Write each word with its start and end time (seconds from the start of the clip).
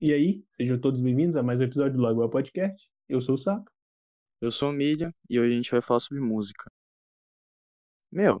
E 0.00 0.12
aí, 0.12 0.42
sejam 0.56 0.80
todos 0.80 1.00
bem-vindos 1.00 1.36
a 1.36 1.42
mais 1.42 1.58
um 1.60 1.62
episódio 1.62 1.96
do 1.96 2.02
Lagoa 2.02 2.28
Podcast. 2.30 2.88
Eu 3.08 3.20
sou 3.20 3.34
o 3.34 3.38
Sapo. 3.38 3.70
Eu 4.40 4.50
sou 4.50 4.70
o 4.70 4.72
Milha 4.72 5.14
e 5.28 5.38
hoje 5.38 5.52
a 5.52 5.56
gente 5.56 5.70
vai 5.70 5.82
falar 5.82 6.00
sobre 6.00 6.22
música. 6.22 6.70
Meu, 8.12 8.40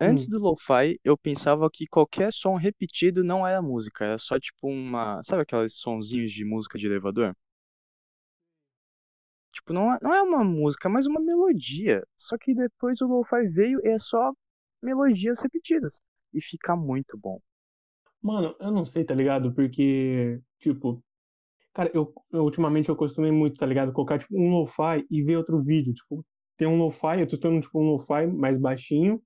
antes 0.00 0.26
Hum. 0.26 0.30
do 0.30 0.38
lo-fi, 0.38 0.98
eu 1.04 1.16
pensava 1.18 1.68
que 1.70 1.86
qualquer 1.86 2.32
som 2.32 2.56
repetido 2.56 3.22
não 3.24 3.46
era 3.46 3.60
música, 3.62 4.04
era 4.04 4.18
só 4.18 4.38
tipo 4.38 4.68
uma. 4.68 5.22
Sabe 5.22 5.42
aqueles 5.42 5.74
sonzinhos 5.74 6.32
de 6.32 6.44
música 6.44 6.78
de 6.78 6.86
elevador? 6.86 7.34
Tipo, 9.52 9.72
não 9.72 9.92
é, 9.92 9.98
não 10.02 10.14
é 10.14 10.22
uma 10.22 10.44
música, 10.44 10.88
mas 10.88 11.06
uma 11.06 11.20
melodia. 11.20 12.06
Só 12.16 12.36
que 12.38 12.54
depois 12.54 13.00
o 13.00 13.06
lo-fi 13.08 13.48
veio 13.48 13.80
e 13.84 13.88
é 13.88 13.98
só 13.98 14.32
melodias 14.82 15.40
repetidas. 15.40 16.00
E 16.32 16.40
fica 16.42 16.76
muito 16.76 17.16
bom. 17.18 17.40
Mano, 18.26 18.56
eu 18.58 18.72
não 18.72 18.84
sei, 18.84 19.04
tá 19.04 19.14
ligado? 19.14 19.54
Porque, 19.54 20.40
tipo, 20.58 21.00
cara, 21.72 21.88
eu, 21.94 22.12
eu 22.32 22.42
ultimamente 22.42 22.88
eu 22.88 22.96
costumei 22.96 23.30
muito, 23.30 23.56
tá 23.56 23.64
ligado? 23.66 23.92
Colocar, 23.92 24.18
tipo, 24.18 24.36
um 24.36 24.50
lo-fi 24.50 25.06
e 25.08 25.22
ver 25.22 25.36
outro 25.36 25.62
vídeo. 25.62 25.94
Tipo, 25.94 26.26
tem 26.56 26.66
um 26.66 26.76
lo-fi, 26.76 27.20
eu 27.20 27.28
tô 27.28 27.38
tendo, 27.38 27.60
tipo, 27.60 27.80
um 27.80 27.92
lo-fi 27.92 28.26
mais 28.26 28.58
baixinho 28.58 29.22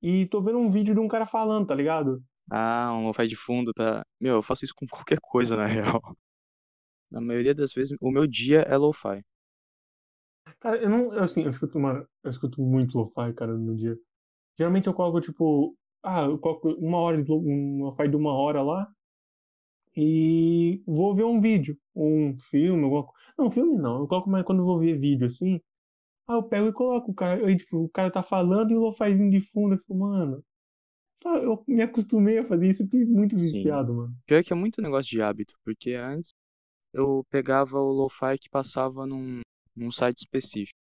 e 0.00 0.24
tô 0.26 0.40
vendo 0.40 0.58
um 0.58 0.70
vídeo 0.70 0.94
de 0.94 1.00
um 1.00 1.08
cara 1.08 1.26
falando, 1.26 1.66
tá 1.66 1.74
ligado? 1.74 2.22
Ah, 2.50 2.94
um 2.94 3.08
lo-fi 3.08 3.28
de 3.28 3.36
fundo 3.36 3.70
pra. 3.74 4.02
Meu, 4.18 4.36
eu 4.36 4.42
faço 4.42 4.64
isso 4.64 4.74
com 4.74 4.86
qualquer 4.88 5.18
coisa, 5.20 5.54
na 5.54 5.66
real. 5.66 6.00
Na 7.10 7.20
maioria 7.20 7.54
das 7.54 7.74
vezes, 7.74 7.94
o 8.00 8.10
meu 8.10 8.26
dia 8.26 8.60
é 8.62 8.78
lo-fi. 8.78 9.22
Cara, 10.58 10.78
eu 10.82 10.88
não, 10.88 11.12
assim, 11.18 11.42
eu 11.42 11.50
escuto, 11.50 11.78
eu 11.78 12.30
escuto 12.30 12.62
muito 12.62 12.96
lo-fi, 12.96 13.34
cara, 13.34 13.52
no 13.52 13.76
dia. 13.76 13.94
Geralmente 14.58 14.86
eu 14.86 14.94
coloco, 14.94 15.20
tipo, 15.20 15.76
ah, 16.02 16.24
eu 16.24 16.38
coloco 16.38 16.68
uma 16.74 16.98
hora, 16.98 17.22
de 17.22 17.30
lo- 17.30 17.40
um 17.40 17.84
lo-fi 17.84 18.08
de 18.08 18.16
uma 18.16 18.32
hora 18.34 18.62
lá 18.62 18.88
e 19.96 20.82
vou 20.86 21.14
ver 21.14 21.24
um 21.24 21.40
vídeo, 21.40 21.78
um 21.94 22.38
filme, 22.40 22.84
alguma 22.84 23.04
coisa. 23.04 23.20
Não, 23.38 23.50
filme 23.50 23.76
não, 23.78 24.00
eu 24.00 24.08
coloco 24.08 24.30
mais 24.30 24.44
quando 24.44 24.60
eu 24.60 24.64
vou 24.64 24.78
ver 24.78 24.98
vídeo, 24.98 25.26
assim, 25.26 25.60
aí 26.28 26.36
eu 26.36 26.44
pego 26.44 26.68
e 26.68 26.72
coloco 26.74 27.12
o 27.12 27.14
cara, 27.14 27.46
aí, 27.46 27.56
tipo, 27.58 27.78
o 27.78 27.90
cara 27.90 28.10
tá 28.12 28.22
falando 28.22 28.72
e 28.72 28.76
o 28.76 28.80
lo-fizinho 28.80 29.30
de 29.30 29.40
fundo, 29.40 29.74
eu 29.76 29.78
fico, 29.80 29.96
mano, 29.96 30.44
sabe, 31.16 31.46
eu 31.46 31.64
me 31.68 31.82
acostumei 31.82 32.38
a 32.38 32.44
fazer 32.44 32.68
isso, 32.68 32.82
eu 32.84 32.86
fiquei 32.86 33.06
muito 33.06 33.38
Sim. 33.38 33.38
viciado, 33.38 33.94
mano. 33.94 34.16
Pior 34.26 34.42
que 34.42 34.52
é 34.52 34.56
muito 34.56 34.80
negócio 34.80 35.10
de 35.10 35.20
hábito, 35.22 35.54
porque 35.64 35.92
antes 35.94 36.30
eu 36.94 37.24
pegava 37.30 37.78
o 37.80 37.92
lo-fi 37.92 38.38
que 38.38 38.50
passava 38.50 39.06
num, 39.06 39.40
num 39.76 39.92
site 39.92 40.20
específico. 40.20 40.78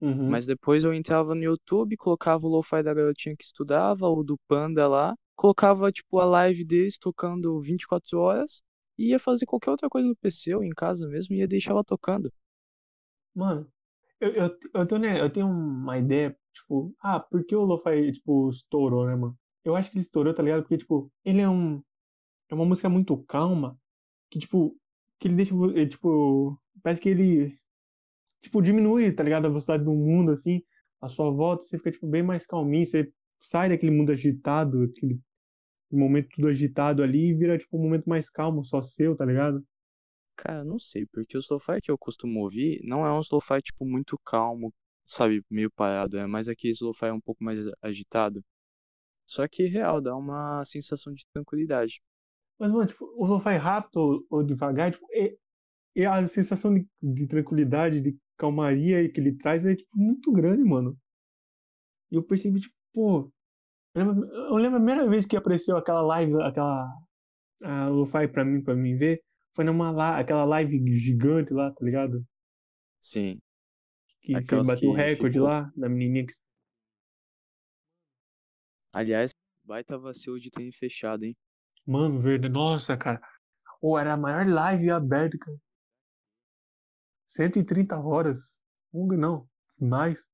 Uhum. 0.00 0.30
Mas 0.30 0.46
depois 0.46 0.84
eu 0.84 0.94
entrava 0.94 1.34
no 1.34 1.42
YouTube, 1.42 1.96
colocava 1.96 2.46
o 2.46 2.50
lo-fi 2.50 2.82
da 2.82 2.94
garotinha 2.94 3.36
que 3.36 3.44
estudava, 3.44 4.06
ou 4.08 4.24
do 4.24 4.38
Panda 4.48 4.88
lá, 4.88 5.14
colocava 5.36 5.90
tipo 5.92 6.18
a 6.18 6.24
live 6.24 6.64
deles 6.64 6.98
tocando 6.98 7.60
24 7.60 8.18
horas 8.18 8.62
e 8.98 9.10
ia 9.10 9.18
fazer 9.18 9.46
qualquer 9.46 9.70
outra 9.70 9.88
coisa 9.88 10.08
no 10.08 10.16
PC 10.16 10.54
ou 10.54 10.64
em 10.64 10.70
casa 10.70 11.06
mesmo 11.08 11.34
e 11.34 11.38
ia 11.38 11.48
deixar 11.48 11.72
ela 11.72 11.84
tocando. 11.84 12.32
Mano, 13.34 13.66
eu, 14.20 14.32
eu, 14.34 14.58
eu, 14.74 14.86
tô, 14.86 14.98
né, 14.98 15.20
eu 15.20 15.30
tenho 15.30 15.48
uma 15.48 15.98
ideia, 15.98 16.36
tipo, 16.52 16.94
ah, 17.00 17.20
por 17.20 17.44
que 17.44 17.54
o 17.56 17.62
Lo-Fi, 17.64 18.12
tipo, 18.12 18.50
estourou, 18.50 19.06
né, 19.06 19.16
mano? 19.16 19.38
Eu 19.64 19.76
acho 19.76 19.90
que 19.90 19.98
ele 19.98 20.04
estourou, 20.04 20.34
tá 20.34 20.42
ligado? 20.42 20.62
Porque, 20.62 20.78
tipo, 20.78 21.12
ele 21.24 21.40
é 21.40 21.48
um. 21.48 21.82
É 22.50 22.54
uma 22.56 22.66
música 22.66 22.88
muito 22.90 23.16
calma, 23.24 23.78
que, 24.30 24.40
tipo, 24.40 24.76
que 25.20 25.28
ele 25.28 25.36
deixa, 25.36 25.54
eh, 25.76 25.86
tipo, 25.86 26.58
parece 26.82 27.02
que 27.02 27.10
ele, 27.10 27.59
tipo, 28.42 28.62
diminui, 28.62 29.12
tá 29.12 29.22
ligado? 29.22 29.46
A 29.46 29.48
velocidade 29.48 29.84
do 29.84 29.92
mundo, 29.92 30.32
assim, 30.32 30.62
a 31.00 31.08
sua 31.08 31.30
volta, 31.30 31.64
você 31.64 31.78
fica, 31.78 31.92
tipo, 31.92 32.06
bem 32.06 32.22
mais 32.22 32.46
calminho, 32.46 32.86
você 32.86 33.12
sai 33.38 33.68
daquele 33.68 33.92
mundo 33.92 34.12
agitado, 34.12 34.82
aquele 34.82 35.18
momento 35.90 36.28
tudo 36.30 36.48
agitado 36.48 37.02
ali 37.02 37.30
e 37.30 37.34
vira, 37.34 37.58
tipo, 37.58 37.76
um 37.76 37.82
momento 37.82 38.08
mais 38.08 38.30
calmo, 38.30 38.64
só 38.64 38.82
seu, 38.82 39.16
tá 39.16 39.24
ligado? 39.24 39.64
Cara, 40.36 40.60
eu 40.60 40.64
não 40.64 40.78
sei, 40.78 41.06
porque 41.06 41.36
os 41.36 41.48
lo-fi 41.50 41.80
que 41.82 41.90
eu 41.90 41.98
costumo 41.98 42.40
ouvir 42.40 42.80
não 42.84 43.06
é 43.06 43.12
uns 43.12 43.30
lo-fi 43.30 43.60
tipo 43.60 43.84
muito 43.84 44.18
calmo, 44.24 44.72
sabe, 45.04 45.44
meio 45.50 45.70
parado, 45.70 46.16
é 46.16 46.26
mais 46.26 46.48
aqueles 46.48 46.80
lo-fi 46.80 47.10
um 47.10 47.20
pouco 47.20 47.42
mais 47.44 47.58
agitado. 47.82 48.42
Só 49.26 49.46
que 49.46 49.66
real, 49.66 50.00
dá 50.00 50.16
uma 50.16 50.64
sensação 50.64 51.12
de 51.12 51.24
tranquilidade. 51.32 52.00
Mas, 52.58 52.72
mano, 52.72 52.86
tipo, 52.86 53.04
o 53.16 53.26
lo-fi 53.26 53.56
rápido 53.56 53.96
ou, 53.96 54.26
ou 54.30 54.42
devagar, 54.42 54.90
tipo, 54.92 55.06
é, 55.12 55.34
é 55.94 56.06
a 56.06 56.26
sensação 56.26 56.74
de, 56.74 56.86
de 57.02 57.26
tranquilidade, 57.26 58.00
de 58.00 58.16
calmaria 58.40 59.10
que 59.12 59.20
ele 59.20 59.36
traz 59.36 59.66
é, 59.66 59.74
tipo, 59.76 59.90
muito 59.96 60.32
grande, 60.32 60.64
mano. 60.64 60.96
E 62.10 62.16
eu 62.16 62.22
percebi, 62.22 62.60
tipo, 62.60 62.74
pô. 62.92 63.30
Eu 63.94 64.06
lembro, 64.06 64.26
eu 64.32 64.54
lembro 64.56 64.76
a 64.78 64.80
primeira 64.80 65.08
vez 65.08 65.26
que 65.26 65.36
apareceu 65.36 65.76
aquela 65.76 66.02
live, 66.02 66.40
aquela. 66.42 66.86
A 67.62 67.88
lo-fi 67.88 68.26
pra 68.28 68.44
mim, 68.44 68.62
pra 68.62 68.74
mim 68.74 68.96
ver, 68.96 69.20
foi 69.54 69.64
numa 69.64 69.90
la, 69.90 70.18
aquela 70.18 70.44
live 70.44 70.96
gigante 70.96 71.52
lá, 71.52 71.70
tá 71.72 71.84
ligado? 71.84 72.24
Sim, 73.00 73.40
Que 74.22 74.34
aquelas 74.34 74.66
bateu 74.66 74.90
o 74.90 74.92
recorde 74.94 75.34
ficou. 75.34 75.48
lá, 75.48 75.70
da 75.76 75.88
menininha 75.88 76.26
que. 76.26 76.32
Aliás, 78.92 79.32
baita 79.64 79.98
vacilo 79.98 80.38
de 80.38 80.50
ter 80.50 80.70
fechado, 80.72 81.24
hein? 81.24 81.36
Mano, 81.86 82.18
verde, 82.20 82.48
nossa, 82.48 82.96
cara. 82.96 83.20
Ou 83.82 83.98
era 83.98 84.14
a 84.14 84.16
maior 84.16 84.46
live 84.46 84.90
aberta, 84.90 85.36
cara. 85.38 85.58
130 87.32 87.98
horas. 87.98 88.58
Não, 88.92 89.48
mais. 89.80 90.26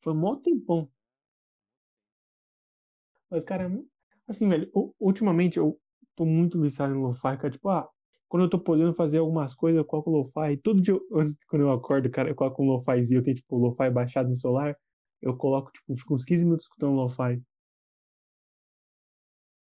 Foi 0.00 0.14
mó 0.14 0.34
tempão. 0.40 0.90
Mas, 3.30 3.44
cara, 3.44 3.70
assim, 4.28 4.48
velho, 4.48 4.70
ultimamente 5.00 5.58
eu 5.58 5.78
tô 6.14 6.24
muito 6.24 6.60
viciado 6.60 6.94
em 6.94 6.98
lo-fi, 6.98 7.36
cara. 7.36 7.50
Tipo, 7.50 7.68
ah, 7.68 7.88
quando 8.28 8.44
eu 8.44 8.50
tô 8.50 8.58
podendo 8.60 8.92
fazer 8.94 9.18
algumas 9.18 9.54
coisas, 9.54 9.78
eu 9.78 9.84
coloco 9.84 10.10
lo-fi. 10.10 10.56
Todo 10.58 10.80
dia, 10.80 10.94
eu- 10.94 11.02
quando 11.48 11.62
eu 11.62 11.72
acordo, 11.72 12.10
cara, 12.10 12.28
eu 12.30 12.34
coloco 12.34 12.62
um 12.62 12.66
lo-fizinho. 12.66 13.18
Eu 13.20 13.24
tenho, 13.24 13.36
tipo, 13.36 13.56
lo-fi 13.58 13.90
baixado 13.90 14.28
no 14.28 14.36
celular. 14.36 14.76
Eu 15.22 15.36
coloco, 15.36 15.72
tipo, 15.72 15.94
fico 15.96 16.14
uns 16.14 16.24
15 16.24 16.44
minutos 16.44 16.66
escutando 16.66 16.94
lo-fi. 16.94 17.42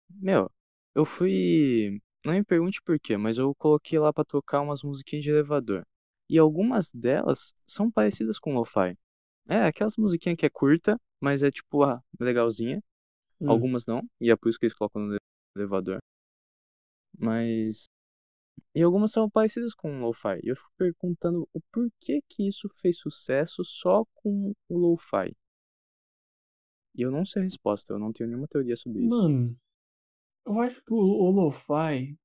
Meu, 0.09 0.51
eu 0.95 1.03
fui. 1.05 1.99
Não 2.25 2.33
me 2.33 2.43
pergunte 2.43 2.81
por 2.81 2.99
quê, 2.99 3.15
mas 3.15 3.37
eu 3.37 3.55
coloquei 3.55 3.97
lá 3.97 4.11
pra 4.11 4.25
tocar 4.25 4.61
umas 4.61 4.83
musiquinhas 4.83 5.23
de 5.23 5.31
elevador. 5.31 5.85
E 6.29 6.37
algumas 6.37 6.91
delas 6.91 7.53
são 7.65 7.89
parecidas 7.89 8.37
com 8.37 8.53
lo-fi. 8.53 8.97
É, 9.49 9.65
aquelas 9.65 9.95
musiquinhas 9.97 10.37
que 10.37 10.45
é 10.45 10.49
curta, 10.49 10.99
mas 11.19 11.43
é 11.43 11.49
tipo, 11.49 11.83
ah, 11.83 12.01
legalzinha. 12.19 12.83
Hum. 13.41 13.49
Algumas 13.49 13.85
não, 13.85 14.07
e 14.19 14.29
é 14.29 14.35
por 14.35 14.49
isso 14.49 14.59
que 14.59 14.65
eles 14.65 14.75
colocam 14.75 15.01
no 15.01 15.17
elevador. 15.55 15.99
Mas. 17.17 17.85
E 18.75 18.83
algumas 18.83 19.11
são 19.11 19.29
parecidas 19.29 19.73
com 19.73 20.01
lo-fi. 20.01 20.39
E 20.43 20.49
eu 20.49 20.55
fico 20.55 20.71
perguntando 20.77 21.47
o 21.53 21.61
porquê 21.71 22.21
que 22.29 22.47
isso 22.47 22.69
fez 22.81 22.99
sucesso 22.99 23.63
só 23.63 24.05
com 24.13 24.53
o 24.67 24.77
lo-fi. 24.77 25.33
E 26.95 27.01
eu 27.01 27.11
não 27.11 27.25
sei 27.25 27.41
a 27.41 27.45
resposta, 27.45 27.93
eu 27.93 27.99
não 27.99 28.11
tenho 28.11 28.29
nenhuma 28.29 28.47
teoria 28.47 28.75
sobre 28.75 29.05
isso. 29.05 29.09
Mano, 29.09 29.57
eu 30.45 30.59
acho 30.61 30.83
que 30.83 30.93
o, 30.93 30.97
o 30.97 31.31
lo-fi 31.31 32.17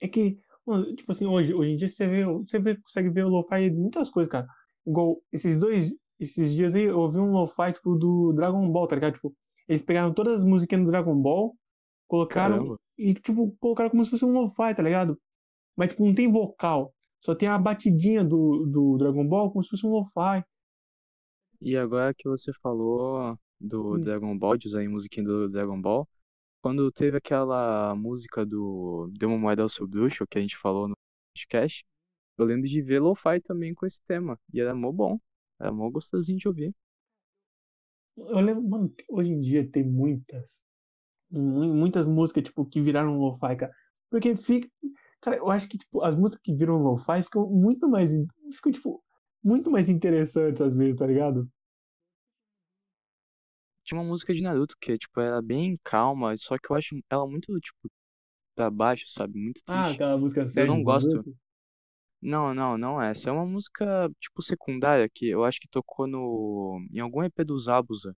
é 0.00 0.08
que, 0.08 0.38
mano, 0.66 0.94
tipo 0.94 1.10
assim, 1.12 1.26
hoje, 1.26 1.54
hoje 1.54 1.70
em 1.72 1.76
dia 1.76 1.88
você 1.88 2.06
vê, 2.08 2.24
você 2.24 2.58
vê, 2.58 2.76
consegue 2.76 3.10
ver 3.10 3.24
o 3.24 3.28
lo-fi 3.28 3.70
muitas 3.70 4.10
coisas, 4.10 4.30
cara. 4.30 4.46
Igual 4.86 5.20
esses 5.32 5.56
dois, 5.58 5.94
esses 6.20 6.52
dias 6.52 6.74
aí, 6.74 6.84
eu 6.84 6.98
ouvi 6.98 7.18
um 7.18 7.32
lo-fi, 7.32 7.72
tipo, 7.72 7.96
do 7.96 8.32
Dragon 8.34 8.70
Ball, 8.70 8.86
tá 8.88 8.94
ligado? 8.96 9.14
Tipo, 9.14 9.34
eles 9.68 9.82
pegaram 9.82 10.12
todas 10.14 10.40
as 10.42 10.44
musiquinhas 10.44 10.84
do 10.84 10.90
Dragon 10.90 11.14
Ball, 11.20 11.56
colocaram 12.08 12.58
Caramba. 12.58 12.76
e, 12.98 13.14
tipo, 13.14 13.56
colocaram 13.60 13.90
como 13.90 14.04
se 14.04 14.10
fosse 14.10 14.24
um 14.24 14.32
lo-fi, 14.32 14.74
tá 14.74 14.82
ligado? 14.82 15.18
Mas, 15.76 15.90
tipo, 15.90 16.06
não 16.06 16.14
tem 16.14 16.30
vocal. 16.30 16.94
Só 17.24 17.34
tem 17.34 17.48
a 17.48 17.58
batidinha 17.58 18.24
do, 18.24 18.66
do 18.66 18.98
Dragon 18.98 19.26
Ball 19.26 19.50
como 19.52 19.64
se 19.64 19.70
fosse 19.70 19.86
um 19.86 19.90
lo-fi. 19.92 20.44
E 21.60 21.76
agora 21.76 22.14
que 22.14 22.28
você 22.28 22.50
falou 22.62 23.38
do 23.60 23.96
Hum. 23.96 24.00
Dragon 24.00 24.36
Ball, 24.38 24.56
de 24.56 24.68
usar 24.68 24.82
em 24.82 24.88
musiquinha 24.88 25.24
do 25.24 25.48
Dragon 25.48 25.80
Ball, 25.80 26.08
quando 26.66 26.90
teve 26.90 27.16
aquela 27.16 27.94
música 27.94 28.44
do 28.44 29.08
Dê 29.16 29.24
uma 29.24 29.38
moeda 29.38 29.62
ao 29.62 29.68
seu 29.68 29.86
bruxo, 29.86 30.26
que 30.26 30.36
a 30.36 30.40
gente 30.40 30.56
falou 30.56 30.88
no 30.88 30.94
podcast, 31.32 31.86
eu 32.36 32.44
lembro 32.44 32.68
de 32.68 32.82
ver 32.82 33.00
lo-fi 33.00 33.40
também 33.40 33.72
com 33.72 33.86
esse 33.86 34.02
tema. 34.02 34.36
E 34.52 34.60
era 34.60 34.74
mó 34.74 34.90
bom. 34.90 35.16
Era 35.60 35.70
mó 35.70 35.88
gostosinho 35.90 36.38
de 36.38 36.48
ouvir. 36.48 36.74
Eu 38.16 38.40
lembro, 38.40 38.68
mano, 38.68 38.92
hoje 39.08 39.30
em 39.30 39.40
dia 39.40 39.70
tem 39.70 39.84
muitas, 39.84 40.44
mu- 41.30 41.74
muitas 41.74 42.06
músicas, 42.06 42.44
tipo, 42.44 42.66
que 42.66 42.82
viraram 42.82 43.18
lo-fi, 43.18 43.56
cara. 43.56 43.72
Porque 44.10 44.36
fica, 44.36 44.68
cara, 45.20 45.36
eu 45.36 45.50
acho 45.50 45.68
que, 45.68 45.78
tipo, 45.78 46.02
as 46.02 46.16
músicas 46.16 46.42
que 46.42 46.54
viram 46.54 46.82
lo-fi 46.82 47.22
ficam 47.22 47.48
muito 47.48 47.88
mais, 47.88 48.10
ficam, 48.54 48.72
tipo, 48.72 49.04
muito 49.44 49.70
mais 49.70 49.88
interessantes 49.88 50.62
às 50.62 50.76
vezes, 50.76 50.96
tá 50.96 51.06
ligado? 51.06 51.48
Tinha 53.86 54.00
uma 54.00 54.08
música 54.08 54.34
de 54.34 54.42
Naruto 54.42 54.76
que, 54.80 54.98
tipo, 54.98 55.20
era 55.20 55.42
bem 55.42 55.76
calma, 55.84 56.36
só 56.38 56.58
que 56.58 56.70
eu 56.72 56.76
acho 56.76 56.96
ela 57.10 57.26
muito, 57.28 57.58
tipo, 57.60 57.90
pra 58.56 58.70
baixo, 58.70 59.06
sabe? 59.08 59.38
Muito 59.40 59.62
Ah, 59.66 59.90
triste. 59.90 59.90
aquela 59.90 60.18
música 60.18 60.48
Eu 60.56 60.66
sad 60.66 60.66
não 60.66 60.82
gosto. 60.82 61.24
Naruto. 61.24 61.36
Não, 62.20 62.54
não, 62.54 62.78
não 62.78 63.00
é 63.02 63.10
essa. 63.10 63.28
É 63.30 63.32
uma 63.32 63.46
música, 63.46 64.10
tipo, 64.20 64.42
secundária 64.42 65.08
que 65.08 65.26
eu 65.28 65.44
acho 65.44 65.60
que 65.60 65.68
tocou 65.68 66.06
no... 66.06 66.80
em 66.92 67.00
algum 67.00 67.22
EP 67.24 67.44
do 67.44 67.58
Zabuza. 67.58 68.16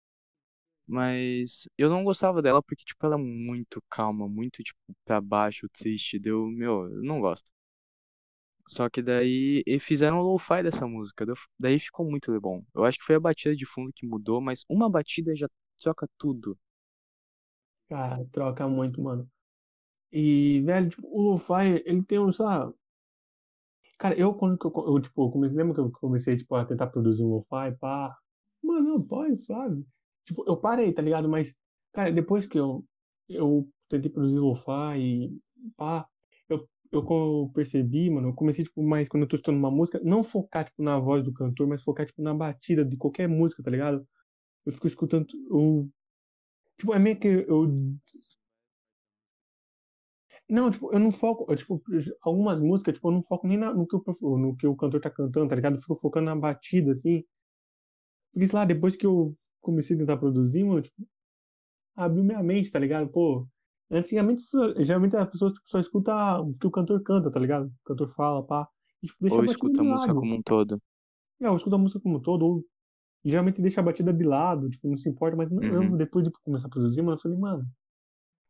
Mas 0.87 1.69
eu 1.79 1.91
não 1.91 2.05
gostava 2.05 2.43
dela 2.43 2.63
porque, 2.63 2.85
tipo, 2.85 3.05
ela 3.07 3.17
é 3.17 3.19
muito 3.19 3.83
calma, 3.91 4.29
muito, 4.29 4.63
tipo, 4.63 4.79
pra 5.05 5.21
baixo, 5.21 5.69
triste. 5.71 6.19
Deu, 6.19 6.47
meu, 6.49 6.91
eu 6.91 7.03
não 7.03 7.21
gosto. 7.21 7.51
Só 8.69 8.89
que 8.91 9.03
daí 9.03 9.63
e 9.67 9.79
fizeram 9.81 10.19
o 10.21 10.23
lo-fi 10.33 10.63
dessa 10.63 10.87
música. 10.87 11.25
Daí 11.59 11.79
ficou 11.79 12.09
muito 12.09 12.39
bom. 12.41 12.63
Eu 12.75 12.85
acho 12.85 12.99
que 12.99 13.05
foi 13.05 13.17
a 13.17 13.21
batida 13.21 13.55
de 13.57 13.67
fundo 13.67 13.93
que 13.95 14.07
mudou, 14.07 14.41
mas 14.41 14.65
uma 14.69 14.91
batida 14.91 15.35
já 15.37 15.49
troca 15.81 16.09
tudo. 16.19 16.59
Cara, 17.89 18.25
troca 18.33 18.69
muito, 18.69 19.01
mano. 19.03 19.29
E, 20.13 20.63
velho, 20.63 20.91
tipo, 20.91 21.09
o 21.09 21.23
lo-fi, 21.33 21.83
ele 21.87 22.03
tem 22.05 22.19
um, 22.21 22.33
sabe? 22.33 22.75
Cara, 23.99 24.19
eu 24.19 24.35
quando 24.35 24.59
eu, 24.63 24.73
eu, 24.95 25.01
tipo, 25.01 25.31
comecei, 25.31 25.57
lembra 25.57 25.75
que 25.75 25.81
eu 25.81 25.91
comecei, 25.93 26.37
tipo, 26.37 26.55
a 26.55 26.65
tentar 26.65 26.89
produzir 26.89 27.23
um 27.23 27.29
lo-fi, 27.31 27.75
pá. 27.81 28.17
Mano, 28.63 28.89
não, 28.91 29.03
pode, 29.03 29.37
sabe? 29.37 29.85
Tipo, 30.25 30.45
eu 30.47 30.57
parei, 30.57 30.93
tá 30.93 31.01
ligado? 31.03 31.29
Mas, 31.29 31.55
cara, 31.93 32.11
depois 32.13 32.47
que 32.47 32.59
eu, 32.59 32.85
eu 33.29 33.69
tentei 33.89 34.11
produzir 34.11 34.39
lo-fi 34.39 34.99
e 34.99 35.41
pá, 35.77 36.07
eu, 37.01 37.51
percebi, 37.55 38.11
mano, 38.11 38.29
eu 38.29 38.35
comecei, 38.35 38.65
tipo, 38.65 38.83
mais 38.83 39.09
quando 39.09 39.25
eu 39.25 39.29
tô 39.29 39.37
escutando 39.37 39.59
uma 39.59 39.71
música, 39.71 40.01
não 40.05 40.23
focar, 40.23 40.65
tipo, 40.67 40.83
na 40.83 40.99
voz 40.99 41.25
do 41.25 41.33
cantor, 41.33 41.67
mas 41.67 41.83
focar, 41.83 42.07
tipo, 42.07 42.23
na 42.23 42.35
batida 42.35 42.85
de 42.85 42.97
qualquer 42.97 43.29
música, 43.29 43.63
tá 43.63 43.71
ligado? 43.71 44.07
Eu 44.67 44.73
fico 44.73 44.87
escutando, 44.89 45.27
eu, 45.51 45.91
tipo, 46.79 46.95
é 46.95 46.99
meio 47.01 47.19
que 47.21 47.29
eu 47.29 47.69
Não, 50.49 50.71
tipo, 50.71 50.93
eu 50.93 50.99
não 51.01 51.11
foco, 51.13 51.47
eu, 51.51 51.57
tipo, 51.57 51.81
algumas 52.23 52.61
músicas, 52.61 52.95
tipo, 52.95 53.09
eu 53.09 53.13
não 53.13 53.23
foco 53.23 53.47
nem 53.47 53.57
na- 53.59 53.73
no 53.75 53.87
que 53.87 53.97
o, 53.97 54.39
no 54.39 54.57
que 54.57 54.67
o 54.67 54.77
cantor 54.77 55.01
tá 55.01 55.11
cantando, 55.11 55.49
tá 55.49 55.55
ligado? 55.57 55.75
Eu 55.77 55.81
fico 55.81 55.97
focando 55.97 56.27
na 56.27 56.37
batida, 56.37 56.93
assim. 56.93 57.25
Porque, 58.33 58.47
sei 58.49 58.57
lá, 58.59 58.65
depois 58.65 58.97
que 58.97 59.05
eu 59.07 59.35
comecei 59.61 59.97
a 59.97 59.99
tentar 60.01 60.17
produzir, 60.19 60.63
mano, 60.65 60.83
tipo, 60.83 61.07
abriu 61.97 62.25
minha 62.25 62.43
mente, 62.43 62.71
tá 62.71 62.79
ligado? 62.79 63.09
Pô, 63.11 63.47
antigamente, 63.91 64.43
geralmente 64.85 65.17
as 65.17 65.29
pessoas, 65.31 65.53
tipo, 65.55 65.69
só 65.71 65.81
escutam 65.81 66.43
o 66.51 66.53
que 66.53 66.67
o 66.67 66.71
cantor 66.71 67.03
canta, 67.03 67.31
tá 67.31 67.41
ligado? 67.41 67.67
O 67.69 67.73
cantor 67.85 68.15
fala, 68.15 68.43
pá. 68.47 68.69
E, 69.03 69.07
tipo, 69.09 69.27
Ou 69.29 69.41
a 69.41 69.45
escuta 69.45 69.83
a 69.83 69.85
música 69.85 70.13
como 70.17 70.35
um 70.35 70.43
todo. 70.43 70.83
É, 71.41 71.47
eu 71.47 71.57
escuto 71.57 71.77
a 71.77 71.79
música 71.79 72.01
como 72.01 72.17
um 72.19 72.21
todo, 72.23 72.45
ou 72.47 72.65
geralmente 73.25 73.63
deixa 73.63 73.81
a 73.81 73.85
batida 73.85 74.13
de 74.13 74.25
lado, 74.25 74.71
tipo, 74.71 74.89
não 74.89 74.99
se 74.99 75.09
importa, 75.11 75.37
mas 75.37 75.51
não, 75.51 75.65
eu, 75.71 75.85
Uhum. 75.85 75.97
depois 75.97 76.25
de 76.25 76.31
começar 76.45 76.69
a 76.69 76.71
produzir, 76.71 77.03
mano, 77.03 77.17
eu 77.17 77.23
falei, 77.23 77.39
mano, 77.39 77.67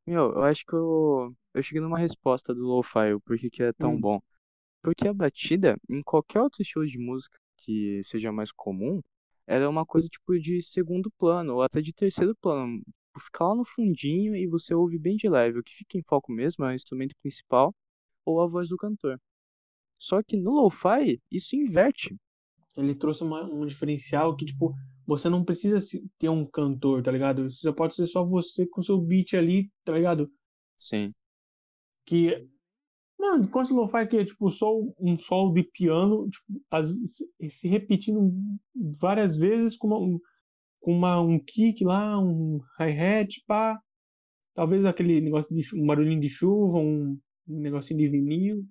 Meu, 0.06 0.32
eu 0.34 0.42
acho 0.44 0.64
que 0.66 0.74
eu, 0.74 1.34
eu 1.54 1.62
cheguei 1.62 1.80
numa 1.80 1.98
resposta 1.98 2.54
do 2.54 2.62
lo-fi, 2.66 3.12
o 3.14 3.20
porquê 3.20 3.50
que 3.50 3.62
é 3.62 3.72
tão 3.72 3.98
hum, 3.98 4.00
bom. 4.00 4.20
Porque 4.82 5.08
a 5.08 5.14
batida, 5.14 5.76
em 5.90 6.02
qualquer 6.02 6.42
outro 6.42 6.62
estilo 6.62 6.86
de 6.86 6.98
música 6.98 7.38
que 7.58 8.02
seja 8.04 8.32
mais 8.32 8.52
comum, 8.52 9.02
ela 9.46 9.64
é 9.64 9.68
uma 9.68 9.86
coisa 9.86 10.08
tipo 10.08 10.38
de 10.40 10.62
segundo 10.62 11.10
plano, 11.18 11.54
ou 11.56 11.62
até 11.62 11.80
de 11.82 11.92
terceiro 11.94 12.34
plano. 12.36 12.82
Tipo, 13.16 13.20
Fica 13.20 13.44
lá 13.44 13.54
no 13.54 13.64
fundinho 13.64 14.36
e 14.36 14.46
você 14.46 14.74
ouve 14.74 14.98
bem 14.98 15.16
de 15.16 15.28
leve. 15.28 15.58
O 15.58 15.62
que 15.62 15.72
fica 15.74 15.96
em 15.98 16.02
foco 16.02 16.30
mesmo 16.32 16.64
é 16.64 16.68
o 16.68 16.74
instrumento 16.74 17.14
principal 17.22 17.74
ou 18.24 18.40
a 18.42 18.46
voz 18.46 18.68
do 18.68 18.76
cantor. 18.76 19.18
Só 19.98 20.22
que 20.22 20.36
no 20.36 20.50
lo-fi, 20.52 21.20
isso 21.30 21.56
inverte. 21.56 22.14
ele 22.76 22.94
trouxe 22.94 23.24
uma- 23.24 23.42
um 23.42 23.64
diferencial 23.64 24.36
que, 24.36 24.44
tipo, 24.44 24.74
você 25.06 25.30
não 25.30 25.42
precisa 25.42 25.78
ter 26.18 26.28
um 26.28 26.44
cantor, 26.44 27.02
tá 27.02 27.10
ligado? 27.10 27.48
Você 27.50 27.72
pode 27.72 27.94
ser 27.94 28.06
só 28.06 28.22
você 28.22 28.66
com 28.66 28.82
seu 28.82 29.00
beat 29.00 29.32
ali, 29.32 29.70
tá 29.82 29.92
ligado? 29.94 30.30
Sim. 30.76 31.10
Que, 32.04 32.46
mano, 33.18 33.48
quando 33.50 33.70
o 33.70 33.76
lo-fi 33.76 34.06
que 34.06 34.18
é, 34.18 34.24
tipo, 34.26 34.50
só 34.50 34.70
um 35.00 35.18
solo 35.18 35.54
de 35.54 35.62
piano, 35.62 36.28
tipo, 36.28 36.62
as- 36.70 36.92
se, 37.48 37.66
repetindo 37.66 38.30
várias 39.00 39.38
vezes 39.38 39.74
com, 39.74 39.86
uma, 39.86 39.98
um, 39.98 40.20
com 40.86 40.92
uma, 40.92 41.20
um 41.20 41.36
kick 41.36 41.82
lá, 41.84 42.16
um 42.16 42.60
hi-hat, 42.78 43.42
pá. 43.44 43.76
Talvez 44.54 44.84
aquele 44.84 45.20
negócio 45.20 45.52
de 45.52 45.60
um 45.74 45.84
barulhinho 45.84 46.20
de 46.20 46.28
chuva, 46.28 46.78
um, 46.78 47.20
um 47.48 47.60
negocinho 47.60 47.98
de 47.98 48.08
vinil. 48.08 48.64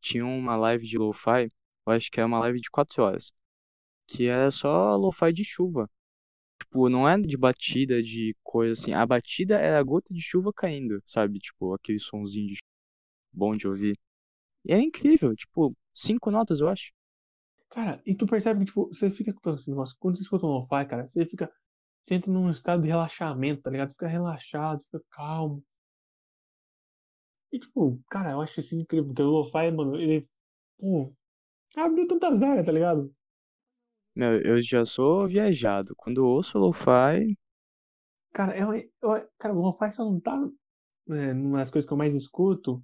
Tinha 0.00 0.24
uma 0.24 0.54
live 0.54 0.86
de 0.86 0.96
lo-fi, 0.96 1.48
eu 1.84 1.92
acho 1.92 2.12
que 2.12 2.20
é 2.20 2.24
uma 2.24 2.38
live 2.38 2.60
de 2.60 2.70
4 2.70 3.02
horas, 3.02 3.32
que 4.06 4.26
era 4.26 4.52
só 4.52 4.94
lo-fi 4.94 5.32
de 5.32 5.42
chuva. 5.42 5.90
Tipo, 6.60 6.88
não 6.88 7.08
é 7.08 7.18
de 7.18 7.36
batida, 7.36 8.00
de 8.00 8.36
coisa 8.44 8.80
assim. 8.80 8.92
A 8.92 9.04
batida 9.04 9.56
era 9.58 9.80
a 9.80 9.82
gota 9.82 10.14
de 10.14 10.22
chuva 10.22 10.52
caindo, 10.52 11.02
sabe? 11.04 11.40
Tipo, 11.40 11.74
aquele 11.74 11.98
sonzinho 11.98 12.46
de 12.46 12.54
chuva 12.54 12.70
bom 13.32 13.56
de 13.56 13.66
ouvir. 13.66 13.98
E 14.64 14.72
é 14.72 14.80
incrível, 14.80 15.34
tipo, 15.34 15.76
cinco 15.92 16.30
notas, 16.30 16.60
eu 16.60 16.68
acho. 16.68 16.92
Cara, 17.76 18.02
e 18.06 18.14
tu 18.16 18.26
percebe 18.26 18.60
que, 18.60 18.66
tipo, 18.66 18.86
você 18.88 19.10
fica 19.10 19.30
escutando 19.30 19.56
esse 19.58 19.68
negócio. 19.70 19.96
Quando 20.00 20.16
você 20.16 20.22
escuta 20.22 20.46
um 20.46 20.50
lo-fi, 20.50 20.86
cara, 20.86 21.06
você 21.06 21.26
fica. 21.26 21.52
Você 22.02 22.14
entra 22.14 22.32
num 22.32 22.50
estado 22.50 22.82
de 22.82 22.88
relaxamento, 22.88 23.62
tá 23.62 23.70
ligado? 23.70 23.88
Você 23.88 23.94
fica 23.94 24.08
relaxado, 24.08 24.80
fica 24.82 25.00
calmo. 25.10 25.62
E, 27.52 27.58
tipo, 27.58 28.00
cara, 28.10 28.30
eu 28.32 28.40
acho 28.40 28.60
isso 28.60 28.76
incrível, 28.78 29.06
porque 29.08 29.22
o 29.22 29.26
lo-fi, 29.26 29.70
mano, 29.70 29.96
ele. 29.96 30.28
Pô, 30.78 31.12
abriu 31.76 32.08
tantas 32.08 32.42
áreas, 32.42 32.66
tá 32.66 32.72
ligado? 32.72 33.14
Meu, 34.16 34.40
eu 34.42 34.60
já 34.60 34.84
sou 34.84 35.28
viajado. 35.28 35.94
Quando 35.96 36.18
eu 36.20 36.26
ouço 36.26 36.58
lo-fi, 36.58 37.36
Cara, 38.32 38.52
é 38.54 38.64
uma- 38.64 38.76
eu, 38.78 39.28
cara, 39.38 39.54
o 39.54 39.60
lo-fi 39.62 39.90
só 39.90 40.04
não 40.04 40.20
tá 40.20 40.38
né, 41.06 41.32
numa 41.32 41.58
das 41.58 41.70
coisas 41.70 41.86
que 41.86 41.92
eu 41.92 41.96
mais 41.98 42.14
escuto. 42.14 42.82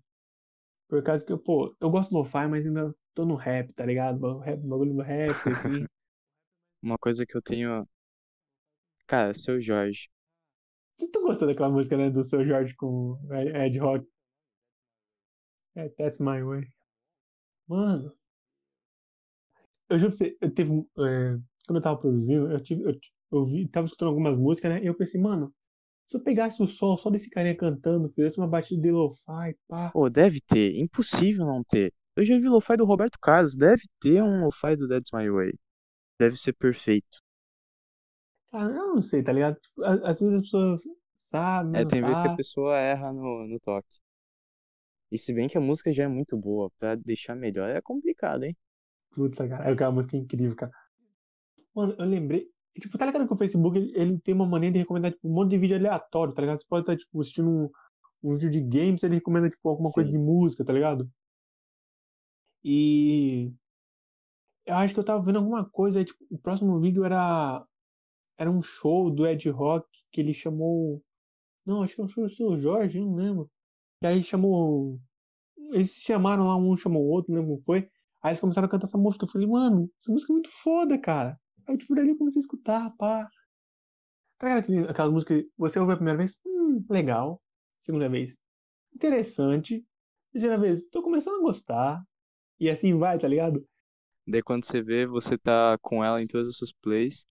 Por 0.93 1.03
causa 1.03 1.25
que, 1.25 1.33
eu, 1.33 1.39
pô, 1.39 1.75
eu 1.81 1.89
gosto 1.89 2.11
do 2.11 2.19
lo-fi, 2.19 2.47
mas 2.47 2.67
ainda 2.67 2.95
tô 3.15 3.25
no 3.25 3.35
rap, 3.35 3.73
tá 3.73 3.83
ligado? 3.87 4.21
Bagulho 4.21 4.93
do 4.93 5.01
rap, 5.01 5.31
assim. 5.49 5.87
uma 6.83 6.99
coisa 6.99 7.25
que 7.25 7.35
eu 7.35 7.41
tenho. 7.41 7.89
Cara, 9.07 9.33
seu 9.33 9.59
Jorge. 9.59 10.11
Você 10.99 11.11
tá 11.11 11.19
gostando 11.21 11.51
daquela 11.51 11.71
música, 11.71 11.97
né, 11.97 12.11
do 12.11 12.23
seu 12.23 12.45
Jorge 12.45 12.77
com 12.77 13.19
Ed 13.33 13.79
Rock? 13.79 14.07
É, 15.77 15.89
That's 15.89 16.21
My 16.21 16.43
Way. 16.43 16.69
Mano, 17.67 18.15
eu 19.89 19.99
juro 19.99 20.11
pra 20.11 20.19
você, 20.19 20.37
eu 20.43 20.53
teve 20.53 20.73
um. 20.73 20.87
é, 20.99 21.39
quando 21.67 21.77
eu 21.79 21.83
tava 21.83 21.99
produzindo, 21.99 22.53
eu 22.53 22.63
tive. 22.63 22.83
Eu, 22.83 22.95
eu 23.33 23.47
vi, 23.47 23.67
tava 23.67 23.87
escutando 23.87 24.11
algumas 24.11 24.39
músicas, 24.39 24.71
né? 24.73 24.83
E 24.83 24.89
eu 24.89 24.95
pensei, 24.95 25.19
mano, 25.19 25.55
se 26.13 26.19
eu 26.19 26.23
pegasse 26.25 26.63
o 26.63 26.69
som 26.69 26.97
só 26.99 27.11
desse 27.11 27.31
carinha 27.31 27.57
cantando, 27.57 28.09
fizesse 28.11 28.39
uma 28.39 28.49
batida 28.49 28.83
de 28.83 28.93
lo-fi, 28.93 29.57
pá. 29.69 29.95
Pô, 29.95 30.11
deve 30.11 30.39
ter. 30.41 30.77
Impossível 30.79 31.47
não 31.47 31.63
ter. 31.65 31.93
Eu 32.17 32.25
já 32.25 32.37
vi 32.39 32.47
lo-fi 32.49 32.77
do 32.77 32.85
Roberto 32.85 33.19
Carlos. 33.21 33.57
Deve 33.57 33.83
ter 34.01 34.23
um 34.23 34.45
lo-fi 34.45 34.77
do 34.77 34.87
That's 34.89 35.11
My 35.13 35.31
Way. 35.31 35.53
Deve 36.21 36.37
ser 36.39 36.55
perfeito. 36.55 37.19
Cara, 38.51 38.73
eu 38.73 38.95
não 38.95 39.03
sei, 39.03 39.23
tá 39.23 39.33
ligado? 39.33 39.59
Tipo, 39.61 39.83
a- 39.85 40.11
às 40.11 40.21
vezes 40.21 40.35
as 40.37 40.43
pessoas 40.43 40.83
sabem, 41.17 41.73
É, 41.75 41.85
tem 41.85 42.03
vezes 42.05 42.21
que 42.21 42.27
a 42.27 42.31
pessoa 42.31 42.79
erra 42.79 43.13
no, 43.13 43.47
no 43.47 43.59
toque. 43.61 44.01
E 45.13 45.17
se 45.17 45.33
bem 45.33 45.47
que 45.49 45.57
a 45.57 45.61
música 45.61 45.93
já 45.93 46.03
é 46.03 46.09
muito 46.09 46.37
boa, 46.37 46.69
pra 46.77 46.97
deixar 46.97 47.37
melhor 47.37 47.71
é 47.71 47.81
complicado, 47.81 48.43
hein? 48.43 48.57
Putz, 49.15 49.39
cara, 49.39 49.69
é 49.69 49.73
aquela 49.73 49.91
música 49.93 50.17
incrível, 50.19 50.55
cara. 50.57 50.73
Mano, 51.75 51.95
eu 51.99 52.07
lembrei. 52.07 52.52
Tipo, 52.81 52.97
tá 52.97 53.07
ligado 53.07 53.27
que 53.27 53.35
o 53.35 53.37
Facebook 53.37 53.77
ele, 53.79 53.93
ele 53.95 54.19
tem 54.19 54.35
uma 54.35 54.47
maneira 54.47 54.73
de 54.75 54.81
recomendar 54.81 55.13
tipo, 55.13 55.29
um 55.29 55.33
monte 55.33 55.51
de 55.51 55.59
vídeo 55.59 55.77
aleatório, 55.77 56.33
tá 56.33 56.41
ligado? 56.41 56.61
Você 56.61 56.67
pode 56.67 56.83
estar, 56.83 56.97
tipo, 56.97 57.21
assistindo 57.21 57.51
um, 57.51 57.71
um 58.23 58.33
vídeo 58.35 58.51
de 58.51 58.61
games, 58.61 59.03
ele 59.03 59.17
recomenda, 59.17 59.51
tipo, 59.51 59.69
alguma 59.69 59.91
coisa 59.93 60.11
Sim. 60.11 60.17
de 60.17 60.23
música, 60.23 60.65
tá 60.65 60.73
ligado? 60.73 61.11
E 62.65 63.53
eu 64.65 64.77
acho 64.77 64.95
que 64.95 65.01
eu 65.01 65.05
tava 65.05 65.23
vendo 65.23 65.39
alguma 65.39 65.69
coisa, 65.69 65.99
aí, 65.99 66.05
tipo, 66.05 66.25
o 66.31 66.39
próximo 66.39 66.81
vídeo 66.81 67.05
era 67.05 67.65
era 68.39 68.51
um 68.51 68.63
show 68.63 69.11
do 69.11 69.27
Ed 69.27 69.49
Rock 69.51 69.87
que 70.11 70.21
ele 70.21 70.35
chamou. 70.35 71.03
Não, 71.65 71.83
acho 71.83 71.95
que 71.95 72.01
é 72.01 72.05
um 72.05 72.09
show 72.09 72.25
do 72.25 72.31
seu 72.31 72.57
Jorge, 72.57 73.01
não 73.01 73.15
lembro. 73.15 73.51
E 74.03 74.07
aí 74.07 74.23
chamou. 74.23 74.99
Eles 75.73 75.95
se 75.95 76.01
chamaram 76.03 76.49
lá, 76.49 76.57
um 76.57 76.77
chamou 76.77 77.03
o 77.03 77.09
outro, 77.09 77.33
não 77.33 77.41
lembro 77.41 77.55
como 77.55 77.65
foi. 77.65 77.89
Aí 78.23 78.31
eles 78.31 78.41
começaram 78.41 78.67
a 78.67 78.71
cantar 78.71 78.87
essa 78.87 78.99
música. 78.99 79.25
Eu 79.25 79.29
falei, 79.29 79.47
mano, 79.47 79.91
essa 80.01 80.13
música 80.13 80.33
é 80.33 80.35
muito 80.35 80.51
foda, 80.51 80.99
cara. 80.99 81.39
Aí, 81.69 81.79
tipo, 81.79 81.95
dali 81.95 82.11
eu 82.11 82.19
comecei 82.19 82.41
a 82.41 82.45
escutar, 82.45 82.91
pá. 82.97 83.29
Tá 84.39 84.61
ligado 84.61 84.91
aquelas 84.91 85.13
músicas 85.13 85.43
que 85.43 85.51
você 85.57 85.79
ouve 85.79 85.93
a 85.93 85.97
primeira 85.97 86.19
vez? 86.19 86.41
Hum, 86.45 86.83
legal. 86.91 87.41
Segunda 87.81 88.09
vez, 88.09 88.37
interessante. 88.95 89.85
Terceira 90.33 90.59
vez, 90.59 90.89
tô 90.89 91.03
começando 91.03 91.39
a 91.39 91.43
gostar. 91.43 92.03
E 92.59 92.69
assim 92.69 92.97
vai, 92.97 93.19
tá 93.19 93.29
ligado? 93.29 93.67
Daí 94.27 94.43
quando 94.43 94.65
você 94.65 94.81
vê, 94.81 95.07
você 95.07 95.37
tá 95.37 95.77
com 95.81 96.05
ela 96.05 96.23
em 96.23 96.27
todas 96.27 96.49
as 96.49 96.57
suas 96.57 96.73
plays, 96.73 97.27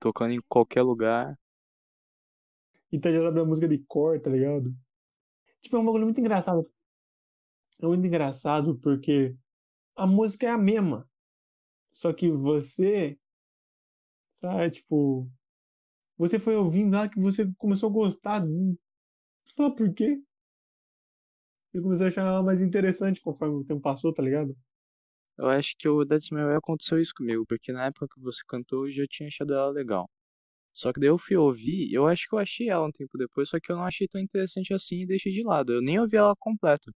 tocando 0.00 0.32
em 0.32 0.40
qualquer 0.48 0.82
lugar. 0.82 1.38
Então 2.90 3.12
já 3.12 3.20
sabe 3.20 3.40
a 3.40 3.44
música 3.44 3.68
de 3.68 3.78
cor, 3.86 4.20
tá 4.20 4.30
ligado? 4.30 4.74
Tipo, 5.60 5.76
é 5.76 5.80
um 5.80 5.84
bagulho 5.84 6.04
muito 6.04 6.20
engraçado. 6.20 6.70
É 7.80 7.86
muito 7.86 8.06
engraçado 8.06 8.78
porque 8.78 9.36
a 9.94 10.06
música 10.06 10.46
é 10.46 10.50
a 10.50 10.58
mesma. 10.58 11.08
Só 11.92 12.12
que 12.12 12.30
você, 12.30 13.18
sabe, 14.48 14.70
tipo, 14.70 15.30
você 16.18 16.38
foi 16.40 16.56
ouvindo 16.56 16.94
lá 16.96 17.08
que 17.08 17.20
você 17.20 17.50
começou 17.58 17.90
a 17.90 17.92
gostar. 17.92 18.42
Sabe 19.46 19.76
por 19.76 19.92
quê? 19.94 20.22
Você 21.70 21.80
começou 21.80 22.06
a 22.06 22.08
achar 22.08 22.22
ela 22.26 22.42
mais 22.42 22.60
interessante 22.60 23.20
conforme 23.20 23.54
o 23.54 23.64
tempo 23.64 23.80
passou, 23.80 24.12
tá 24.12 24.20
ligado? 24.20 24.56
Eu 25.38 25.48
acho 25.48 25.74
que 25.78 25.88
o 25.88 26.04
That's 26.06 26.30
My 26.30 26.42
Way 26.44 26.56
aconteceu 26.56 27.00
isso 27.00 27.14
comigo, 27.14 27.44
porque 27.46 27.72
na 27.72 27.86
época 27.86 28.06
que 28.08 28.20
você 28.20 28.42
cantou 28.46 28.86
eu 28.86 28.92
já 28.92 29.04
tinha 29.08 29.28
achado 29.28 29.54
ela 29.54 29.70
legal. 29.70 30.10
Só 30.74 30.92
que 30.92 31.00
daí 31.00 31.08
eu 31.10 31.18
fui 31.18 31.36
ouvir, 31.36 31.92
eu 31.92 32.06
acho 32.08 32.28
que 32.28 32.34
eu 32.34 32.40
achei 32.40 32.68
ela 32.70 32.86
um 32.86 32.92
tempo 32.92 33.18
depois, 33.18 33.50
só 33.50 33.60
que 33.60 33.72
eu 33.72 33.76
não 33.76 33.84
achei 33.84 34.08
tão 34.08 34.20
interessante 34.20 34.74
assim 34.74 35.02
e 35.02 35.06
deixei 35.06 35.32
de 35.32 35.42
lado. 35.44 35.74
Eu 35.74 35.82
nem 35.82 36.00
ouvi 36.00 36.16
ela 36.16 36.34
completa. 36.38 36.92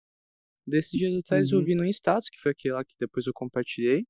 Desses 0.66 0.92
dias 0.92 1.14
atrás 1.16 1.52
eu 1.52 1.58
Uhum. 1.58 1.60
ouvi 1.60 1.74
no 1.76 1.86
status, 1.86 2.28
que 2.30 2.40
foi 2.40 2.52
aquele 2.52 2.74
lá 2.74 2.84
que 2.84 2.96
depois 2.98 3.26
eu 3.26 3.34
compartilhei. 3.34 4.06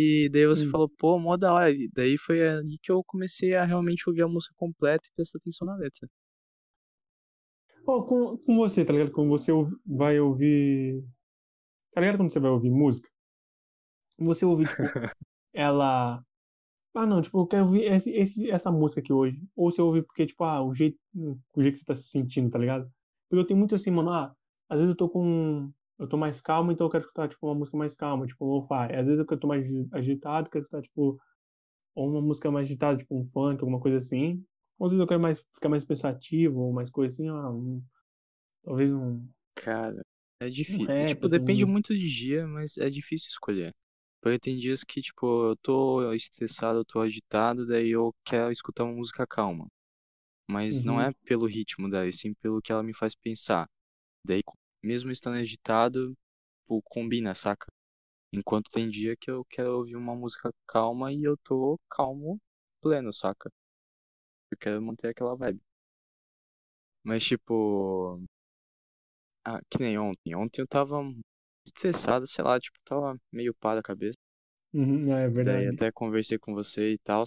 E 0.00 0.28
daí 0.32 0.46
você 0.46 0.64
Hum. 0.64 0.70
falou, 0.70 0.88
pô, 0.98 1.18
mó 1.18 1.36
da 1.36 1.52
hora. 1.54 1.70
E 1.72 1.88
daí 1.94 2.16
foi 2.18 2.46
ali 2.48 2.78
que 2.82 2.92
eu 2.92 3.02
comecei 3.04 3.54
a 3.54 3.64
realmente 3.64 4.08
ouvir 4.08 4.22
a 4.22 4.28
música 4.28 4.54
completa 4.56 5.08
e 5.08 5.12
prestar 5.14 5.38
atenção 5.38 5.66
na 5.66 5.76
letra. 5.76 6.08
Pô, 7.86 8.04
com, 8.04 8.36
com 8.38 8.56
você, 8.56 8.84
tá 8.84 8.92
ligado? 8.92 9.12
Quando 9.12 9.28
você 9.30 9.50
vai 9.86 10.20
ouvir. 10.20 11.02
Tá 11.92 12.00
ligado 12.02 12.18
quando 12.18 12.32
você 12.32 12.40
vai 12.40 12.50
ouvir 12.52 12.70
música? 12.70 13.08
Você 14.18 14.44
ouve, 14.44 14.66
tipo, 14.66 14.94
ela. 15.54 16.22
Ah, 16.94 17.06
não, 17.06 17.22
tipo, 17.22 17.40
eu 17.40 17.46
quero 17.46 17.64
ouvir 17.66 17.82
esse, 17.84 18.10
esse, 18.12 18.50
essa 18.50 18.72
música 18.72 19.00
aqui 19.02 19.12
hoje. 19.12 19.40
Ou 19.56 19.70
você 19.70 19.82
ouve 19.82 20.02
porque, 20.02 20.26
tipo, 20.26 20.44
ah, 20.44 20.62
o 20.64 20.74
jeito, 20.74 20.98
o 21.54 21.62
jeito 21.62 21.74
que 21.74 21.80
você 21.80 21.86
tá 21.86 21.94
se 21.96 22.08
sentindo, 22.10 22.50
tá 22.50 22.58
ligado? 22.58 22.90
Porque 23.28 23.42
eu 23.42 23.46
tenho 23.46 23.58
muito 23.58 23.74
assim, 23.76 23.90
mano, 23.90 24.10
ah, 24.12 24.34
às 24.68 24.78
vezes 24.78 24.90
eu 24.90 24.96
tô 24.96 25.08
com. 25.10 25.72
Eu 25.98 26.06
tô 26.08 26.16
mais 26.16 26.40
calmo, 26.40 26.72
então 26.72 26.86
eu 26.86 26.90
quero 26.90 27.02
escutar, 27.04 27.28
tipo, 27.28 27.46
uma 27.46 27.54
música 27.54 27.76
mais 27.76 27.96
calma, 27.96 28.26
tipo, 28.26 28.44
um 28.44 28.48
lo-fi. 28.50 28.94
Às 28.96 29.06
vezes 29.06 29.18
eu 29.28 29.38
tô 29.38 29.46
mais 29.48 29.64
agi- 29.64 29.88
agitado, 29.92 30.50
quero 30.50 30.64
escutar, 30.64 30.82
tipo, 30.82 31.18
ou 31.94 32.10
uma 32.10 32.22
música 32.22 32.50
mais 32.50 32.66
agitada, 32.68 32.98
tipo, 32.98 33.18
um 33.18 33.24
funk, 33.24 33.60
alguma 33.62 33.80
coisa 33.80 33.98
assim. 33.98 34.44
Ou 34.78 34.86
às 34.86 34.92
vezes 34.92 35.00
eu 35.02 35.08
quero 35.08 35.20
mais, 35.20 35.40
ficar 35.54 35.68
mais 35.70 35.84
pensativo, 35.84 36.60
ou 36.60 36.72
mais 36.74 36.90
coisa 36.90 37.14
assim, 37.14 37.28
ah, 37.28 37.50
um, 37.50 37.82
talvez 38.64 38.92
um, 38.92 39.26
Cara, 39.54 40.02
é 40.40 40.48
difícil. 40.48 41.04
Tipo, 41.06 41.28
essas 41.28 41.28
depende 41.28 41.64
muito 41.66 41.94
de 41.96 42.06
dia, 42.06 42.46
mas 42.46 42.76
é 42.78 42.88
difícil 42.88 43.28
escolher. 43.30 43.72
Porque 44.20 44.38
tem 44.38 44.56
dias 44.58 44.82
que, 44.84 45.00
tipo, 45.02 45.50
eu 45.50 45.56
tô 45.58 46.12
estressado, 46.12 46.80
eu 46.80 46.84
tô 46.84 47.00
agitado, 47.00 47.66
daí 47.66 47.90
eu 47.90 48.14
quero 48.24 48.50
escutar 48.50 48.84
uma 48.84 48.94
música 48.94 49.26
calma. 49.26 49.66
Mas 50.48 50.84
não 50.84 51.00
Uhum. 51.00 51.02
é 51.02 51.12
pelo 51.24 51.46
ritmo 51.46 51.88
e 52.04 52.12
sim 52.12 52.34
pelo 52.34 52.62
que 52.62 52.72
ela 52.72 52.82
me 52.82 52.94
faz 52.94 53.14
pensar. 53.16 53.68
Daí, 54.24 54.42
mesmo 54.86 55.10
estando 55.12 55.36
agitado, 55.38 56.14
tipo, 56.62 56.82
combina, 56.84 57.34
saca? 57.34 57.66
Enquanto 58.32 58.70
tem 58.70 58.88
dia 58.90 59.16
que 59.16 59.30
eu 59.30 59.44
quero 59.50 59.76
ouvir 59.78 59.96
uma 59.96 60.14
música 60.16 60.50
calma 60.68 61.12
e 61.12 61.24
eu 61.24 61.36
tô 61.44 61.78
calmo, 61.90 62.38
pleno, 62.82 63.12
saca? 63.12 63.50
Eu 64.50 64.58
quero 64.58 64.82
manter 64.82 65.08
aquela 65.10 65.36
vibe. 65.36 65.60
Mas, 67.02 67.24
tipo, 67.24 68.20
ah, 69.46 69.60
que 69.70 69.78
nem 69.80 69.98
ontem. 69.98 70.34
Ontem 70.36 70.60
eu 70.62 70.66
tava 70.68 71.00
estressado, 71.66 72.26
sei 72.26 72.44
lá, 72.44 72.58
tipo, 72.60 72.78
tava 72.84 73.18
meio 73.32 73.54
pá 73.54 73.74
da 73.74 73.82
cabeça. 73.82 74.18
Uhum, 74.72 75.12
é 75.12 75.28
Daí 75.38 75.66
verdade. 75.68 75.68
até 75.68 75.90
conversei 75.90 76.38
com 76.38 76.52
você 76.52 76.92
e 76.92 76.98
tal. 76.98 77.24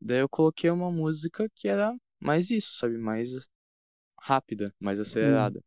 Daí 0.00 0.20
eu 0.20 0.28
coloquei 0.28 0.70
uma 0.70 0.88
música 0.88 1.48
que 1.52 1.66
era 1.66 1.92
mais 2.20 2.48
isso, 2.48 2.74
sabe? 2.74 2.96
Mais 2.96 3.30
rápida, 4.20 4.74
mais 4.80 5.00
Hum. 5.06 5.08
acelerada. 5.08 5.60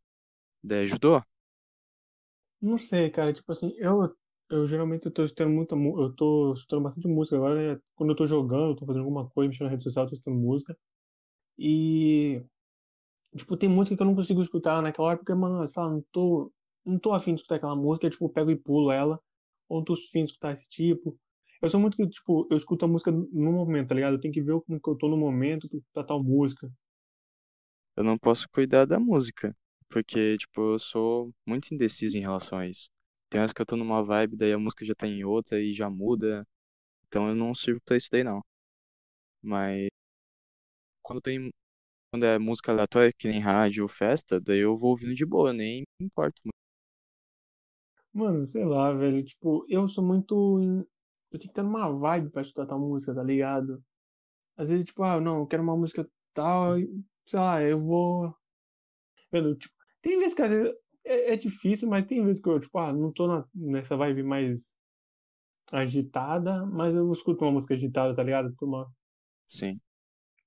Daí 0.68 0.84
ajudou? 0.84 1.22
Não 2.62 2.78
sei, 2.78 3.10
cara, 3.12 3.34
tipo 3.34 3.52
assim, 3.52 3.74
eu, 3.78 4.16
eu 4.50 4.68
geralmente 4.68 5.06
eu 5.06 5.12
tô 5.12 5.24
escutando 5.24 5.52
muita, 5.54 5.76
mu- 5.76 6.00
eu 6.02 6.14
tô 6.16 6.54
escutando 6.54 6.84
bastante 6.84 7.08
música 7.08 7.36
agora, 7.38 7.76
né? 7.76 7.82
Quando 7.96 8.12
eu 8.12 8.16
tô 8.16 8.26
jogando, 8.28 8.72
eu 8.72 8.76
tô 8.76 8.86
fazendo 8.86 9.04
alguma 9.06 9.30
coisa, 9.30 9.50
mexendo 9.50 9.66
na 9.68 9.72
rede 9.72 9.84
social, 9.84 10.06
eu 10.06 10.10
tô 10.10 10.14
escutando 10.16 10.38
música. 10.40 10.78
E, 11.60 12.44
tipo, 13.38 13.58
tem 13.58 13.70
música 13.70 13.96
que 13.98 14.02
eu 14.04 14.08
não 14.08 14.16
consigo 14.16 14.42
escutar 14.44 14.82
naquela 14.84 15.10
hora, 15.10 15.18
porque, 15.18 15.34
mano, 15.36 15.68
sei 15.68 15.84
lá, 15.84 15.90
não 15.92 16.04
tô, 16.12 16.52
não 16.86 17.00
tô 17.00 17.14
afim 17.14 17.34
de 17.36 17.42
escutar 17.42 17.58
aquela 17.58 17.76
música, 17.76 18.08
eu, 18.08 18.12
tipo, 18.12 18.30
pego 18.30 18.52
e 18.52 18.58
pulo 18.58 18.92
ela, 18.92 19.20
ou 19.70 19.80
não 19.80 19.86
tô 19.86 19.94
afim 19.94 20.24
de 20.26 20.32
escutar 20.32 20.54
esse 20.54 20.70
tipo. 20.70 21.18
Eu 21.62 21.70
sou 21.70 21.80
muito 21.82 21.98
que, 21.98 22.08
tipo, 22.10 22.48
eu 22.52 22.58
escuto 22.58 22.86
a 22.86 22.88
música 22.90 23.12
no 23.12 23.52
momento, 23.54 23.90
tá 23.90 23.96
ligado? 23.96 24.16
Eu 24.16 24.22
tenho 24.22 24.34
que 24.34 24.42
ver 24.42 24.60
como 24.62 24.80
que 24.82 24.90
eu 24.90 24.96
tô 24.98 25.10
no 25.10 25.18
momento, 25.18 25.66
escutar 25.68 26.04
tal 26.06 26.24
música. 26.24 26.72
Eu 27.98 28.04
não 28.06 28.18
posso 28.18 28.48
cuidar 28.50 28.86
da 28.86 28.98
música. 28.98 29.54
Porque, 29.90 30.38
tipo, 30.38 30.74
eu 30.74 30.80
sou 30.80 31.34
muito 31.46 31.74
indeciso 31.74 32.18
em 32.18 32.22
relação 32.22 32.60
a 32.60 32.68
isso. 32.68 32.90
Tem 33.30 33.40
horas 33.42 33.54
que 33.54 33.62
eu 33.62 33.66
tô 33.66 33.76
numa 33.76 34.04
vibe, 34.04 34.38
daí 34.38 34.54
a 34.54 34.60
música 34.60 34.86
já 34.86 34.94
tá 34.96 35.08
em 35.08 35.24
outra 35.26 35.60
e 35.62 35.74
já 35.74 35.90
muda. 35.90 36.46
Então 37.08 37.30
eu 37.30 37.36
não 37.36 37.56
sirvo 37.56 37.82
pra 37.86 37.98
isso 37.98 38.10
daí, 38.12 38.24
não. 38.24 38.42
Mas 39.42 39.90
quando 41.02 41.22
tem, 41.22 41.50
quando 42.12 42.26
é 42.26 42.40
música 42.40 42.72
aleatória, 42.72 43.14
que 43.18 43.28
nem 43.30 43.40
rádio 43.40 43.84
ou 43.84 43.90
festa, 43.90 44.40
daí 44.42 44.60
eu 44.60 44.78
vou 44.78 44.92
ouvindo 44.92 45.16
de 45.16 45.26
boa, 45.26 45.54
nem 45.54 45.84
me 46.00 46.08
importo 46.08 46.42
muito. 46.46 46.56
Mano, 48.14 48.46
sei 48.46 48.66
lá, 48.66 48.92
velho, 48.94 49.24
tipo, 49.24 49.66
eu 49.70 49.88
sou 49.88 50.04
muito. 50.04 50.60
em- 50.62 50.86
Eu 51.32 51.38
tenho 51.40 51.42
que 51.42 51.48
estar 51.60 51.64
numa 51.64 51.92
vibe 51.92 52.30
pra 52.30 52.42
escutar 52.42 52.66
tal 52.66 52.80
música, 52.80 53.14
tá 53.14 53.22
ligado? 53.24 53.84
Às 54.58 54.70
vezes, 54.70 54.86
tipo, 54.86 55.04
ah, 55.04 55.22
não, 55.22 55.40
eu 55.40 55.48
quero 55.48 55.64
uma 55.64 55.78
música 55.78 56.10
tal, 56.34 56.76
sei 57.26 57.40
lá, 57.40 57.62
eu 57.64 57.78
vou. 57.80 58.36
Velho, 59.32 59.56
tipo, 59.56 59.76
tem 60.02 60.20
vezes 60.20 60.34
que 60.36 60.42
às 60.42 60.50
vezes 60.50 60.74
é, 61.06 61.34
é 61.34 61.38
difícil, 61.38 61.88
mas 61.90 62.06
tem 62.06 62.24
vezes 62.26 62.42
que 62.42 62.50
eu, 62.50 62.60
tipo, 62.60 62.78
ah, 62.80 62.94
não 62.94 63.12
tô 63.12 63.28
na, 63.28 63.46
nessa 63.56 63.96
vibe 63.98 64.24
mais 64.24 64.76
agitada, 65.72 66.66
mas 66.66 66.96
eu 66.96 67.12
escuto 67.12 67.46
uma 67.46 67.52
música 67.54 67.74
agitada, 67.76 68.16
tá 68.16 68.24
ligado? 68.24 68.54
Uma- 68.62 68.92
Sim. 69.48 69.82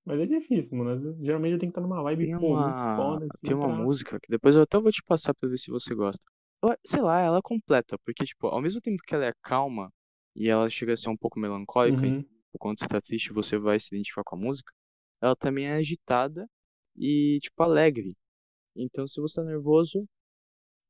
Mas 0.05 0.21
é 0.21 0.27
difícil, 0.27 0.77
mano. 0.77 0.91
Às 0.91 1.03
vezes, 1.03 1.19
geralmente 1.25 1.53
eu 1.55 1.59
tenho 1.59 1.73
que 1.73 1.79
estar 1.79 1.89
numa 1.89 2.03
vibe, 2.03 2.27
Tem 2.27 2.35
pô, 2.39 2.55
muito 2.55 2.83
uma, 2.83 2.83
foda, 2.95 3.27
tem 3.43 3.55
assim, 3.55 3.57
uma 3.57 3.69
pra. 3.69 3.71
música 3.71 4.19
que 4.21 4.29
depois 4.31 4.55
eu 4.57 4.63
até 4.63 4.79
vou 4.79 4.91
te 4.93 5.03
passar 5.03 5.35
pra 5.35 5.49
ver 5.49 5.57
se 5.59 5.71
você 5.71 5.95
gosta. 5.95 6.25
Sei 6.85 7.01
lá, 7.01 7.21
ela 7.21 7.39
é 7.39 7.43
completa, 7.43 7.99
porque, 8.05 8.25
tipo, 8.25 8.47
ao 8.49 8.61
mesmo 8.61 8.81
tempo 8.81 9.03
que 9.07 9.15
ela 9.15 9.27
é 9.27 9.33
calma 9.43 9.91
e 10.37 10.49
ela 10.49 10.69
chega 10.69 10.93
a 10.93 10.97
ser 10.97 11.09
um 11.11 11.17
pouco 11.17 11.39
melancólica, 11.41 12.07
Uhum. 12.07 12.25
Tipo, 12.47 12.59
quando 12.59 12.79
você 12.81 12.89
tá 12.89 13.01
triste, 13.01 13.33
você 13.33 13.57
vai 13.59 13.79
se 13.79 13.95
identificar 13.95 14.25
com 14.25 14.37
a 14.37 14.39
música. 14.39 14.73
Ela 15.23 15.37
também 15.37 15.67
é 15.69 15.73
agitada 15.75 16.47
e, 16.97 17.39
tipo, 17.43 17.63
alegre. 17.63 18.15
Então, 18.77 19.07
se 19.07 19.21
você 19.21 19.41
tá 19.41 19.47
nervoso, 19.47 20.07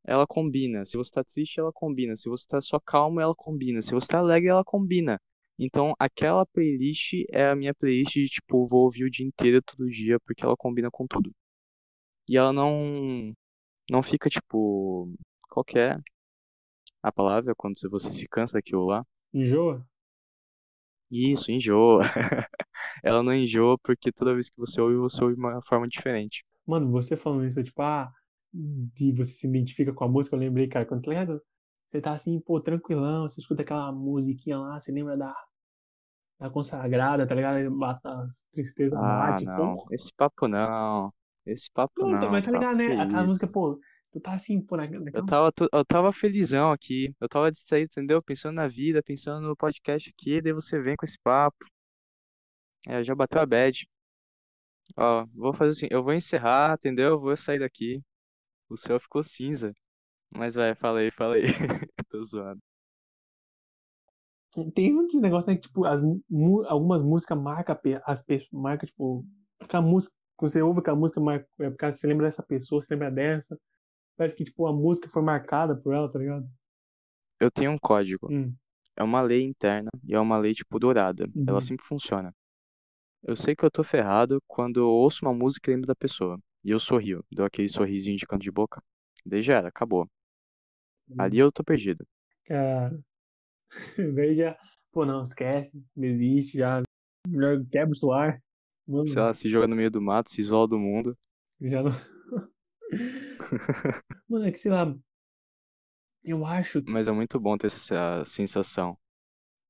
ela 0.05 0.27
combina. 0.27 0.85
Se 0.85 0.97
você 0.97 1.11
tá 1.13 1.25
triste, 1.25 1.61
ela 1.61 1.73
combina. 1.73 2.17
Se 2.17 2.29
você 2.29 2.47
tá 2.49 2.61
só 2.61 2.81
calmo, 2.81 3.21
ela 3.21 3.35
combina. 3.35 3.83
Se 3.83 3.93
você 3.93 4.09
tá 4.09 4.19
alegre, 4.19 4.49
ela 4.51 4.65
combina. 4.65 5.21
Então, 5.59 5.95
aquela 5.99 6.47
playlist 6.47 7.15
é 7.31 7.49
a 7.51 7.57
minha 7.57 7.75
playlist 7.75 8.15
de, 8.15 8.27
tipo, 8.29 8.67
vou 8.67 8.85
ouvir 8.85 9.05
o 9.05 9.11
dia 9.11 9.27
inteiro, 9.27 9.63
todo 9.63 9.91
dia, 9.91 10.19
porque 10.21 10.45
ela 10.45 10.57
combina 10.57 10.91
com 10.91 11.07
tudo. 11.07 11.31
E 12.29 12.37
ela 12.37 12.53
não, 12.53 13.33
não 13.91 14.03
fica, 14.03 14.31
tipo, 14.31 15.13
qual 15.51 15.65
que 15.65 15.79
é 15.79 15.99
a 17.03 17.13
palavra 17.13 17.55
quando 17.55 17.75
você 17.91 18.11
se 18.11 18.27
cansa 18.27 18.55
daquilo 18.55 18.87
lá? 18.87 19.05
Enjoa? 19.35 19.87
Isso, 21.11 21.51
enjoa. 21.53 22.03
Ela 23.03 23.23
não 23.23 23.35
enjoa 23.35 23.77
porque 23.79 24.13
toda 24.13 24.35
vez 24.35 24.49
que 24.49 24.59
você 24.59 24.81
ouve, 24.81 24.97
você 24.97 25.23
ouve 25.23 25.35
de 25.35 25.41
uma 25.41 25.61
forma 25.63 25.89
diferente. 25.89 26.45
Mano, 26.71 26.91
você 26.91 27.17
falando 27.17 27.47
isso, 27.47 27.63
tipo, 27.63 27.83
ah, 27.83 28.13
de 28.53 29.13
você 29.13 29.33
se 29.33 29.47
identifica 29.49 29.93
com 29.93 30.05
a 30.05 30.09
música, 30.09 30.37
eu 30.37 30.41
lembrei, 30.41 30.69
cara, 30.69 30.87
quando 30.87 31.03
tá 31.03 31.11
ligado? 31.11 31.43
Você 31.91 32.01
tá 32.01 32.13
assim, 32.13 32.41
pô, 32.41 32.61
tranquilão, 32.61 33.29
você 33.29 33.41
escuta 33.41 33.63
aquela 33.63 33.93
musiquinha 33.93 34.59
lá, 34.59 34.81
você 34.81 34.93
lembra 34.93 35.17
da, 35.17 35.35
da 36.39 36.51
consagrada, 36.51 37.27
tá 37.27 37.35
ligado? 37.35 37.57
Aí 37.57 37.69
bate 37.69 38.01
A 38.07 38.27
tristeza 38.53 38.97
Ah, 38.97 39.29
bate, 39.31 39.45
não. 39.45 39.75
pô. 39.77 39.89
Esse 39.91 40.13
papo 40.17 40.49
não. 40.49 41.13
Esse 41.47 41.71
papo 41.73 41.93
Não, 42.01 42.11
tá- 42.11 42.21
não, 42.27 42.31
mas 42.33 42.45
tá 42.45 42.51
sapo. 42.53 42.59
ligado, 42.61 42.77
né? 42.79 43.01
Aquela 43.03 43.23
música, 43.25 43.47
pô, 43.47 43.81
tu 44.13 44.21
tá 44.21 44.33
assim, 44.33 44.61
pô, 44.61 44.77
na, 44.77 44.87
Eu 44.87 45.27
tava, 45.27 45.53
tu- 45.53 45.69
eu 45.73 45.85
tava 45.85 46.13
felizão 46.13 46.71
aqui. 46.71 47.15
Eu 47.21 47.29
tava 47.29 47.51
distraído, 47.51 47.91
entendeu? 47.93 48.23
Pensando 48.23 48.55
na 48.55 48.69
vida, 48.69 49.03
pensando 49.03 49.47
no 49.49 49.57
podcast 49.57 50.11
aqui. 50.11 50.41
Daí 50.41 50.53
você 50.53 50.81
vem 50.81 50.97
com 50.97 51.05
esse 51.05 51.19
papo. 51.23 51.57
É, 52.87 53.03
já 53.03 53.15
bateu 53.15 53.41
a 53.41 53.47
bad. 53.47 53.87
Ó, 54.97 55.27
vou 55.35 55.53
fazer 55.55 55.73
assim. 55.73 55.89
Eu 55.91 56.03
vou 56.03 56.13
encerrar, 56.15 56.75
entendeu? 56.75 57.11
Eu 57.13 57.21
vou 57.21 57.37
sair 57.37 57.59
daqui. 57.59 58.03
O 58.71 58.77
céu 58.79 59.01
ficou 59.01 59.25
cinza. 59.25 59.73
Mas 60.31 60.57
vai, 60.57 60.75
fala 60.77 61.01
aí, 61.01 61.11
fala 61.13 61.37
aí. 61.37 61.45
Tô 62.11 62.25
zoando. 62.25 62.63
Tem 64.75 64.93
um 64.97 65.07
negócio, 65.21 65.49
né, 65.49 65.55
que, 65.55 65.63
tipo, 65.63 65.85
as, 65.85 66.01
mu- 66.29 66.65
algumas 66.67 67.03
músicas 67.03 67.39
marcam 67.39 67.77
as 68.05 68.23
pessoas, 68.25 68.51
marca, 68.53 68.85
tipo, 68.87 69.25
aquela 69.61 69.83
música, 69.83 70.15
quando 70.37 70.51
você 70.53 70.63
ouve 70.63 70.81
aquela 70.81 70.97
música, 70.97 71.21
marca, 71.21 71.47
é 71.61 71.71
porque 71.71 71.93
você 71.93 72.07
lembra 72.07 72.27
dessa 72.27 72.43
pessoa, 72.43 72.83
você 72.83 72.93
lembra 72.95 73.11
dessa. 73.11 73.59
Parece 74.17 74.37
que, 74.37 74.45
tipo, 74.45 74.67
a 74.67 74.73
música 74.73 75.11
foi 75.11 75.23
marcada 75.23 75.77
por 75.77 75.95
ela, 75.95 76.11
tá 76.13 76.19
ligado? 76.19 76.49
Eu 77.41 77.51
tenho 77.51 77.71
um 77.73 77.79
código. 77.79 78.31
Hum, 78.31 78.57
É 78.97 79.03
uma 79.05 79.23
lei 79.23 79.45
interna 79.45 79.91
e 80.05 80.15
é 80.15 80.21
uma 80.21 80.39
lei, 80.39 80.55
tipo, 80.55 80.79
dourada. 80.79 81.29
Ela 81.47 81.61
uhum. 81.61 81.63
sempre 81.63 81.87
funciona. 81.87 82.35
Eu 83.23 83.37
sei 83.37 83.55
que 83.55 83.65
eu 83.65 83.71
tô 83.71 83.83
ferrado 83.85 84.43
quando 84.47 84.81
eu 84.81 84.89
ouço 84.89 85.25
uma 85.25 85.35
música 85.35 85.71
e 85.71 85.75
lembro 85.75 85.87
da 85.87 85.95
pessoa. 85.95 86.39
E 86.65 86.71
eu 86.71 86.79
sorrio, 86.79 87.25
dou 87.31 87.47
aquele 87.47 87.69
sorrisinho 87.69 88.17
de 88.17 88.27
canto 88.27 88.43
de 88.43 88.51
boca. 88.51 88.83
Daí 89.25 89.43
já 89.43 89.57
era, 89.57 89.69
acabou. 89.69 90.09
Ali 91.19 91.39
eu 91.39 91.53
tô 91.53 91.63
perdido. 91.63 92.07
Cara, 92.45 92.99
daí 94.15 94.37
já, 94.37 94.59
pô, 94.93 95.05
não, 95.05 95.25
esquece, 95.25 95.71
desiste, 95.95 96.59
já, 96.59 96.83
melhor 97.29 97.65
quebra 97.71 97.93
o 97.93 97.95
celular, 97.95 98.43
mano, 98.87 99.07
Sei 99.07 99.21
lá, 99.21 99.35
se 99.35 99.49
joga 99.49 99.67
no 99.67 99.77
meio 99.77 99.91
do 99.91 100.01
mato, 100.01 100.31
se 100.31 100.41
isola 100.41 100.67
do 100.69 100.79
mundo. 100.79 101.17
já 101.61 101.83
não. 101.83 101.93
Mano, 104.29 104.47
é 104.47 104.53
que 104.53 104.59
sei 104.59 104.71
lá, 104.71 104.95
eu 106.25 106.45
acho, 106.45 106.83
Mas 106.87 107.09
é 107.09 107.13
muito 107.13 107.39
bom 107.41 107.57
ter 107.57 107.67
essa 107.67 108.25
sensação. 108.25 108.97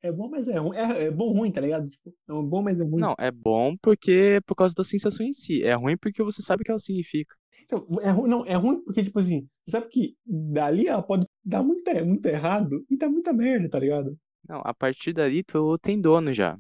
É 0.02 0.10
bom, 0.10 0.28
mas 0.28 0.48
é 0.48 0.58
ruim. 0.58 0.76
É, 0.76 1.04
é 1.04 1.10
bom 1.10 1.32
ruim, 1.32 1.52
tá 1.52 1.60
ligado? 1.60 1.88
Tipo, 1.88 2.14
é 2.28 2.32
um 2.32 2.44
bom, 2.44 2.62
mas 2.62 2.80
é 2.80 2.84
ruim. 2.84 3.00
Não, 3.00 3.14
é 3.18 3.30
bom 3.30 3.76
porque 3.82 4.40
por 4.46 4.54
causa 4.54 4.74
da 4.74 4.82
sensação 4.84 5.26
em 5.26 5.32
si. 5.32 5.62
É 5.62 5.74
ruim 5.74 5.96
porque 5.96 6.22
você 6.22 6.42
sabe 6.42 6.62
o 6.62 6.64
que 6.64 6.70
ela 6.70 6.80
significa. 6.80 7.34
Então, 7.62 7.86
é 8.02 8.10
ruim, 8.10 8.28
não, 8.28 8.44
é 8.46 8.54
ruim 8.54 8.82
porque, 8.82 9.04
tipo 9.04 9.18
assim, 9.18 9.48
sabe 9.68 9.88
que 9.88 10.16
dali 10.26 10.86
ela 10.88 11.02
pode 11.02 11.26
dar 11.44 11.62
muito, 11.62 11.82
muito 12.04 12.26
errado 12.26 12.84
e 12.90 12.96
dar 12.96 13.08
muita 13.08 13.32
merda, 13.32 13.68
tá 13.68 13.78
ligado? 13.78 14.18
Não, 14.48 14.60
a 14.64 14.74
partir 14.74 15.12
dali 15.12 15.44
tu 15.44 15.78
tem 15.78 16.00
dono 16.00 16.32
já. 16.32 16.58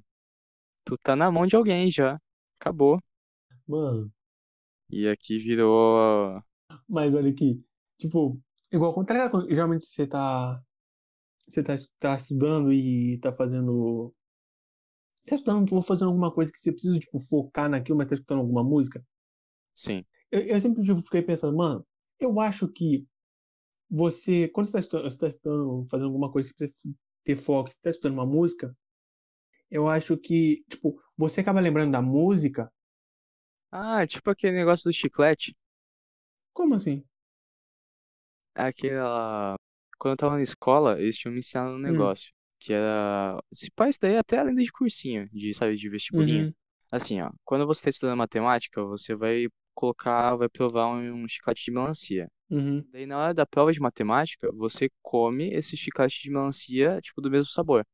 Tu 0.84 0.96
tá 0.98 1.16
na 1.16 1.30
mão 1.30 1.46
de 1.46 1.56
alguém 1.56 1.90
já. 1.90 2.18
Acabou. 2.60 3.00
Mano, 3.66 4.10
E 4.90 5.08
aqui 5.08 5.38
virou. 5.38 6.42
mas 6.88 7.14
olha 7.14 7.30
aqui, 7.30 7.62
tipo, 7.98 8.40
igual, 8.72 9.04
tá 9.04 9.14
ligado? 9.14 9.30
quando 9.30 9.48
Geralmente 9.48 9.86
você 9.86 10.06
tá, 10.06 10.62
você 11.54 11.62
tá, 11.62 11.74
tá 11.98 12.16
estudando 12.16 12.72
e 12.72 13.18
tá 13.20 13.32
fazendo, 13.32 14.14
tá 15.26 15.34
estudando, 15.34 15.66
tô 15.68 15.80
fazendo 15.80 16.08
alguma 16.08 16.30
coisa 16.32 16.52
que 16.52 16.58
você 16.58 16.70
precisa, 16.72 16.98
tipo, 16.98 17.18
focar 17.18 17.68
naquilo, 17.70 17.96
mas 17.98 18.08
tá 18.08 18.14
escutando 18.14 18.40
alguma 18.40 18.62
música. 18.62 19.02
Sim. 19.74 20.04
Eu, 20.30 20.40
eu 20.42 20.60
sempre, 20.60 20.82
tipo, 20.84 21.00
fiquei 21.02 21.22
pensando, 21.22 21.56
mano, 21.56 21.86
eu 22.18 22.38
acho 22.40 22.68
que 22.68 23.06
você, 23.90 24.48
quando 24.50 24.66
você 24.68 24.74
tá 24.74 24.80
estudando, 24.80 25.10
você 25.10 25.18
tá 25.20 25.28
estudando, 25.28 25.86
fazendo 25.90 26.06
alguma 26.08 26.32
coisa 26.32 26.50
que 26.50 26.56
precisa 26.56 26.94
ter 27.24 27.36
foco, 27.36 27.70
você 27.70 27.76
tá 27.82 27.90
estudando 27.90 28.14
uma 28.14 28.26
música, 28.26 28.76
eu 29.70 29.88
acho 29.88 30.16
que, 30.18 30.64
tipo, 30.70 31.00
você 31.16 31.42
acaba 31.42 31.60
lembrando 31.60 31.92
da 31.92 32.02
música, 32.02 32.72
Ah, 33.72 34.06
tipo 34.06 34.30
aquele 34.30 34.56
negócio 34.56 34.84
do 34.88 34.92
chiclete. 34.94 35.56
como 36.52 36.74
assim? 36.76 37.04
Aquela. 38.54 39.56
Quando 40.00 40.14
eu 40.14 40.18
tava 40.18 40.36
na 40.36 40.42
escola, 40.42 41.00
eles 41.00 41.18
tinham 41.18 41.34
me 41.34 41.40
ensinado 41.40 41.72
um 41.76 41.78
Hum, 41.84 42.10
negócio. 42.10 42.32
Que 42.60 42.74
era. 42.74 43.40
Se 43.54 43.70
pá, 43.72 43.90
isso 43.90 44.00
daí 44.02 44.14
é 44.14 44.20
até 44.20 44.38
além 44.40 44.56
de 44.56 44.72
cursinho, 44.72 45.28
de, 45.32 45.54
sabe, 45.54 45.76
de 45.76 45.90
vestibulinho. 45.90 46.46
uhum, 46.46 46.54
Assim, 46.92 47.22
ó. 47.22 47.32
Quando 47.44 47.66
você 47.66 47.84
tá 47.84 47.90
estudando 47.90 48.18
matemática, 48.18 48.84
você 48.84 49.16
vai 49.16 49.46
colocar, 49.74 50.36
vai 50.36 50.48
provar 50.50 50.88
um, 50.88 51.24
um 51.24 51.28
chiclete 51.28 51.64
de 51.66 51.72
melancia. 51.72 52.28
uhum. 52.50 52.86
Daí 52.92 53.06
na 53.06 53.18
hora 53.18 53.34
da 53.34 53.46
prova 53.46 53.72
de 53.72 53.80
matemática, 53.80 54.50
você 54.52 54.90
come 55.02 55.52
esse 55.54 55.76
chiclete 55.76 56.22
de 56.22 56.30
melancia, 56.30 57.00
tipo, 57.02 57.20
do 57.22 57.30
mesmo 57.30 57.50
sabor. 57.52 57.86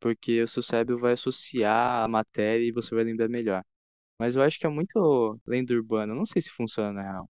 Porque 0.00 0.42
o 0.42 0.48
seu 0.48 0.62
cérebro 0.62 0.98
vai 0.98 1.12
associar 1.14 2.04
a 2.04 2.08
matéria 2.08 2.66
e 2.68 2.72
você 2.72 2.94
vai 2.94 3.04
lembrar 3.04 3.28
melhor. 3.28 3.64
Mas 4.18 4.36
eu 4.36 4.42
acho 4.42 4.58
que 4.60 4.66
é 4.66 4.70
muito 4.70 5.40
lenda 5.46 5.74
urbana. 5.74 6.14
Não 6.14 6.26
sei 6.26 6.42
se 6.42 6.50
funciona 6.50 6.92
na 6.92 7.02
real. 7.02 7.30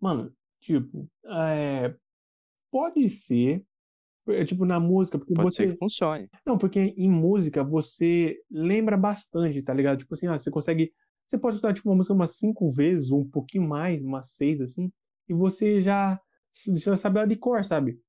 Mano, 0.00 0.34
tipo, 0.60 1.08
é, 1.26 1.96
pode 2.72 3.10
ser, 3.10 3.64
é, 4.28 4.44
tipo, 4.44 4.64
na 4.66 4.80
música, 4.80 5.18
porque 5.18 5.34
Pode 5.34 5.52
ser 5.52 5.66
que 5.66 5.74
você, 5.74 5.78
funcione. 5.78 6.30
não, 6.46 6.58
porque 6.58 6.80
em 6.80 7.10
música 7.10 7.64
você 7.64 8.38
lembra 8.50 8.96
bastante, 8.96 9.62
tá 9.62 9.74
ligado? 9.74 9.98
Tipo 9.98 10.14
assim, 10.14 10.28
ah, 10.28 10.38
você 10.38 10.50
consegue, 10.50 10.92
você 11.28 11.38
pode 11.38 11.56
escutar, 11.56 11.74
tipo, 11.74 11.88
uma 11.90 11.96
música 11.96 12.14
umas 12.14 12.36
cinco 12.36 12.70
vezes, 12.72 13.10
ou 13.12 13.22
um 13.22 13.30
pouquinho 13.30 13.68
mais, 13.68 14.02
umas 14.02 14.30
seis, 14.32 14.60
assim, 14.60 14.92
e 15.28 15.34
você 15.34 15.82
já, 15.82 16.20
já 16.82 16.96
sabe 16.96 17.18
ela 17.20 17.28
de 17.28 17.36
cor, 17.36 17.64
sabe? 17.64 18.00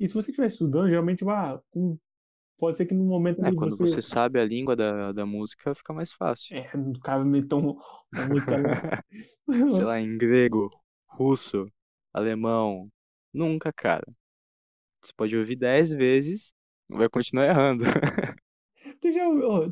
E 0.00 0.08
se 0.08 0.14
você 0.14 0.30
estiver 0.30 0.46
estudando, 0.48 0.88
geralmente, 0.88 1.24
ah, 1.28 1.60
um- 1.74 1.96
pode 2.58 2.76
ser 2.78 2.86
que 2.86 2.94
no 2.94 3.04
momento 3.04 3.40
É, 3.42 3.50
quando 3.52 3.76
você, 3.76 4.00
você 4.00 4.00
sabe 4.02 4.38
a 4.40 4.44
língua 4.44 4.76
da, 4.76 5.12
da 5.12 5.26
música, 5.26 5.74
fica 5.74 5.92
mais 5.92 6.12
fácil. 6.12 6.50
é, 6.50 6.68
o 6.76 6.98
cara 7.00 7.24
meteu 7.24 7.58
um- 7.58 7.78
uma 8.12 8.24
música. 8.26 8.56
Sei 9.66 9.84
lá, 9.84 10.00
em 10.00 10.16
grego, 10.18 10.70
russo, 11.08 11.66
alemão. 12.12 12.90
Nunca, 13.32 13.72
cara. 13.72 14.04
Você 15.02 15.12
pode 15.16 15.36
ouvir 15.36 15.56
dez 15.56 15.92
vezes, 15.92 16.52
vai 16.88 17.08
continuar 17.08 17.46
errando. 17.46 17.84
Tu 19.00 19.12
já, 19.12 19.24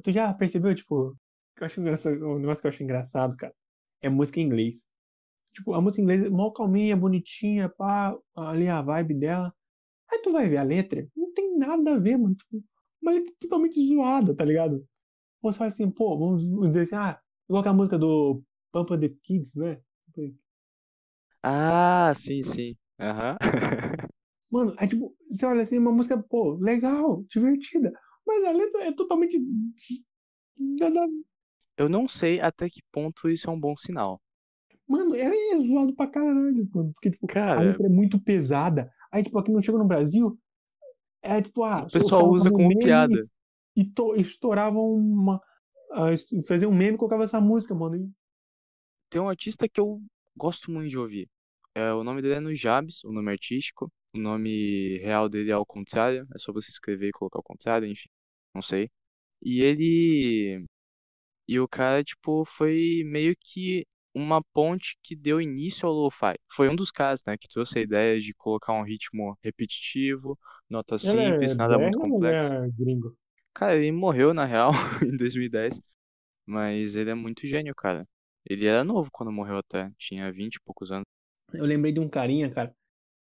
tu 0.03 0.13
já 0.13 0.35
percebeu, 0.35 0.75
tipo, 0.75 1.17
eu 1.61 1.67
acho 1.67 1.81
engraçado, 1.81 2.17
um 2.27 2.39
negócio 2.39 2.61
que 2.61 2.67
eu 2.67 2.71
acho 2.71 2.83
engraçado, 2.83 3.37
cara, 3.37 3.55
é 4.03 4.09
música 4.09 4.41
em 4.41 4.45
inglês. 4.45 4.87
Tipo, 5.55 5.75
a 5.75 5.81
música 5.81 6.03
em 6.03 6.05
inglês 6.05 6.25
é 6.25 6.31
mó 6.31 6.51
calminha, 6.53 6.97
bonitinha, 6.97 7.69
pá, 7.69 8.17
ali 8.37 8.69
a 8.69 8.83
vibe 8.83 9.15
dela. 9.15 9.55
Aí 10.11 10.21
tu 10.23 10.33
vai 10.33 10.49
ver 10.49 10.59
a 10.59 10.65
letra, 10.65 11.07
não 11.17 11.33
tem 11.35 11.59
nada 11.59 11.95
a 11.95 11.99
ver, 11.99 12.19
mano. 12.19 12.35
Tipo, 12.37 12.65
uma 13.03 13.13
letra 13.13 13.35
totalmente 13.41 13.81
zoada, 13.89 14.35
tá 14.37 14.45
ligado? 14.45 14.87
Ou 15.43 15.53
você 15.53 15.59
fala 15.59 15.69
assim, 15.69 15.91
pô, 15.91 16.19
vamos 16.19 16.43
dizer 16.69 16.83
assim, 16.83 16.97
ah, 16.97 17.21
igual 17.49 17.61
aquela 17.61 17.77
música 17.77 17.99
do 17.99 18.43
Pampa 18.73 18.99
the 18.99 19.11
Kids, 19.23 19.57
né? 19.57 19.81
Ah, 21.43 22.13
sim, 22.15 22.43
sim. 22.43 22.77
Aham. 22.99 23.37
Mano, 24.51 24.75
aí 24.79 24.89
tipo, 24.89 25.15
você 25.31 25.47
olha 25.47 25.63
assim, 25.63 25.79
uma 25.79 25.93
música, 25.93 26.17
pô, 26.23 26.55
legal, 26.61 27.23
divertida. 27.29 27.93
Mas 28.27 28.45
a 28.47 28.53
letra 28.53 28.85
é 28.85 28.93
totalmente. 28.93 29.39
nada- 30.59 31.07
Eu 31.77 31.89
não 31.89 32.09
sei 32.09 32.41
até 32.41 32.69
que 32.69 32.83
ponto 32.91 33.29
isso 33.29 33.49
é 33.49 33.53
um 33.53 33.61
bom 33.61 33.77
sinal. 33.77 34.21
Mano, 34.87 35.15
é, 35.15 35.23
é 35.27 35.61
zoado 35.61 35.95
pra 35.95 36.07
caralho, 36.07 36.69
mano. 36.75 36.93
Porque, 36.95 37.11
tipo, 37.11 37.27
a 37.31 37.33
Cara, 37.33 37.61
letra 37.61 37.87
é 37.87 37.91
muito 37.91 38.19
pesada. 38.21 38.91
Aí, 39.13 39.23
tipo, 39.23 39.39
aqui 39.39 39.51
não 39.53 39.61
chega 39.61 39.79
no 39.79 39.87
Brasil, 39.87 40.39
é 41.23 41.43
tipo, 41.43 41.63
ah, 41.63 41.83
o 41.83 41.89
pessoal 41.89 42.29
usa 42.31 42.51
como 42.51 42.77
piada. 42.79 43.27
E 43.77 43.85
to, 43.85 44.15
estouravam 44.17 44.95
uma. 44.95 45.41
est- 46.13 46.47
faziam 46.47 46.71
um 46.71 46.75
meme 46.75 46.95
e 46.95 46.99
colocavam 46.99 47.25
essa 47.25 47.41
música, 47.41 47.75
mano. 47.75 47.97
E, 47.97 48.11
Tem 49.11 49.21
um 49.21 49.29
artista 49.29 49.69
que 49.69 49.81
eu 49.81 50.03
gosto 50.37 50.71
muito 50.71 50.89
de 50.91 50.99
ouvir. 50.99 51.29
É, 51.79 51.93
o 51.95 52.03
nome 52.03 52.21
dele 52.21 52.35
é 52.35 52.41
Nujabes, 52.41 53.05
o 53.05 53.13
nome 53.13 53.31
artístico. 53.31 53.89
O 54.13 54.19
nome 54.19 54.99
real 54.99 55.29
dele 55.29 55.53
é 55.53 55.55
ao 55.55 55.65
contrário. 55.65 56.27
É 56.35 56.39
só 56.39 56.53
você 56.53 56.71
escrever 56.73 57.09
e 57.09 57.13
colocar 57.13 57.39
ao 57.39 57.43
contrário, 57.43 57.87
enfim. 57.87 58.09
Não 58.53 58.61
sei. 58.61 58.91
E 59.41 59.63
ele. 59.63 60.65
E 61.47 61.61
o 61.61 61.69
cara, 61.69 62.03
tipo, 62.03 62.45
foi 62.45 63.03
meio 63.07 63.33
que 63.39 63.87
uma 64.13 64.43
ponte 64.53 64.99
que 65.05 65.15
deu 65.15 65.41
início 65.41 65.89
ao 65.89 65.95
lo-fi. 65.95 66.35
Foi 66.51 66.69
um 66.69 66.75
dos 66.75 66.91
caras, 66.91 67.21
né, 67.25 67.37
que 67.39 67.47
trouxe 67.47 67.79
a 67.79 67.83
ideia 67.83 68.19
de 68.19 68.35
colocar 68.35 68.73
um 68.73 68.83
ritmo 68.83 69.39
repetitivo, 69.45 70.37
nota 70.69 70.97
ele 70.97 71.01
simples, 71.01 71.53
é 71.55 71.59
nada 71.59 71.79
muito 71.79 71.99
complexo. 72.01 72.53
é 72.53 72.71
gringo? 72.71 73.17
Cara, 73.55 73.77
ele 73.77 73.93
morreu 73.93 74.35
na 74.35 74.45
real 74.45 74.73
em 75.07 75.17
2010, 75.17 75.79
mas 76.45 76.97
ele 76.97 77.11
é 77.11 77.15
muito 77.15 77.47
gênio, 77.47 77.75
cara. 77.75 78.05
Ele 78.45 78.67
era 78.67 78.83
novo 78.83 79.11
quando 79.13 79.31
morreu 79.31 79.59
até, 79.59 79.93
tinha 79.97 80.33
20 80.33 80.57
e 80.57 80.61
poucos 80.65 80.91
anos. 80.91 81.07
Eu 81.53 81.65
lembrei 81.65 81.93
de 81.93 82.01
um 82.01 82.09
carinha, 82.09 82.51
cara, 82.51 82.75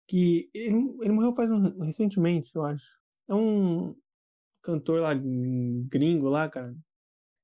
que 0.07 0.49
ele, 0.53 0.75
ele 1.01 1.11
morreu 1.11 1.33
faz 1.35 1.49
um, 1.49 1.79
recentemente, 1.83 2.51
eu 2.55 2.63
acho. 2.65 2.85
É 3.27 3.33
um 3.35 3.95
cantor 4.61 5.01
lá, 5.01 5.13
gringo 5.13 6.27
lá, 6.29 6.49
cara. 6.49 6.75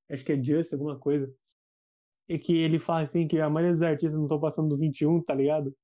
Acho 0.09 0.25
que 0.25 0.33
é 0.33 0.43
Just, 0.43 0.73
alguma 0.73 0.97
coisa. 0.99 1.33
E 2.27 2.37
que 2.39 2.57
ele 2.57 2.79
fala 2.79 3.01
assim 3.01 3.27
que 3.27 3.39
a 3.39 3.49
maioria 3.49 3.73
dos 3.73 3.81
artistas 3.81 4.13
não 4.15 4.23
estão 4.23 4.39
passando 4.39 4.69
do 4.69 4.77
21, 4.77 5.21
tá 5.23 5.33
ligado? 5.33 5.75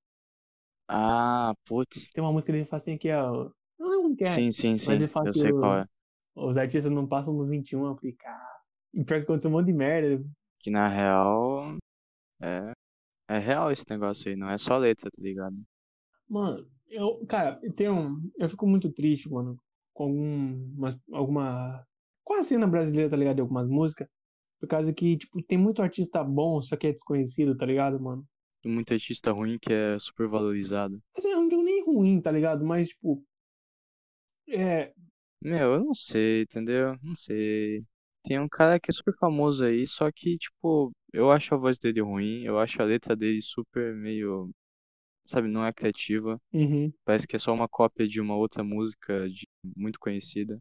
Ah, 0.87 1.53
putz. 1.65 2.09
Tem 2.11 2.23
uma 2.23 2.33
música 2.33 2.51
que 2.53 2.65
fala 2.65 2.81
assim 2.81 2.97
que 2.97 3.09
é. 3.09 3.21
o- 3.21 3.51
Não 3.77 3.89
lembro 3.89 4.15
que 4.15 4.23
é. 4.23 4.33
Sim, 4.33 4.51
sim, 4.51 4.71
Mas 4.73 4.81
sim. 4.81 4.91
ele 4.93 5.07
fala 5.07 5.27
Eu 5.27 5.31
que 5.33 5.39
sei 5.39 5.51
o- 5.51 5.59
qual 5.59 5.77
é. 5.79 5.85
os 6.35 6.57
artistas 6.57 6.91
não 6.91 7.07
passam 7.07 7.35
do 7.35 7.45
21. 7.45 7.85
Eu 7.85 7.95
falei, 7.95 8.13
cara. 8.13 8.59
E 8.93 9.03
pior 9.03 9.17
que 9.17 9.23
aconteceu 9.23 9.51
um 9.51 9.53
monte 9.53 9.67
de 9.67 9.73
merda. 9.73 10.23
Que 10.59 10.71
na 10.71 10.87
real 10.87 11.77
é, 12.41 12.71
é 13.29 13.37
real 13.37 13.71
esse 13.71 13.85
negócio 13.89 14.29
aí, 14.29 14.35
não 14.35 14.49
é 14.49 14.57
só 14.57 14.77
letra, 14.77 15.09
tá 15.11 15.21
ligado? 15.21 15.55
Mano, 16.27 16.67
eu, 16.89 17.23
cara, 17.27 17.59
eu 17.61 17.71
tenho. 17.73 18.19
Eu 18.37 18.49
fico 18.49 18.67
muito 18.67 18.91
triste, 18.91 19.29
mano, 19.29 19.55
com 19.93 20.03
algumas, 20.05 20.97
alguma. 21.11 21.85
Com 22.23 22.33
a 22.33 22.43
cena 22.43 22.67
brasileira, 22.67 23.09
tá 23.09 23.15
ligado? 23.15 23.35
De 23.35 23.41
algumas 23.41 23.67
músicas. 23.67 24.07
Por 24.59 24.67
causa 24.67 24.93
que, 24.93 25.17
tipo, 25.17 25.41
tem 25.43 25.57
muito 25.57 25.81
artista 25.81 26.23
bom, 26.23 26.61
só 26.61 26.75
que 26.75 26.87
é 26.87 26.91
desconhecido, 26.91 27.55
tá 27.55 27.65
ligado, 27.65 27.99
mano? 27.99 28.25
Tem 28.61 28.71
muito 28.71 28.93
artista 28.93 29.31
ruim 29.31 29.57
que 29.61 29.71
é 29.71 29.97
super 29.99 30.27
valorizado. 30.27 30.99
Assim, 31.15 31.29
eu 31.29 31.37
não 31.37 31.47
digo 31.47 31.63
nem 31.63 31.83
ruim, 31.85 32.19
tá 32.21 32.31
ligado? 32.31 32.65
Mas, 32.65 32.89
tipo. 32.89 33.23
É. 34.49 34.91
Meu, 35.41 35.75
eu 35.75 35.83
não 35.85 35.93
sei, 35.93 36.41
entendeu? 36.41 36.95
Não 37.01 37.15
sei. 37.15 37.83
Tem 38.23 38.39
um 38.39 38.49
cara 38.49 38.79
que 38.79 38.91
é 38.91 38.93
super 38.93 39.13
famoso 39.17 39.63
aí, 39.63 39.85
só 39.87 40.11
que, 40.11 40.37
tipo, 40.37 40.91
eu 41.13 41.31
acho 41.31 41.53
a 41.55 41.57
voz 41.57 41.77
dele 41.79 42.01
ruim, 42.01 42.43
eu 42.43 42.59
acho 42.59 42.81
a 42.81 42.85
letra 42.85 43.15
dele 43.15 43.41
super 43.41 43.95
meio, 43.95 44.49
sabe, 45.25 45.47
não 45.49 45.65
é 45.65 45.73
criativa. 45.73 46.39
Uhum. 46.53 46.91
Parece 47.05 47.27
que 47.27 47.35
é 47.35 47.39
só 47.39 47.53
uma 47.53 47.67
cópia 47.69 48.07
de 48.07 48.21
uma 48.21 48.35
outra 48.35 48.63
música 48.63 49.29
de- 49.29 49.47
muito 49.77 49.99
conhecida. 49.99 50.59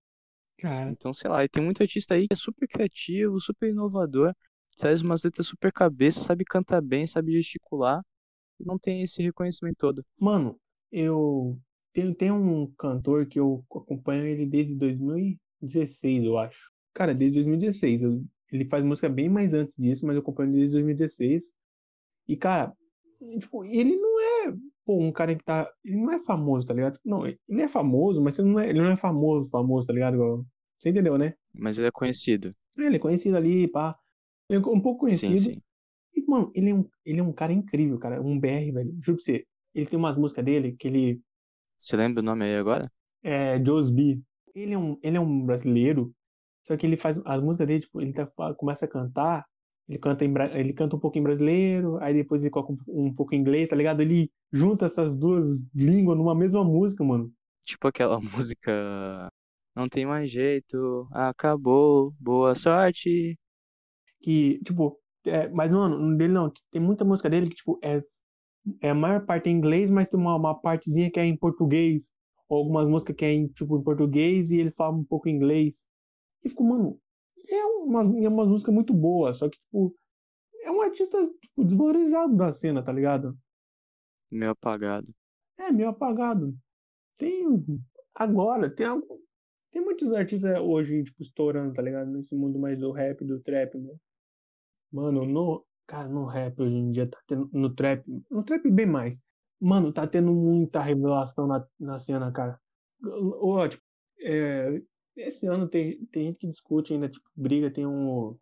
Cara. 0.58 0.90
Então, 0.90 1.12
sei 1.12 1.30
lá, 1.30 1.44
e 1.44 1.48
tem 1.48 1.62
muito 1.62 1.82
artista 1.82 2.14
aí 2.14 2.26
que 2.26 2.34
é 2.34 2.37
super 2.37 2.66
criativo, 2.68 3.40
super 3.40 3.68
inovador, 3.68 4.34
traz 4.76 5.02
umas 5.02 5.22
letras 5.24 5.46
super 5.46 5.72
cabeça, 5.72 6.20
sabe 6.20 6.44
cantar 6.44 6.80
bem, 6.82 7.06
sabe 7.06 7.32
gesticular, 7.32 8.02
e 8.61 8.64
não 8.64 8.78
tem 8.78 9.02
esse 9.02 9.22
reconhecimento 9.22 9.76
todo. 9.78 10.04
Mano, 10.18 10.58
eu. 10.92 11.58
Tem, 11.92 12.12
tem 12.14 12.30
um 12.32 12.70
cantor 12.78 13.26
que 13.26 13.40
eu 13.40 13.64
acompanho 13.70 14.26
ele 14.26 14.46
desde 14.46 14.74
2016, 14.74 16.24
eu 16.24 16.38
acho. 16.38 16.70
Cara, 16.94 17.14
desde 17.14 17.37
2016. 17.38 18.02
eu- 18.02 18.24
ele 18.52 18.66
faz 18.68 18.84
música 18.84 19.08
bem 19.08 19.28
mais 19.28 19.52
antes 19.54 19.74
disso, 19.76 20.06
mas 20.06 20.16
eu 20.16 20.22
acompanho 20.22 20.50
ele 20.50 20.58
desde 20.58 20.72
2016. 20.74 21.52
E, 22.28 22.37
cara, 22.37 22.72
tipo, 23.40 23.64
ele 23.64 23.96
não 23.96 24.20
é, 24.20 24.54
pô, 24.84 25.00
um 25.02 25.12
cara 25.12 25.34
que 25.37 25.44
tá. 25.44 25.70
Ele 25.84 25.96
não 25.96 26.12
é 26.12 26.20
famoso, 26.20 26.66
tá 26.66 26.74
ligado? 26.74 26.98
Não, 27.04 27.26
ele 27.26 27.38
é 27.62 27.68
famoso, 27.68 28.22
mas 28.22 28.38
ele 28.38 28.48
não 28.50 28.61
é, 28.61 28.68
ele 28.70 28.80
não 28.80 28.90
é 28.90 28.96
famoso, 28.96 29.50
famoso, 29.50 29.87
tá 29.88 29.92
ligado? 29.92 30.46
Você 30.78 30.90
entendeu, 30.90 31.18
né? 31.18 31.34
Mas 31.54 31.78
ele 31.78 31.88
é 31.88 31.90
conhecido. 31.90 32.54
É, 32.78 32.84
Ele 32.87 32.96
é 32.96 32.98
conhecido 32.98 33.37
ali, 33.37 33.68
pá. 33.68 33.98
Ele 34.48 34.58
é 34.64 34.68
um 34.68 34.80
pouco 34.80 35.00
Sim, 35.11 35.37
conhecido. 35.37 35.38
sim. 35.38 35.62
E, 36.14 36.22
mano, 36.26 36.50
ele 36.54 36.70
é 36.70 36.74
um, 36.74 36.88
ele 37.04 37.20
é 37.20 37.22
um 37.22 37.32
cara 37.32 37.52
incrível, 37.52 37.98
cara. 37.98 38.20
Um 38.22 38.38
BR, 38.38 38.72
velho. 38.72 38.96
Juro 39.02 39.16
pra 39.18 39.24
você. 39.24 39.44
Ele 39.74 39.87
tem 39.87 39.98
umas 39.98 40.16
músicas 40.16 40.44
dele 40.44 40.76
que 40.78 40.88
ele 40.88 41.20
Você 41.78 41.96
lembra 41.96 42.20
o 42.20 42.24
nome 42.24 42.44
aí 42.44 42.56
agora? 42.56 42.90
é 43.22 43.62
Joe's 43.64 43.90
B. 43.90 44.20
Ele 44.54 44.72
é 44.72 44.78
um, 44.78 44.98
ele 45.02 45.16
é 45.16 45.20
um 45.20 45.44
brasileiro, 45.44 46.12
só 46.68 46.76
que 46.76 46.87
ele 46.87 46.98
faz 46.98 47.18
as 47.24 47.42
músicas 47.42 47.66
dele, 47.66 47.81
tipo, 47.81 47.98
ele 48.02 48.12
tá, 48.12 48.26
começa 48.54 48.85
a 48.85 48.88
cantar, 48.88 49.46
ele 49.88 49.98
canta, 49.98 50.22
em, 50.22 50.35
ele 50.52 50.74
canta 50.74 50.96
um 50.96 51.00
pouco 51.00 51.18
em 51.18 51.22
brasileiro, 51.22 51.96
aí 52.02 52.12
depois 52.12 52.42
ele 52.42 52.50
coloca 52.50 52.74
um, 52.87 53.07
um 53.07 53.14
pouco 53.14 53.35
em 53.35 53.38
inglês, 53.38 53.68
tá 53.68 53.74
ligado? 53.74 54.02
Ele 54.02 54.31
junta 54.52 54.85
essas 54.85 55.16
duas 55.16 55.59
línguas 55.74 56.18
numa 56.18 56.35
mesma 56.35 56.62
música, 56.62 57.02
mano. 57.02 57.33
Tipo 57.64 57.88
aquela 57.88 58.20
música. 58.20 59.31
Não 59.74 59.88
tem 59.88 60.04
mais 60.04 60.31
jeito, 60.31 61.09
acabou, 61.11 62.12
boa 62.20 62.54
sorte. 62.54 63.38
Que, 64.20 64.61
tipo, 64.62 64.98
é, 65.24 65.48
mas, 65.48 65.72
mano, 65.72 66.16
dele 66.18 66.35
não. 66.35 66.52
Tem 66.70 66.83
muita 66.83 67.04
música 67.04 67.31
dele 67.31 67.48
que, 67.48 67.57
tipo, 67.57 67.78
é, 67.83 68.02
é 68.83 68.90
a 68.90 68.94
maior 68.94 69.24
parte 69.24 69.48
em 69.48 69.54
inglês, 69.54 69.90
mas 69.90 70.09
tem 70.09 70.20
uma, 70.20 70.37
uma 70.37 70.54
partezinha 70.61 71.11
que 71.11 71.18
é 71.18 71.24
em 71.24 71.37
português. 71.37 72.11
Ou 72.48 72.59
algumas 72.59 72.87
músicas 72.88 73.16
que 73.16 73.24
é 73.24 73.33
em, 73.33 73.48
tipo, 73.48 73.78
em 73.78 73.83
português 73.83 74.50
e 74.50 74.59
ele 74.59 74.70
fala 74.70 74.96
um 74.96 75.04
pouco 75.04 75.28
em 75.28 75.35
inglês. 75.35 75.87
E 76.44 76.48
ficou, 76.48 76.66
mano, 76.66 77.01
é 77.51 77.64
uma, 77.64 78.03
é 78.03 78.29
uma 78.29 78.46
música 78.46 78.70
muito 78.72 78.92
boa, 78.92 79.33
só 79.35 79.48
que, 79.48 79.59
tipo, 79.59 79.94
é 80.62 80.70
um 80.70 80.81
artista, 80.81 81.18
tipo, 81.40 81.64
desvalorizado 81.64 82.37
da 82.37 82.53
cena, 82.53 82.83
tá 82.83 82.92
ligado? 82.92 83.37
Meio 84.31 84.53
apagado. 84.53 85.14
É, 85.59 85.72
meio 85.72 85.88
apagado. 85.88 86.57
Tem, 87.16 87.44
agora, 88.14 88.70
tem 88.70 88.87
algum, 88.87 89.18
tem 89.72 89.83
muitos 89.83 90.12
artistas 90.12 90.59
hoje, 90.61 91.05
tipo, 91.05 91.22
estourando, 91.22 91.74
tá 91.74 91.83
ligado? 91.83 92.11
Nesse 92.11 92.35
mundo 92.35 92.59
mais 92.59 92.79
do 92.79 92.92
rap, 92.92 93.24
do 93.24 93.40
trap, 93.40 93.77
mano. 93.77 94.01
Mano, 94.90 95.27
no, 95.27 95.66
cara, 95.87 96.09
no 96.09 96.24
rap 96.24 96.61
hoje 96.61 96.74
em 96.74 96.92
dia 96.92 97.07
tá 97.09 97.18
tendo, 97.27 97.51
no 97.53 97.74
trap, 97.74 98.05
no 98.31 98.42
trap 98.42 98.70
bem 98.70 98.87
mais. 98.87 99.20
Mano, 99.61 99.92
tá 99.92 100.07
tendo 100.07 100.33
muita 100.33 100.81
revelação 100.81 101.46
na, 101.46 101.66
na 101.79 101.98
cena, 101.98 102.31
cara. 102.33 102.59
Ó, 103.05 103.66
tipo, 103.68 103.83
é, 104.20 104.81
esse 105.18 105.46
ano 105.46 105.68
tem, 105.68 106.04
tem 106.07 106.26
gente 106.26 106.38
que 106.38 106.46
discute 106.48 106.92
ainda, 106.94 107.09
tipo, 107.09 107.28
briga, 107.37 107.70
tem 107.70 107.87
um, 107.87 108.37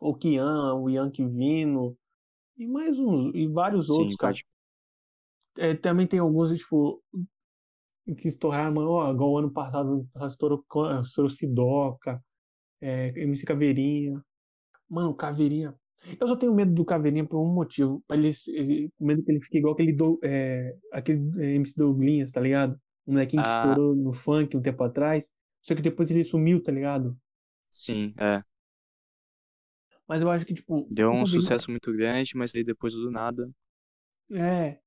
o 0.00 0.14
Kian, 0.14 0.74
o 0.74 0.88
Yankee 0.88 1.26
Vino, 1.26 1.96
e 2.56 2.66
mais 2.66 2.98
uns, 2.98 3.34
e 3.34 3.46
vários 3.48 3.88
outros, 3.90 4.12
Sim, 4.12 4.16
cara. 4.18 4.32
pode. 4.32 4.46
É, 5.58 5.74
também 5.74 6.06
tem 6.06 6.20
alguns, 6.20 6.56
tipo, 6.56 7.02
que 8.16 8.28
estouraram, 8.28 8.74
mano, 8.74 8.90
ó, 8.90 9.12
igual 9.12 9.32
o 9.32 9.38
ano 9.38 9.50
passado, 9.50 10.08
estourou, 10.26 10.64
estourou 11.02 11.30
Sidoca, 11.30 12.22
é, 12.80 13.08
MC 13.20 13.44
Caveirinha. 13.44 14.22
Mano, 14.88 15.14
Caveirinha. 15.14 15.74
Eu 16.20 16.28
só 16.28 16.36
tenho 16.36 16.54
medo 16.54 16.72
do 16.72 16.84
Caveirinha 16.84 17.26
por 17.26 17.38
um 17.40 17.52
motivo. 17.52 18.02
Ele, 18.10 18.32
ele- 18.48 18.92
medo 19.00 19.22
que 19.22 19.32
ele 19.32 19.40
fique 19.40 19.58
igual 19.58 19.74
aquele, 19.74 19.92
do, 19.92 20.18
é, 20.22 20.76
aquele 20.92 21.20
é, 21.42 21.54
MC 21.56 21.74
Douglinhas, 21.76 22.32
tá 22.32 22.40
ligado? 22.40 22.78
Um 23.06 23.12
molequinho 23.12 23.42
que 23.42 23.48
Ah. 23.48 23.52
estourou 23.68 23.94
no 23.96 24.12
funk 24.12 24.56
um 24.56 24.62
tempo 24.62 24.82
atrás. 24.84 25.30
Só 25.62 25.74
que 25.74 25.82
depois 25.82 26.10
ele 26.10 26.24
sumiu, 26.24 26.62
tá 26.62 26.72
ligado? 26.72 27.16
Sim, 27.70 28.14
é. 28.18 28.42
Mas 30.06 30.22
eu 30.22 30.30
acho 30.30 30.46
que, 30.46 30.54
tipo. 30.54 30.86
Deu 30.90 31.10
um 31.10 31.26
sucesso 31.26 31.70
muito 31.70 31.92
grande, 31.92 32.36
mas 32.36 32.54
aí 32.54 32.64
depois 32.64 32.94
do 32.94 33.10
nada. 33.10 33.50
É. 34.32 34.78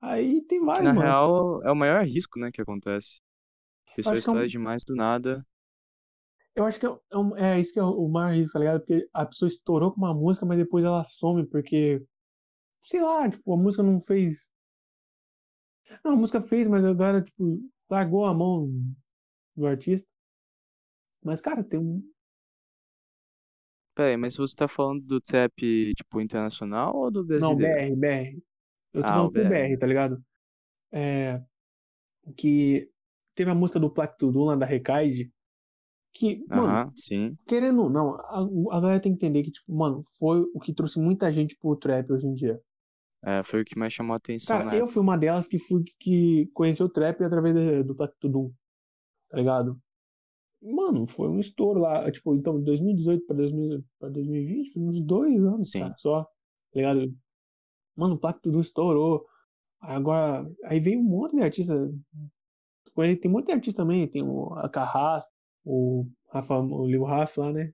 Aí 0.00 0.42
tem 0.42 0.60
vários, 0.64 0.84
na 0.84 0.92
mano. 0.92 1.06
real 1.06 1.62
é 1.64 1.70
o 1.72 1.74
maior 1.74 2.04
risco, 2.04 2.38
né, 2.38 2.50
que 2.52 2.60
acontece. 2.60 3.20
A 3.92 3.94
pessoa 3.96 4.12
que 4.12 4.16
é 4.18 4.20
um- 4.20 4.20
estoura 4.20 4.48
demais 4.48 4.84
do 4.84 4.94
nada. 4.94 5.44
Eu 6.54 6.64
acho 6.64 6.80
que 6.80 6.86
é, 6.86 6.90
é 7.10 7.16
um- 7.18 7.36
é 7.36 7.60
isso 7.60 7.72
que 7.72 7.78
é 7.78 7.82
o 7.82 7.90
o 8.06 8.08
maior 8.08 8.34
risco, 8.34 8.52
tá 8.54 8.58
ligado? 8.58 8.80
Porque 8.80 9.08
a 9.12 9.26
pessoa 9.26 9.48
estourou 9.48 9.92
com 9.92 9.98
uma 10.00 10.14
música, 10.14 10.46
mas 10.46 10.58
depois 10.58 10.84
ela 10.84 11.04
some, 11.04 11.46
porque. 11.46 12.02
Sei 12.82 13.00
lá, 13.02 13.28
tipo, 13.30 13.52
a 13.52 13.56
música 13.56 13.82
não 13.82 14.00
fez. 14.00 14.48
Não, 16.04 16.12
a 16.12 16.16
música 16.16 16.40
fez, 16.40 16.66
mas 16.66 16.84
agora, 16.84 17.22
tipo, 17.22 17.60
largou 17.90 18.24
a 18.26 18.34
mão 18.34 18.70
do 19.56 19.66
artista. 19.66 20.06
Mas, 21.22 21.40
cara, 21.40 21.62
tem 21.64 21.78
um. 21.80 22.02
Pera 23.94 24.10
aí, 24.10 24.16
mas 24.16 24.36
você 24.36 24.54
tá 24.54 24.68
falando 24.68 25.02
do 25.02 25.20
trap, 25.20 25.94
tipo, 25.94 26.20
internacional 26.20 26.94
ou 26.94 27.10
do 27.10 27.24
Não, 27.38 27.56
brasileiro? 27.56 27.96
BR, 27.96 27.96
BR. 27.96 28.42
Eu 28.92 29.02
tô 29.02 29.08
Ah, 29.08 29.14
falando 29.14 29.32
BR. 29.32 29.48
BR, 29.48 29.78
tá 29.78 29.86
ligado? 29.86 30.24
É. 30.92 31.42
Que 32.36 32.90
teve 33.34 33.50
a 33.50 33.54
música 33.54 33.78
do 33.78 33.92
lá 34.44 34.56
da 34.56 34.66
Recaide. 34.66 35.32
Que, 36.12 36.42
mano, 36.48 36.92
querendo 37.46 37.82
ou 37.82 37.90
não, 37.90 38.14
a, 38.14 38.76
a 38.76 38.80
galera 38.80 39.00
tem 39.00 39.12
que 39.12 39.16
entender 39.16 39.42
que, 39.42 39.50
tipo, 39.50 39.70
mano, 39.74 40.00
foi 40.18 40.40
o 40.54 40.60
que 40.60 40.72
trouxe 40.72 40.98
muita 40.98 41.30
gente 41.30 41.56
pro 41.60 41.76
trap 41.76 42.10
hoje 42.10 42.26
em 42.26 42.34
dia. 42.34 42.58
É, 43.22 43.42
foi 43.42 43.60
o 43.60 43.64
que 43.64 43.78
mais 43.78 43.92
chamou 43.92 44.14
a 44.14 44.16
atenção, 44.16 44.56
Cara, 44.56 44.70
né? 44.70 44.80
eu 44.80 44.88
fui 44.88 45.02
uma 45.02 45.18
delas 45.18 45.46
que 45.46 45.58
fui 45.58 45.84
que 45.98 46.46
conheceu 46.54 46.86
o 46.86 46.88
trap 46.88 47.22
através 47.22 47.84
do 47.84 47.94
Plaque 47.94 48.14
Tudo, 48.18 48.54
tá 49.28 49.36
ligado? 49.36 49.78
Mano, 50.60 51.06
foi 51.06 51.28
um 51.28 51.38
estouro 51.38 51.80
lá, 51.80 52.10
tipo, 52.10 52.34
então, 52.34 52.58
de 52.58 52.64
2018 52.64 53.26
pra, 53.26 53.36
2000, 53.36 53.84
pra 53.98 54.08
2020, 54.08 54.72
foi 54.72 54.82
uns 54.82 55.00
dois 55.00 55.44
anos, 55.44 55.70
Sim. 55.70 55.80
cara, 55.80 55.94
só, 55.98 56.22
tá 56.24 56.30
ligado? 56.74 57.14
Mano, 57.94 58.14
o 58.14 58.18
Plaque 58.18 58.42
Tudo 58.42 58.60
estourou. 58.60 59.26
Agora, 59.80 60.50
aí 60.64 60.80
veio 60.80 61.00
um 61.00 61.04
monte 61.04 61.36
de 61.36 61.42
artista. 61.42 61.74
Tem 63.20 63.30
muito 63.30 63.52
artista 63.52 63.82
também, 63.82 64.08
tem 64.08 64.22
o 64.22 64.54
a 64.54 64.68
Carrasco, 64.68 65.32
o 65.64 66.06
Rafa, 66.30 66.58
o 66.58 66.86
Lil 66.86 67.04
Rafa 67.04 67.42
lá, 67.42 67.52
né? 67.52 67.72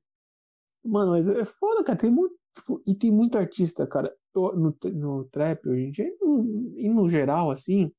Mano, 0.84 1.12
mas 1.12 1.28
é 1.28 1.44
foda, 1.44 1.84
cara, 1.84 1.98
tem 1.98 2.10
muito, 2.10 2.34
tipo, 2.56 2.82
e 2.86 2.94
tem 2.94 3.12
muito 3.12 3.38
artista, 3.38 3.86
cara, 3.86 4.12
no, 4.34 4.76
no 4.92 5.24
trap 5.26 5.68
hoje 5.68 5.82
em 5.84 5.90
dia, 5.92 6.06
e 6.08 6.16
no, 6.20 6.74
e 6.76 6.88
no 6.88 7.08
geral, 7.08 7.52
assim, 7.52 7.92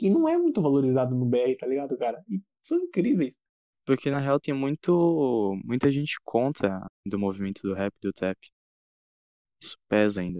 que 0.00 0.08
não 0.08 0.26
é 0.26 0.38
muito 0.38 0.62
valorizado 0.62 1.14
no 1.14 1.26
BR, 1.26 1.56
tá 1.58 1.66
ligado, 1.66 1.96
cara? 1.98 2.24
E 2.26 2.42
são 2.62 2.78
incríveis. 2.78 3.38
Porque 3.84 4.10
na 4.10 4.18
real 4.18 4.40
tem 4.40 4.54
muito, 4.54 5.60
muita 5.62 5.92
gente 5.92 6.16
contra 6.24 6.86
do 7.06 7.18
movimento 7.18 7.60
do 7.62 7.74
rap 7.74 7.92
e 7.94 8.06
do 8.06 8.12
trap. 8.12 8.38
Isso 9.62 9.76
pesa 9.88 10.22
ainda. 10.22 10.38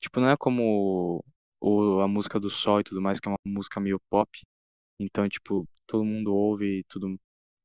Tipo, 0.00 0.20
não 0.20 0.30
é 0.30 0.36
como 0.38 1.22
o, 1.60 2.00
a 2.00 2.08
música 2.08 2.40
do 2.40 2.48
Sol 2.48 2.80
e 2.80 2.84
tudo 2.84 3.02
mais, 3.02 3.20
que 3.20 3.28
é 3.28 3.32
uma 3.32 3.38
música 3.44 3.78
meio 3.78 4.00
pop. 4.08 4.30
Então, 4.98 5.28
tipo, 5.28 5.68
todo 5.86 6.04
mundo 6.04 6.34
ouve 6.34 6.78
e 6.78 6.84
tudo 6.84 7.18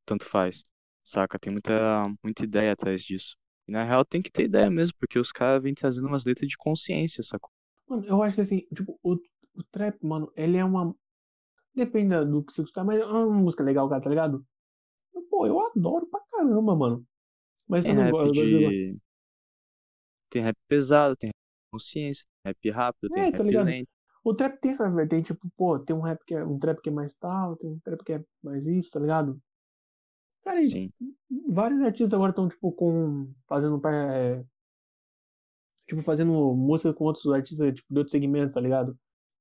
tanto 0.05 0.25
faz. 0.25 0.63
Saca? 1.05 1.39
Tem 1.39 1.53
muita, 1.53 2.09
muita 2.21 2.43
ideia 2.43 2.73
atrás 2.73 3.01
disso. 3.03 3.35
E 3.65 3.71
na 3.71 3.85
real 3.85 4.03
tem 4.03 4.21
que 4.21 4.31
ter 4.31 4.43
ideia 4.43 4.69
mesmo, 4.69 4.93
porque 4.99 5.17
os 5.17 5.31
caras 5.31 5.63
vêm 5.63 5.73
trazendo 5.73 6.07
umas 6.07 6.25
letras 6.25 6.49
de 6.49 6.57
consciência, 6.57 7.23
sacou? 7.23 7.49
Mano, 7.87 8.05
eu 8.05 8.21
acho 8.21 8.35
que 8.35 8.41
assim, 8.41 8.67
tipo, 8.75 8.99
o, 9.01 9.13
o 9.13 9.63
trap, 9.71 9.97
mano, 10.03 10.31
ele 10.35 10.57
é 10.57 10.65
uma. 10.65 10.93
Depende 11.79 12.25
do 12.25 12.43
que 12.43 12.51
você 12.51 12.61
gostar, 12.61 12.83
mas 12.83 12.99
é 12.99 13.05
uma 13.05 13.25
música 13.25 13.63
legal, 13.63 13.87
cara, 13.87 14.01
tá 14.01 14.09
ligado? 14.09 14.45
Pô, 15.29 15.47
eu 15.47 15.59
adoro 15.61 16.05
pra 16.07 16.19
caramba, 16.29 16.75
mano. 16.75 17.05
Mas 17.67 17.83
Tem 17.83 17.93
rap 17.93 18.11
gosto 18.11 18.33
de. 18.33 18.97
Tem 20.29 20.41
rap 20.41 20.57
pesado, 20.67 21.15
tem 21.15 21.29
rap 21.29 21.71
consciência, 21.71 22.25
tem 22.43 22.49
rap 22.51 22.69
rápido, 22.69 23.09
tem 23.09 23.23
É, 23.23 23.31
tá 23.31 23.37
rap 23.37 23.45
ligado? 23.45 23.65
lento. 23.65 23.89
O 24.23 24.33
trap 24.33 24.59
tem 24.59 24.71
essa 24.71 24.91
vertente, 24.91 25.33
tipo, 25.33 25.49
pô, 25.55 25.79
tem 25.79 25.95
um 25.95 26.01
rap 26.01 26.19
que 26.25 26.35
é 26.35 26.43
um 26.43 26.59
trap 26.59 26.81
que 26.81 26.89
é 26.89 26.91
mais 26.91 27.15
tal, 27.15 27.55
tem 27.55 27.69
um 27.69 27.79
trap 27.79 28.03
que 28.03 28.13
é 28.13 28.23
mais 28.43 28.67
isso, 28.67 28.91
tá 28.91 28.99
ligado? 28.99 29.41
Cara, 30.43 30.61
Sim. 30.63 30.91
vários 31.47 31.79
artistas 31.81 32.13
agora 32.13 32.31
estão, 32.31 32.49
tipo, 32.49 32.71
com. 32.73 33.31
fazendo. 33.47 33.81
é, 33.87 34.43
tipo, 35.87 36.01
fazendo 36.01 36.53
música 36.53 36.93
com 36.93 37.05
outros 37.05 37.25
artistas, 37.27 37.73
tipo, 37.73 37.87
de 37.93 37.99
outros 37.99 38.11
segmentos, 38.11 38.53
tá 38.53 38.59
ligado? 38.59 38.97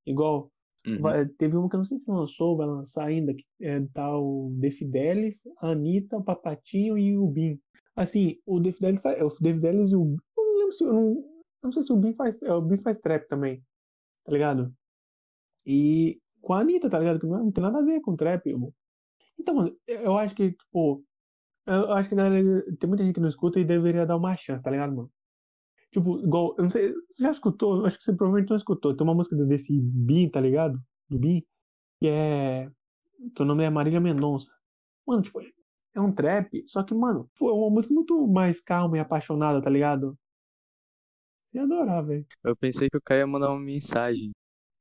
Igual. 0.07 0.53
Uhum. 0.87 1.01
vai- 1.01 1.27
teve 1.27 1.57
uma 1.57 1.69
que 1.69 1.75
eu 1.75 1.79
não 1.79 1.85
sei 1.85 1.99
se 1.99 2.11
lançou, 2.11 2.57
vai 2.57 2.67
lançar 2.67 3.07
ainda, 3.07 3.35
que 3.35 3.45
é 3.61 3.81
tá 3.93 4.17
o 4.19 4.57
The 4.61 4.71
Fidelis, 4.71 5.43
a 5.61 5.71
Anitta, 5.73 6.17
o 6.17 6.23
Papatinho 6.25 6.97
e 6.97 7.17
o 7.19 7.27
Bin. 7.27 7.59
Assim, 7.97 8.37
o 8.47 8.61
The 8.62 8.73
Fidelis 8.73 9.01
faz. 9.01 9.21
O 9.21 9.43
The 9.43 9.55
Fidelis 9.55 9.91
e 9.91 9.97
o. 9.97 10.17
Eu 10.37 10.45
não 10.45 10.59
lembro 10.59 10.73
se. 10.73 10.85
Eu 10.85 10.93
não, 10.93 11.25
não 11.64 11.73
sei 11.73 11.83
se 11.83 11.93
o 11.93 11.97
Bin 11.97 12.14
faz. 12.14 12.41
é, 12.43 12.53
O 12.53 12.61
Bin 12.62 12.79
faz 12.79 12.97
trap 12.99 13.27
também, 13.29 13.62
tá 14.25 14.33
ligado? 14.33 14.73
E 15.67 16.21
com 16.41 16.53
a 16.55 16.61
Anitta, 16.61 16.88
tá 16.88 16.99
ligado? 16.99 17.27
Não, 17.27 17.45
não 17.45 17.53
tem 17.53 17.62
nada 17.62 17.79
a 17.79 17.83
ver 17.83 18.01
com 18.01 18.17
trap, 18.17 18.47
irmão. 18.49 18.73
Então, 19.38 19.55
mano, 19.55 19.77
eu 19.87 20.17
acho 20.17 20.35
que, 20.35 20.53
tipo. 20.53 21.05
Eu 21.67 21.93
acho 21.93 22.09
que 22.09 22.14
galera- 22.14 22.64
tem 22.79 22.88
muita 22.88 23.05
gente 23.05 23.14
que 23.14 23.21
não 23.21 23.29
escuta 23.29 23.61
e 23.61 23.64
deveria 23.64 24.07
dar 24.07 24.17
uma 24.17 24.35
chance, 24.37 24.62
tá 24.64 24.71
ligado, 24.71 24.95
mano? 24.95 25.11
Tipo, 25.90 26.18
igual, 26.20 26.55
eu 26.59 26.64
não 26.64 26.70
sei, 26.70 26.92
você 27.11 27.22
já 27.22 27.31
escutou? 27.31 27.87
Acho 27.87 27.98
que 27.98 28.05
você 28.05 28.14
provavelmente 28.14 28.51
não 28.51 28.57
escutou. 28.57 28.94
Tem 28.94 29.07
uma 29.07 29.14
música 29.14 29.37
desse 29.37 29.72
Bin, 29.81 30.29
tá 30.29 30.40
ligado? 30.40 30.81
Do 31.09 31.18
Bin, 31.18 31.42
que 32.01 32.09
é. 32.09 32.70
Que 33.35 33.42
o 33.42 33.44
nome 33.44 33.64
é 33.64 33.70
Marília 33.70 34.01
Mendonça. 34.01 34.53
Mano, 35.07 35.22
tipo, 35.22 35.40
é 35.40 36.01
um 36.01 36.12
trap, 36.12 36.62
só 36.66 36.83
que, 36.83 36.94
mano, 36.94 37.29
pô, 37.37 37.51
é 37.51 37.53
uma 37.53 37.70
música 37.70 37.94
muito 37.94 38.27
mais 38.27 38.61
calma 38.61 38.96
e 38.96 39.01
apaixonada, 39.01 39.61
tá 39.61 39.70
ligado? 39.70 40.16
Você 41.46 41.59
ia 41.59 41.64
adorar, 41.64 42.05
velho. 42.05 42.27
Eu 42.44 42.55
pensei 42.55 42.88
que 42.90 42.96
o 42.96 43.03
cara 43.03 43.20
ia 43.20 43.27
mandar 43.27 43.51
uma 43.51 43.61
mensagem 43.61 44.31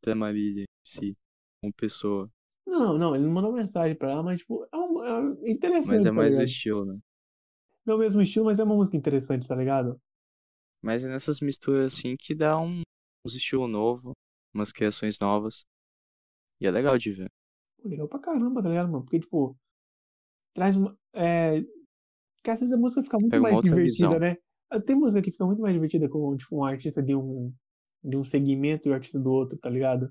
pra 0.03 0.13
Marília 0.13 0.63
em 0.63 0.65
si, 0.85 1.17
como 1.61 1.73
pessoa. 1.73 2.29
Não, 2.67 2.97
não, 2.97 3.15
ele 3.15 3.25
não 3.25 3.31
mandou 3.31 3.53
mensagem 3.53 3.95
pra 3.95 4.11
ela, 4.11 4.21
mas, 4.21 4.41
tipo, 4.41 4.67
é 4.71 4.75
uma, 4.75 5.37
é 5.41 5.49
interessante, 5.49 5.93
Mas 5.93 6.05
é 6.05 6.09
tá 6.09 6.13
mais 6.13 6.37
o 6.37 6.43
estilo, 6.43 6.85
né? 6.85 6.99
Não 7.85 7.93
é 7.93 7.97
o 7.97 7.99
mesmo 7.99 8.21
estilo, 8.21 8.45
mas 8.45 8.59
é 8.59 8.63
uma 8.65 8.75
música 8.75 8.97
interessante, 8.97 9.47
tá 9.47 9.55
ligado? 9.55 9.99
Mas 10.87 11.03
é 11.03 11.09
nessas 11.09 11.41
misturas 11.41 11.93
assim 11.93 12.15
que 12.17 12.33
dá 12.33 12.57
um, 12.57 12.81
uns 13.25 13.35
estilo 13.35 13.67
novo, 13.67 14.13
umas 14.53 14.71
criações 14.71 15.19
novas. 15.19 15.65
E 16.61 16.65
é 16.65 16.71
legal 16.71 16.97
de 16.97 17.11
ver. 17.11 17.29
Pô, 17.75 17.89
legal 17.89 18.07
pra 18.07 18.19
caramba, 18.19 18.63
tá 18.63 18.69
ligado, 18.69 18.89
mano? 18.89 19.03
Porque, 19.03 19.19
tipo, 19.19 19.57
traz 20.53 20.77
uma. 20.77 20.97
É... 21.11 21.59
Porque 22.37 22.51
às 22.51 22.61
vezes 22.61 22.73
a 22.73 22.77
música 22.77 23.03
fica 23.03 23.17
muito 23.19 23.31
Pega 23.31 23.43
mais 23.43 23.57
divertida, 23.57 24.07
visão. 24.07 24.17
né? 24.17 24.37
Tem 24.85 24.95
música 24.95 25.21
que 25.21 25.29
fica 25.29 25.45
muito 25.45 25.61
mais 25.61 25.73
divertida 25.73 26.07
com, 26.07 26.37
tipo, 26.37 26.55
um 26.55 26.63
artista 26.63 27.03
de 27.03 27.13
um, 27.13 27.53
de 28.01 28.15
um 28.15 28.23
segmento 28.23 28.87
e 28.87 28.91
o 28.91 28.93
artista 28.93 29.19
do 29.19 29.29
outro, 29.29 29.57
tá 29.57 29.69
ligado? 29.69 30.09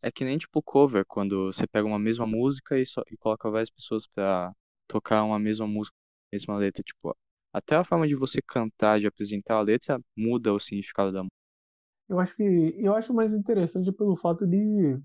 É 0.00 0.12
que 0.12 0.24
nem 0.24 0.38
tipo 0.38 0.62
cover, 0.62 1.04
quando 1.08 1.46
você 1.46 1.66
pega 1.66 1.88
uma 1.88 1.98
mesma 1.98 2.24
música 2.24 2.78
e, 2.78 2.86
só, 2.86 3.02
e 3.10 3.16
coloca 3.16 3.50
várias 3.50 3.68
pessoas 3.68 4.06
pra 4.06 4.52
tocar 4.86 5.24
uma 5.24 5.40
mesma 5.40 5.66
música, 5.66 5.96
mesma 6.32 6.56
letra. 6.56 6.84
Tipo, 6.84 7.16
até 7.52 7.76
a 7.76 7.84
forma 7.84 8.06
de 8.06 8.14
você 8.14 8.40
cantar, 8.42 8.98
de 8.98 9.06
apresentar 9.06 9.56
a 9.56 9.62
letra, 9.62 10.00
muda 10.16 10.52
o 10.52 10.60
significado 10.60 11.12
da 11.12 11.20
música. 11.20 11.38
Eu 12.08 12.18
acho 12.18 12.34
que. 12.36 12.74
Eu 12.78 12.94
acho 12.94 13.12
mais 13.12 13.34
interessante 13.34 13.92
pelo 13.92 14.16
fato 14.16 14.46
de 14.46 14.98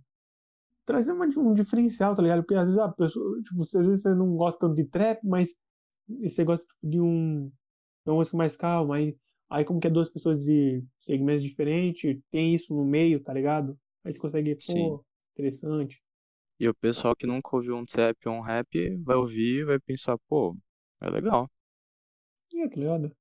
trazer 0.85 1.11
uma, 1.11 1.25
um 1.25 1.53
diferencial, 1.53 2.15
tá 2.15 2.21
ligado? 2.21 2.43
Porque 2.43 2.55
às 2.55 2.65
vezes 2.65 2.79
a 2.79 2.89
pessoa. 2.89 3.41
Tipo, 3.41 3.61
às 3.61 3.87
vezes 3.87 4.01
você 4.01 4.15
não 4.15 4.35
gosta 4.35 4.59
tanto 4.59 4.75
de 4.75 4.85
trap, 4.85 5.19
mas 5.25 5.53
você 6.21 6.43
gosta 6.43 6.65
tipo, 6.65 6.89
de 6.89 7.01
um. 7.01 7.51
De 8.05 8.11
uma 8.11 8.17
música 8.17 8.37
mais 8.37 8.55
calma. 8.55 8.95
Aí, 8.95 9.17
aí 9.49 9.65
como 9.65 9.79
que 9.79 9.87
é 9.87 9.89
duas 9.89 10.09
pessoas 10.09 10.43
de 10.43 10.83
segmentos 10.99 11.43
diferentes, 11.43 12.19
tem 12.31 12.53
isso 12.53 12.73
no 12.73 12.85
meio, 12.85 13.21
tá 13.21 13.33
ligado? 13.33 13.77
Aí 14.03 14.13
você 14.13 14.19
consegue, 14.19 14.55
Sim. 14.59 14.89
pô, 14.89 15.05
interessante. 15.33 16.01
E 16.59 16.67
o 16.69 16.73
pessoal 16.73 17.15
que 17.15 17.27
nunca 17.27 17.55
ouviu 17.55 17.75
um 17.75 17.85
trap 17.85 18.17
ou 18.27 18.35
um 18.35 18.41
rap 18.41 18.67
vai 19.03 19.15
ouvir 19.15 19.61
e 19.61 19.65
vai 19.65 19.79
pensar, 19.79 20.17
pô, 20.29 20.55
é 21.01 21.09
legal. 21.09 21.49
É, 22.55 22.69
tá 22.69 22.75
ligado? 22.77 23.15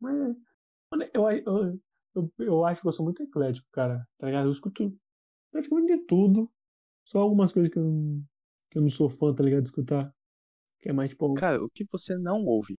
Mas, 0.00 0.16
mano, 0.16 0.36
eu, 1.14 1.30
eu, 1.30 1.80
eu, 2.14 2.32
eu 2.38 2.64
acho 2.64 2.80
que 2.82 2.88
eu 2.88 2.92
sou 2.92 3.04
muito 3.04 3.22
eclético, 3.22 3.66
cara, 3.72 4.06
tá 4.18 4.26
ligado? 4.26 4.46
Eu 4.48 4.52
escuto 4.52 4.94
praticamente 5.52 5.98
de 5.98 6.06
tudo, 6.06 6.50
só 7.04 7.20
algumas 7.20 7.52
coisas 7.52 7.72
que 7.72 7.78
eu, 7.78 7.84
não- 7.84 8.24
que 8.70 8.78
eu 8.78 8.82
não 8.82 8.90
sou 8.90 9.08
fã, 9.10 9.34
tá 9.34 9.42
ligado? 9.44 9.62
De 9.62 9.68
escutar. 9.70 10.14
Que 10.80 10.90
é 10.90 10.92
mais, 10.92 11.10
tipo, 11.10 11.32
Cara, 11.34 11.62
o 11.64 11.70
que 11.70 11.84
você 11.90 12.16
não 12.18 12.44
ouve? 12.44 12.76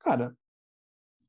cara, 0.00 0.34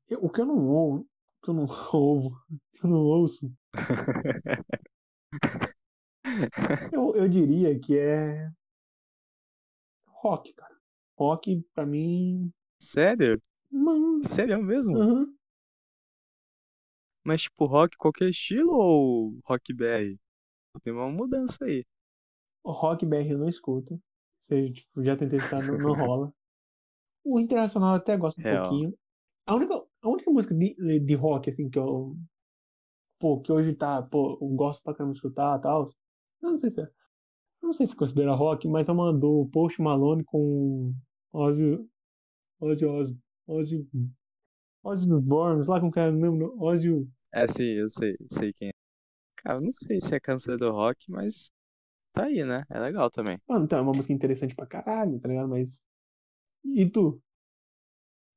eu- 0.08 0.20
o 0.22 0.30
que 0.30 0.40
eu 0.40 0.46
não 0.46 0.68
ouvo, 0.68 1.06
que 1.42 1.50
eu 1.50 1.54
não 1.54 1.66
ouvo, 1.94 2.36
que 2.74 2.84
eu 2.84 2.90
não 2.90 2.98
ouço, 3.00 3.52
eu, 6.92 7.14
eu 7.16 7.28
diria 7.28 7.78
que 7.78 7.98
é 7.98 8.50
rock, 10.22 10.52
cara. 10.54 10.74
Rock, 11.18 11.62
pra 11.74 11.84
mim, 11.86 12.52
Sério? 12.80 13.40
mano, 13.70 14.22
Sério 14.22 14.62
mesmo? 14.62 15.02
aham. 15.02 15.36
Mas 17.24 17.42
tipo, 17.42 17.64
rock 17.66 17.96
qualquer 17.96 18.28
estilo 18.28 18.72
ou 18.74 19.40
rock 19.46 19.72
BR? 19.72 20.18
Tem 20.82 20.92
uma 20.92 21.08
mudança 21.10 21.64
aí. 21.64 21.84
O 22.64 22.72
rock 22.72 23.04
BR 23.04 23.30
eu 23.32 23.38
não 23.38 23.48
escuto. 23.48 24.00
Seja, 24.40 24.72
tipo, 24.72 25.02
já 25.04 25.16
tentei 25.16 25.38
escutar, 25.38 25.62
não, 25.62 25.78
não 25.78 25.92
rola. 25.94 26.32
O 27.24 27.40
internacional 27.40 27.92
eu 27.92 27.96
até 27.98 28.16
gosto 28.16 28.40
um 28.40 28.44
Real. 28.44 28.44
pouquinho. 28.44 28.94
A 29.46 29.54
única, 29.56 29.74
a 30.02 30.08
única 30.10 30.30
música 30.32 30.54
de, 30.54 31.00
de 31.00 31.14
rock, 31.16 31.50
assim, 31.50 31.70
que 31.70 31.78
eu. 31.78 32.16
Pô, 33.18 33.40
que 33.40 33.52
hoje 33.52 33.74
tá. 33.74 34.02
Pô, 34.02 34.38
eu 34.40 34.48
gosto 34.48 34.82
pra 34.82 34.94
caramba 34.94 35.12
de 35.12 35.18
escutar 35.18 35.58
e 35.58 35.62
tal. 35.62 35.90
Não 36.42 36.58
sei 36.58 36.70
se 36.70 36.80
é. 36.82 36.88
Não 37.62 37.74
sei 37.74 37.86
se 37.88 37.96
considera 37.96 38.34
rock, 38.34 38.68
mas 38.68 38.88
é 38.88 38.92
uma 38.92 39.12
do 39.12 39.48
Post 39.52 39.82
Malone 39.82 40.24
com 40.24 40.94
Ozzy. 41.32 41.78
Ozzy 42.60 42.84
Ozzy. 42.86 43.18
Ozzy. 43.46 43.88
Ozzy 44.84 45.14
Osbourne, 45.14 45.64
sei 45.64 45.72
lá 45.74 45.80
como 45.80 45.92
que 45.92 46.00
é 46.00 46.10
mesmo. 46.10 46.36
nome, 46.36 46.54
Ozzy. 46.58 47.08
É, 47.32 47.46
sim, 47.46 47.64
eu 47.64 47.88
sei, 47.88 48.16
sei 48.30 48.52
quem 48.52 48.68
é. 48.68 48.72
Cara, 49.36 49.56
eu 49.58 49.62
não 49.62 49.72
sei 49.72 50.00
se 50.00 50.14
é 50.14 50.20
câncer 50.20 50.56
do 50.58 50.70
rock, 50.72 51.10
mas 51.10 51.50
tá 52.12 52.24
aí, 52.24 52.44
né? 52.44 52.64
É 52.70 52.80
legal 52.80 53.10
também. 53.10 53.38
Mano, 53.48 53.64
então 53.64 53.78
é 53.78 53.82
uma 53.82 53.92
música 53.92 54.12
interessante 54.12 54.54
pra 54.54 54.66
caralho, 54.66 55.18
tá 55.20 55.28
ligado? 55.28 55.48
Mas. 55.48 55.80
E 56.64 56.88
tu? 56.90 57.22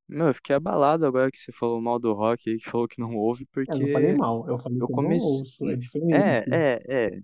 Meu, 0.08 0.26
eu 0.28 0.34
fiquei 0.34 0.54
abalado 0.54 1.06
agora 1.06 1.30
que 1.30 1.38
você 1.38 1.50
falou 1.52 1.80
mal 1.80 1.98
do 1.98 2.12
rock 2.12 2.50
aí, 2.50 2.58
que 2.58 2.70
falou 2.70 2.86
que 2.88 3.00
não 3.00 3.14
ouve, 3.16 3.46
Eu 3.66 3.78
não 3.78 3.88
falei 3.88 4.10
porque 4.10 4.16
mal, 4.16 4.48
eu 4.48 4.58
falei 4.58 4.80
eu 4.80 4.86
que 4.86 4.92
eu 4.92 4.96
não 4.96 5.02
comecei. 5.06 5.20
ouço, 5.20 5.68
é 5.68 5.76
diferente. 5.76 6.42
É, 6.50 6.76
é, 6.78 7.06
é. 7.16 7.20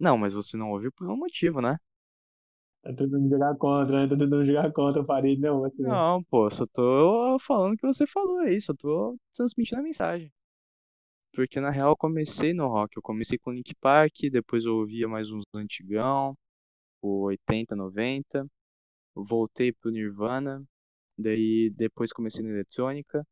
Não, 0.00 0.18
mas 0.18 0.34
você 0.34 0.56
não 0.56 0.70
ouviu 0.72 0.92
por 0.92 1.08
um 1.10 1.16
motivo, 1.16 1.60
né? 1.62 1.78
Tá 2.82 2.94
tentando 2.94 3.28
jogar 3.28 3.56
contra, 3.56 4.00
né? 4.00 4.08
Tá 4.08 4.16
tentando 4.16 4.44
jogar 4.44 4.72
contra 4.72 5.02
a 5.02 5.04
parede, 5.04 5.40
não. 5.40 5.60
Mas... 5.60 5.76
Não, 5.78 6.22
pô, 6.24 6.50
só 6.50 6.66
tô 6.66 7.38
falando 7.40 7.74
o 7.74 7.76
que 7.76 7.86
você 7.86 8.06
falou 8.06 8.38
aí, 8.38 8.60
só 8.60 8.72
tô 8.74 9.18
transmitindo 9.34 9.80
a 9.80 9.84
mensagem. 9.84 10.32
Porque 11.32 11.60
na 11.60 11.70
real 11.70 11.90
eu 11.90 11.96
comecei 11.96 12.52
no 12.52 12.66
rock, 12.66 12.96
eu 12.96 13.02
comecei 13.02 13.38
com 13.38 13.52
Link 13.52 13.74
Park, 13.80 14.14
depois 14.32 14.64
eu 14.64 14.76
ouvia 14.76 15.06
mais 15.06 15.30
uns 15.30 15.44
antigão, 15.54 16.36
o 17.02 17.24
80, 17.26 17.76
90, 17.76 18.46
voltei 19.14 19.72
pro 19.72 19.90
Nirvana, 19.90 20.64
daí 21.18 21.70
depois 21.70 22.12
comecei 22.12 22.42
na 22.44 22.50
eletrônica, 22.50 23.24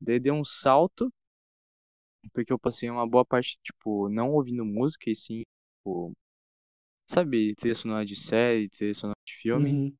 daí 0.00 0.20
dei 0.20 0.30
um 0.32 0.44
salto, 0.44 1.12
porque 2.32 2.52
eu 2.52 2.58
passei 2.58 2.88
uma 2.90 3.08
boa 3.08 3.24
parte, 3.24 3.58
tipo, 3.62 4.08
não 4.08 4.32
ouvindo 4.32 4.64
música 4.64 5.10
e 5.10 5.14
sim, 5.14 5.42
tipo, 5.78 6.12
sabe, 7.08 7.54
trilha 7.54 7.74
sonora 7.74 8.04
de 8.04 8.14
série, 8.14 8.68
trilha 8.68 8.94
sonora 8.94 9.18
de 9.26 9.32
filme. 9.34 9.72
Uhum. 9.72 9.96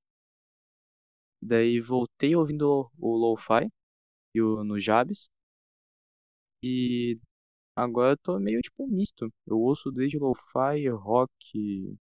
Daí 1.41 1.81
voltei 1.81 2.37
ouvindo 2.37 2.91
o 2.99 3.17
lo-fi 3.17 3.69
e 4.35 4.43
o 4.43 4.65
no 4.65 4.79
Jabs. 4.79 5.31
E 6.63 7.19
agora 7.77 8.13
eu 8.13 8.19
tô 8.19 8.39
meio 8.39 8.61
tipo 8.61 8.87
misto. 8.87 9.33
Eu 9.47 9.59
ouço 9.59 9.91
desde 9.91 10.19
lo-fi, 10.19 10.89
rock. 10.89 11.97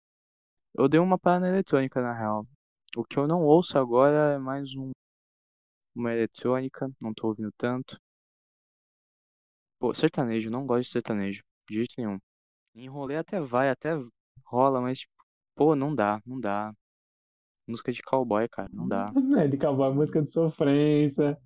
Eu 0.74 0.88
dei 0.88 1.00
uma 1.00 1.18
parada 1.18 1.46
na 1.46 1.52
eletrônica 1.52 2.00
na 2.00 2.16
real. 2.16 2.46
O 2.96 3.04
que 3.04 3.18
eu 3.18 3.26
não 3.26 3.44
ouço 3.44 3.78
agora 3.78 4.34
é 4.34 4.38
mais 4.38 4.74
um 4.74 4.92
uma 5.94 6.12
eletrônica, 6.12 6.90
não 7.00 7.14
tô 7.14 7.28
ouvindo 7.28 7.52
tanto. 7.56 7.96
Pô, 9.78 9.94
sertanejo, 9.94 10.50
não 10.50 10.66
gosto 10.66 10.82
de 10.82 10.90
sertanejo, 10.90 11.42
de 11.68 11.76
jeito 11.76 11.94
nenhum. 11.98 12.18
Enrolei 12.74 13.16
até 13.16 13.40
vai, 13.40 13.70
até 13.70 13.90
rola, 14.54 14.80
mas 14.80 15.00
tipo, 15.00 15.12
pô, 15.54 15.74
não 15.76 15.94
dá, 15.94 16.20
não 16.26 16.40
dá. 16.40 16.72
Música 17.66 17.92
de 17.92 18.02
cowboy, 18.02 18.48
cara, 18.48 18.68
não 18.72 18.86
dá. 18.86 19.10
Não 19.14 19.38
é 19.38 19.48
de 19.48 19.56
cowboy, 19.56 19.92
música 19.94 20.22
de 20.22 20.30
sofrência, 20.30 21.38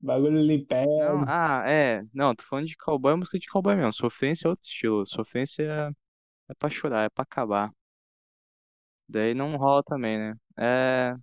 bagulho 0.00 0.38
ali 0.38 0.64
pé. 0.64 0.84
Não, 0.86 1.24
ah, 1.26 1.62
é. 1.66 2.02
Não, 2.12 2.34
tô 2.34 2.44
falando 2.44 2.66
de 2.66 2.76
cowboy, 2.76 3.12
é 3.12 3.16
música 3.16 3.38
de 3.38 3.46
cowboy 3.48 3.74
mesmo. 3.76 3.92
Sofrência 3.92 4.46
é 4.46 4.50
outro 4.50 4.64
estilo. 4.64 5.06
Sofrência 5.06 5.62
é, 5.62 5.90
é 6.50 6.54
pra 6.58 6.70
chorar, 6.70 7.04
é 7.04 7.08
pra 7.10 7.22
acabar. 7.22 7.72
Daí 9.08 9.34
não 9.34 9.56
rola 9.56 9.82
também, 9.82 10.18
né? 10.18 10.34
É. 10.58 11.14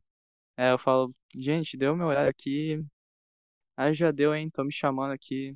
É, 0.57 0.71
eu 0.71 0.77
falo, 0.77 1.11
gente, 1.35 1.77
deu 1.77 1.95
meu 1.95 2.07
horário 2.07 2.29
aqui. 2.29 2.83
Aí 3.75 3.93
já 3.93 4.11
deu, 4.11 4.33
hein? 4.35 4.49
Tô 4.49 4.63
me 4.63 4.71
chamando 4.71 5.11
aqui. 5.11 5.55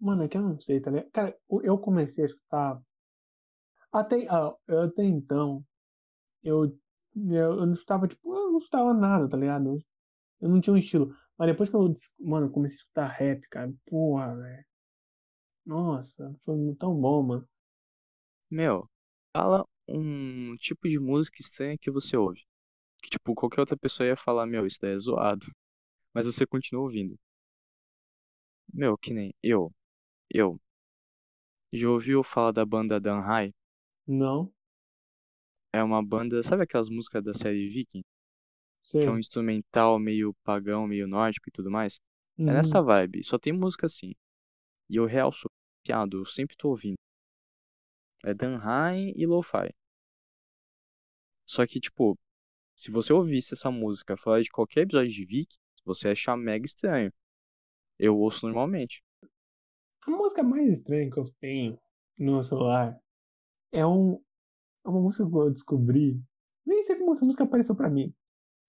Mano, 0.00 0.22
é 0.24 0.28
que 0.28 0.36
eu 0.36 0.42
não 0.42 0.60
sei, 0.60 0.80
tá 0.80 0.90
ligado? 0.90 1.10
Cara, 1.12 1.36
eu 1.62 1.78
comecei 1.78 2.24
a 2.24 2.26
escutar. 2.26 2.82
Até, 3.92 4.26
ah, 4.28 4.54
até 4.84 5.04
então, 5.04 5.64
eu, 6.42 6.78
eu, 7.16 7.66
não 7.66 7.72
escutava, 7.72 8.08
tipo, 8.08 8.34
eu 8.34 8.52
não 8.52 8.58
escutava 8.58 8.94
nada, 8.94 9.28
tá 9.28 9.36
ligado? 9.36 9.68
Eu, 9.68 9.78
eu 10.42 10.48
não 10.48 10.60
tinha 10.60 10.74
um 10.74 10.78
estilo. 10.78 11.14
Mas 11.38 11.48
depois 11.48 11.70
que 11.70 11.76
eu, 11.76 11.92
mano, 12.20 12.50
comecei 12.50 12.76
a 12.76 12.80
escutar 12.80 13.08
rap, 13.08 13.48
cara, 13.48 13.72
porra, 13.86 14.36
velho. 14.36 14.64
Nossa, 15.64 16.34
foi 16.44 16.56
tão 16.78 16.94
bom, 17.00 17.22
mano. 17.22 17.48
Meu, 18.50 18.88
fala 19.32 19.64
um 19.88 20.54
tipo 20.56 20.88
de 20.88 20.98
música 20.98 21.40
estranha 21.40 21.78
que 21.78 21.90
você 21.90 22.16
ouve. 22.16 22.42
Que, 23.02 23.10
tipo, 23.10 23.34
qualquer 23.34 23.60
outra 23.60 23.76
pessoa 23.76 24.06
ia 24.06 24.16
falar, 24.16 24.46
meu, 24.46 24.66
isso 24.66 24.78
daí 24.80 24.94
é 24.94 24.98
zoado. 24.98 25.46
Mas 26.14 26.26
você 26.26 26.46
continua 26.46 26.82
ouvindo. 26.84 27.18
Meu, 28.72 28.96
que 28.98 29.12
nem 29.12 29.32
eu. 29.42 29.72
Eu. 30.30 30.60
Já 31.72 31.88
ouviu 31.88 32.22
falar 32.22 32.52
da 32.52 32.64
banda 32.64 33.00
Dan 33.00 33.20
High? 33.20 33.52
Não, 34.10 34.52
É 35.72 35.82
uma 35.82 36.00
banda, 36.00 36.44
sabe 36.44 36.62
aquelas 36.62 36.88
músicas 36.88 37.24
da 37.24 37.34
série 37.34 37.68
Viking? 37.68 38.02
sei. 38.82 39.02
Que 39.02 39.08
é 39.08 39.12
um 39.12 39.18
instrumental 39.18 39.98
meio 39.98 40.34
pagão, 40.44 40.86
meio 40.86 41.08
nórdico 41.08 41.48
e 41.48 41.52
tudo 41.52 41.70
mais? 41.70 42.00
É 42.46 42.52
Uhum. 42.52 42.52
nessa 42.52 42.82
vibe, 42.82 43.24
só 43.24 43.38
tem 43.38 43.52
música 43.52 43.86
assim. 43.86 44.12
E 44.90 44.96
eu 44.96 45.06
real 45.06 45.32
sou 45.32 45.50
viciado, 45.84 46.18
eu 46.22 46.26
sempre 46.26 46.56
tô 46.56 46.70
ouvindo. 46.70 46.98
É 48.24 48.32
Dan 48.32 48.56
High 48.56 49.12
e 49.14 49.26
Lo-Fi. 49.26 49.68
Só 51.46 51.66
que, 51.66 51.78
tipo, 51.78 52.18
se 52.76 52.90
você 52.90 53.12
ouvisse 53.12 53.54
essa 53.54 53.70
música 53.70 54.16
fora 54.16 54.42
de 54.42 54.50
qualquer 54.50 54.82
episódio 54.82 55.10
de 55.10 55.24
Viking, 55.26 55.58
você 55.84 56.08
achar 56.10 56.36
mega 56.36 56.66
estranho. 56.66 57.12
Eu 57.98 58.16
ouço 58.18 58.46
normalmente. 58.46 59.02
A 60.06 60.10
música 60.10 60.42
mais 60.42 60.66
estranha 60.74 61.10
que 61.10 61.18
eu 61.18 61.24
tenho 61.40 61.78
no 62.18 62.32
meu 62.34 62.42
celular 62.44 63.00
é, 63.72 63.86
um, 63.86 64.20
é 64.84 64.88
uma 64.88 65.00
música 65.00 65.28
que 65.28 65.36
eu 65.36 65.50
descobri 65.50 66.20
Nem 66.66 66.84
sei 66.84 66.96
como 66.96 67.12
essa 67.12 67.24
música 67.24 67.44
apareceu 67.44 67.74
pra 67.76 67.90
mim. 67.90 68.12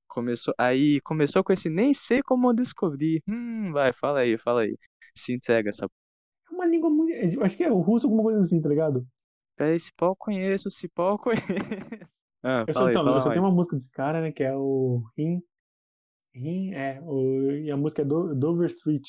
Começou, 0.08 0.54
aí 0.58 1.00
começou 1.02 1.44
com 1.44 1.54
esse 1.54 1.70
nem 1.70 1.94
sei 1.94 2.22
como 2.22 2.54
descobrir. 2.54 3.24
Hum, 3.28 3.72
vai, 3.72 3.94
fala 3.94 4.20
aí, 4.20 4.38
fala 4.38 4.64
aí. 4.64 4.78
Se 5.16 5.34
entrega 5.34 5.70
essa. 5.70 5.86
É 5.86 6.54
uma 6.54 6.66
língua 6.66 6.90
muito. 6.90 7.14
é, 7.14 7.46
Acho 7.46 7.58
que 7.58 7.64
é 7.64 7.72
o 7.72 7.80
russo, 7.80 8.08
alguma 8.08 8.24
coisa 8.24 8.42
assim, 8.42 8.62
tá 8.62 8.68
ligado? 8.68 9.08
Peraí, 9.56 9.76
esse 9.76 9.92
pau 9.94 10.10
eu 10.10 10.16
conheço, 10.16 10.68
esse 10.68 10.88
pau 10.90 11.14
eu 11.14 11.20
conheço. 11.20 11.46
Ah, 12.44 12.66
Eu 12.68 12.74
só, 12.74 12.88
aí, 12.88 12.92
então, 12.92 13.08
eu 13.08 13.22
só 13.22 13.30
tenho 13.30 13.44
uma 13.44 13.54
música 13.54 13.76
desse 13.76 13.92
cara, 13.92 14.20
né? 14.20 14.32
Que 14.32 14.42
é 14.44 14.56
o 14.56 15.04
Rim. 15.16 15.44
Rim, 16.34 16.74
é. 16.74 17.00
O, 17.04 17.52
e 17.52 17.70
a 17.70 17.78
música 17.78 18.02
é 18.02 18.06
Do, 18.06 18.34
Dover 18.34 18.68
Street. 18.68 19.08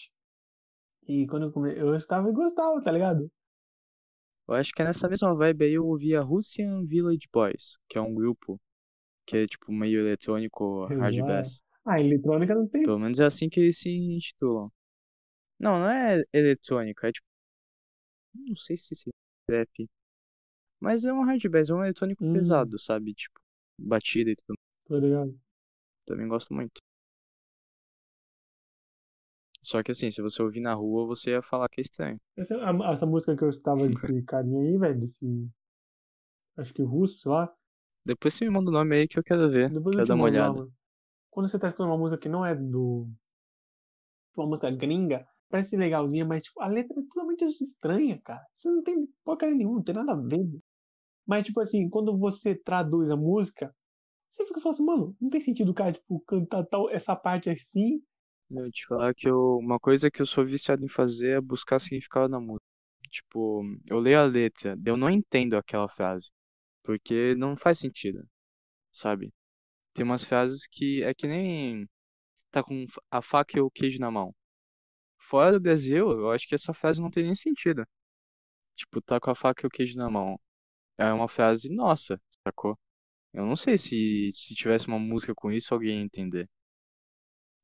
E 1.09 1.27
quando 1.27 1.45
eu 1.45 1.53
come... 1.53 1.73
eu 1.75 1.95
estava 1.97 2.29
e 2.29 2.33
gostava, 2.33 2.81
tá 2.83 2.91
ligado? 2.93 3.31
Eu 4.49 4.55
acho 4.55 4.73
que 4.73 4.83
é 4.83 4.85
nessa 4.85 5.09
mesma 5.09 5.35
vibe 5.35 5.65
aí 5.65 5.73
eu 5.75 5.87
ouvi 5.87 6.15
a 6.17 6.21
Russian 6.21 6.85
Village 6.85 7.29
Boys, 7.33 7.79
que 7.89 7.97
é 7.97 8.01
um 8.01 8.15
grupo 8.15 8.61
que 9.27 9.37
é 9.37 9.47
tipo 9.47 9.73
meio 9.73 10.01
eletrônico, 10.01 10.85
hard 10.87 11.17
bass. 11.27 11.63
Ah, 11.85 12.01
eletrônica 12.01 12.55
não 12.55 12.67
tem. 12.69 12.83
Pelo 12.83 12.99
menos 12.99 13.19
é 13.21 13.25
assim 13.25 13.49
que 13.49 13.61
eles 13.61 13.79
se 13.79 13.89
intitulam. 13.91 14.71
Não, 15.59 15.79
não 15.79 15.89
é 15.89 16.23
eletrônica, 16.33 17.07
é 17.09 17.13
tipo. 17.13 17.27
Não 18.35 18.57
sei 18.57 18.77
se 18.77 18.95
esse 18.95 19.11
rap. 19.49 19.89
Mas 20.81 21.05
é 21.05 21.13
um 21.13 21.25
hard 21.25 21.43
bass, 21.49 21.71
é 21.71 21.75
um 21.75 21.85
eletrônico 21.85 22.25
Hum. 22.25 22.33
pesado, 22.33 22.79
sabe? 22.79 23.15
Tipo, 23.15 23.39
batida 23.79 24.31
e 24.31 24.37
tudo. 24.37 24.59
Tá 24.89 24.97
ligado? 24.97 25.41
Também 26.05 26.27
gosto 26.27 26.53
muito. 26.53 26.81
Só 29.63 29.83
que 29.83 29.93
assim, 29.93 30.11
se 30.11 30.23
você 30.23 30.43
ouvir 30.43 30.61
na 30.61 30.75
rua, 30.75 31.07
você 31.07 31.31
ia 31.31 31.43
falar 31.43 31.69
que 31.69 31.81
é 31.81 31.83
estranho. 31.83 32.19
Essa, 32.37 32.57
a- 32.59 32.93
essa 32.93 33.07
música 33.07 33.35
que 33.37 33.43
eu 33.43 33.49
escutava 33.49 33.89
desse 33.89 34.23
carinha 34.25 34.61
aí, 34.61 34.77
velho, 34.79 35.01
desse. 35.01 35.51
Acho 36.57 36.73
que 36.73 36.83
russo, 36.83 37.19
sei 37.19 37.31
lá. 37.31 37.55
Depois 38.07 38.33
você 38.35 38.45
me 38.45 38.51
manda 38.53 38.71
o 38.71 38.73
nome 38.73 38.95
aí 38.97 39.09
que 39.09 39.19
eu 39.19 39.25
quero 39.25 39.51
ver. 39.51 39.69
Depois 39.71 39.97
eu 39.97 40.03
Quero 40.03 40.07
te 40.07 40.09
dar 40.09 40.15
uma 40.15 40.25
lá, 40.25 40.53
olhada. 40.55 40.69
Quando 41.31 41.49
você 41.49 41.59
tá 41.59 41.69
escutando 41.69 41.89
uma 41.91 41.99
música 41.99 42.21
que 42.21 42.29
não 42.29 42.45
é 42.47 42.55
do. 42.55 43.09
Uma 44.37 44.47
música 44.47 44.71
gringa, 44.71 45.27
parece 45.51 45.77
legalzinha, 45.77 46.25
mas 46.25 46.43
tipo, 46.43 46.61
a 46.61 46.67
letra 46.67 46.99
é 46.99 47.03
totalmente 47.03 47.45
estranha, 47.45 48.21
cara. 48.25 48.45
Você 48.55 48.71
não 48.71 48.83
tem 48.83 49.07
porcaria 49.25 49.55
nenhuma, 49.55 49.77
não 49.77 49.83
tem 49.85 49.95
nada 49.95 50.13
a 50.13 50.17
ver. 50.17 50.47
Mas, 51.27 51.47
tipo 51.47 51.61
assim, 51.61 51.89
quando 51.91 52.17
você 52.19 52.55
traduz 52.55 53.11
a 53.11 53.17
música, 53.17 53.75
você 54.31 54.47
fica 54.47 54.61
falando 54.61 54.75
assim, 54.77 54.85
mano, 54.87 55.17
não 55.21 55.31
tem 55.31 55.41
sentido 55.41 55.71
o 55.71 55.75
cara, 55.75 55.93
tipo, 55.93 56.21
cantar 56.23 56.65
tal, 56.67 56.91
essa 56.91 57.17
parte 57.17 57.51
assim. 57.51 58.03
Eu 58.53 58.71
te 58.71 58.87
falar 58.87 59.15
que 59.15 59.29
eu, 59.29 59.57
uma 59.59 59.79
coisa 59.81 60.11
que 60.11 60.21
eu 60.23 60.27
sou 60.27 60.45
viciado 60.45 60.85
em 60.85 60.89
fazer 60.89 61.39
é 61.39 61.41
buscar 61.41 61.79
significado 61.81 62.29
na 62.29 62.39
música. 62.41 62.65
Tipo, 63.11 63.63
eu 63.87 63.99
leio 63.99 64.21
a 64.21 64.25
letra, 64.25 64.77
eu 64.87 64.97
não 64.97 65.11
entendo 65.11 65.57
aquela 65.57 65.89
frase, 65.89 66.31
porque 66.83 67.35
não 67.37 67.57
faz 67.57 67.79
sentido, 67.79 68.27
sabe? 68.93 69.33
Tem 69.95 70.05
umas 70.05 70.25
frases 70.25 70.67
que 70.69 71.03
é 71.05 71.15
que 71.15 71.27
nem 71.29 71.89
tá 72.53 72.63
com 72.65 72.87
a 73.11 73.23
faca 73.23 73.59
e 73.59 73.63
o 73.63 73.71
queijo 73.71 74.01
na 74.01 74.11
mão. 74.11 74.35
Fora 75.19 75.53
do 75.53 75.61
Brasil, 75.61 76.11
eu 76.13 76.31
acho 76.33 76.49
que 76.49 76.55
essa 76.57 76.75
frase 76.75 77.01
não 77.03 77.11
tem 77.11 77.25
nem 77.25 77.35
sentido. 77.35 77.85
Tipo, 78.77 79.01
tá 79.03 79.21
com 79.21 79.31
a 79.31 79.35
faca 79.35 79.65
e 79.67 79.69
o 79.69 79.71
queijo 79.71 79.97
na 79.99 80.11
mão. 80.11 80.41
É 80.99 81.13
uma 81.13 81.29
frase 81.29 81.75
nossa, 81.75 82.21
sacou? 82.45 82.79
Eu 83.35 83.47
não 83.47 83.57
sei 83.57 83.79
se 83.79 84.31
se 84.33 84.55
tivesse 84.57 84.89
uma 84.89 84.99
música 85.01 85.35
com 85.37 85.53
isso 85.53 85.75
alguém 85.75 85.99
ia 86.01 86.05
entender. 86.05 86.49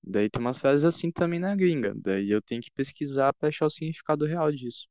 Daí 0.03 0.31
tem 0.31 0.41
umas 0.41 0.59
frases 0.59 0.85
assim 0.87 1.11
também 1.11 1.39
na 1.39 1.55
gringa. 1.55 1.95
Daí 1.97 2.31
eu 2.31 2.41
tenho 2.43 2.63
que 2.63 2.71
pesquisar 2.73 3.33
pra 3.35 3.49
achar 3.49 3.67
o 3.67 3.71
significado 3.71 4.27
real 4.27 4.51
disso. 4.53 4.87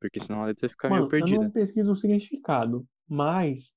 Porque 0.00 0.20
senão 0.20 0.42
a 0.42 0.46
letra 0.46 0.68
fica 0.68 0.88
meio 0.88 1.02
Mano, 1.02 1.06
eu 1.06 1.10
perdida. 1.10 1.44
não 1.44 1.50
pesquiso 1.50 1.92
o 1.92 1.96
significado, 1.96 2.86
mas 3.06 3.72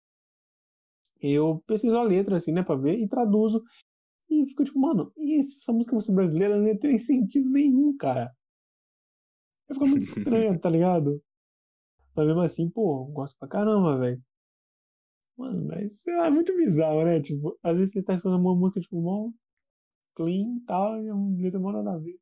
eu 1.22 1.64
pesquiso 1.68 1.96
a 1.96 2.04
letra, 2.04 2.38
assim, 2.38 2.52
né, 2.52 2.64
pra 2.64 2.76
ver, 2.76 2.98
e 3.00 3.08
traduzo. 3.08 3.64
E 4.30 4.48
fico 4.48 4.64
tipo, 4.64 4.80
mano, 4.80 5.12
e 5.18 5.40
essa 5.40 5.74
música 5.74 5.96
música 5.96 6.14
brasileira 6.14 6.58
não 6.58 6.78
tem 6.78 6.98
sentido 7.00 7.50
nenhum, 7.50 7.96
cara. 7.98 8.32
Vai 9.68 9.76
ficar 9.76 9.88
muito 9.90 10.04
estranho, 10.04 10.60
tá 10.60 10.70
ligado? 10.70 11.22
Mas 12.16 12.28
mesmo 12.28 12.42
assim, 12.42 12.70
pô, 12.70 13.04
eu 13.08 13.14
gosto 13.14 13.38
pra 13.40 13.48
caramba, 13.48 13.98
velho. 13.98 14.22
Mano, 15.38 15.68
mas 15.68 16.02
sei 16.02 16.16
lá, 16.16 16.28
é 16.28 16.32
muito 16.32 16.56
bizarro, 16.56 17.04
né? 17.04 17.20
Tipo, 17.22 17.58
às 17.64 17.76
vezes 17.76 17.92
você 17.92 18.04
tá 18.04 18.14
escutando 18.14 18.40
uma 18.40 18.56
música, 18.56 18.80
tipo, 18.80 19.02
mó 19.02 19.32
clean 20.16 20.58
e 20.58 20.62
tal, 20.66 21.02
e 21.04 21.10
a 21.10 21.16
letra 21.44 21.60
mó 21.60 21.72
nada 21.72 21.94
a 21.94 21.98
ver. 21.98 22.20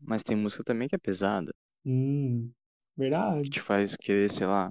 Mas 0.00 0.24
tem 0.24 0.34
música 0.34 0.64
também 0.64 0.88
que 0.88 0.96
é 0.96 0.98
pesada, 0.98 1.54
Hum, 1.84 2.54
que 3.42 3.50
verdade. 3.50 3.50
te 3.50 3.60
faz 3.60 3.96
querer, 3.96 4.30
sei 4.30 4.46
lá, 4.46 4.70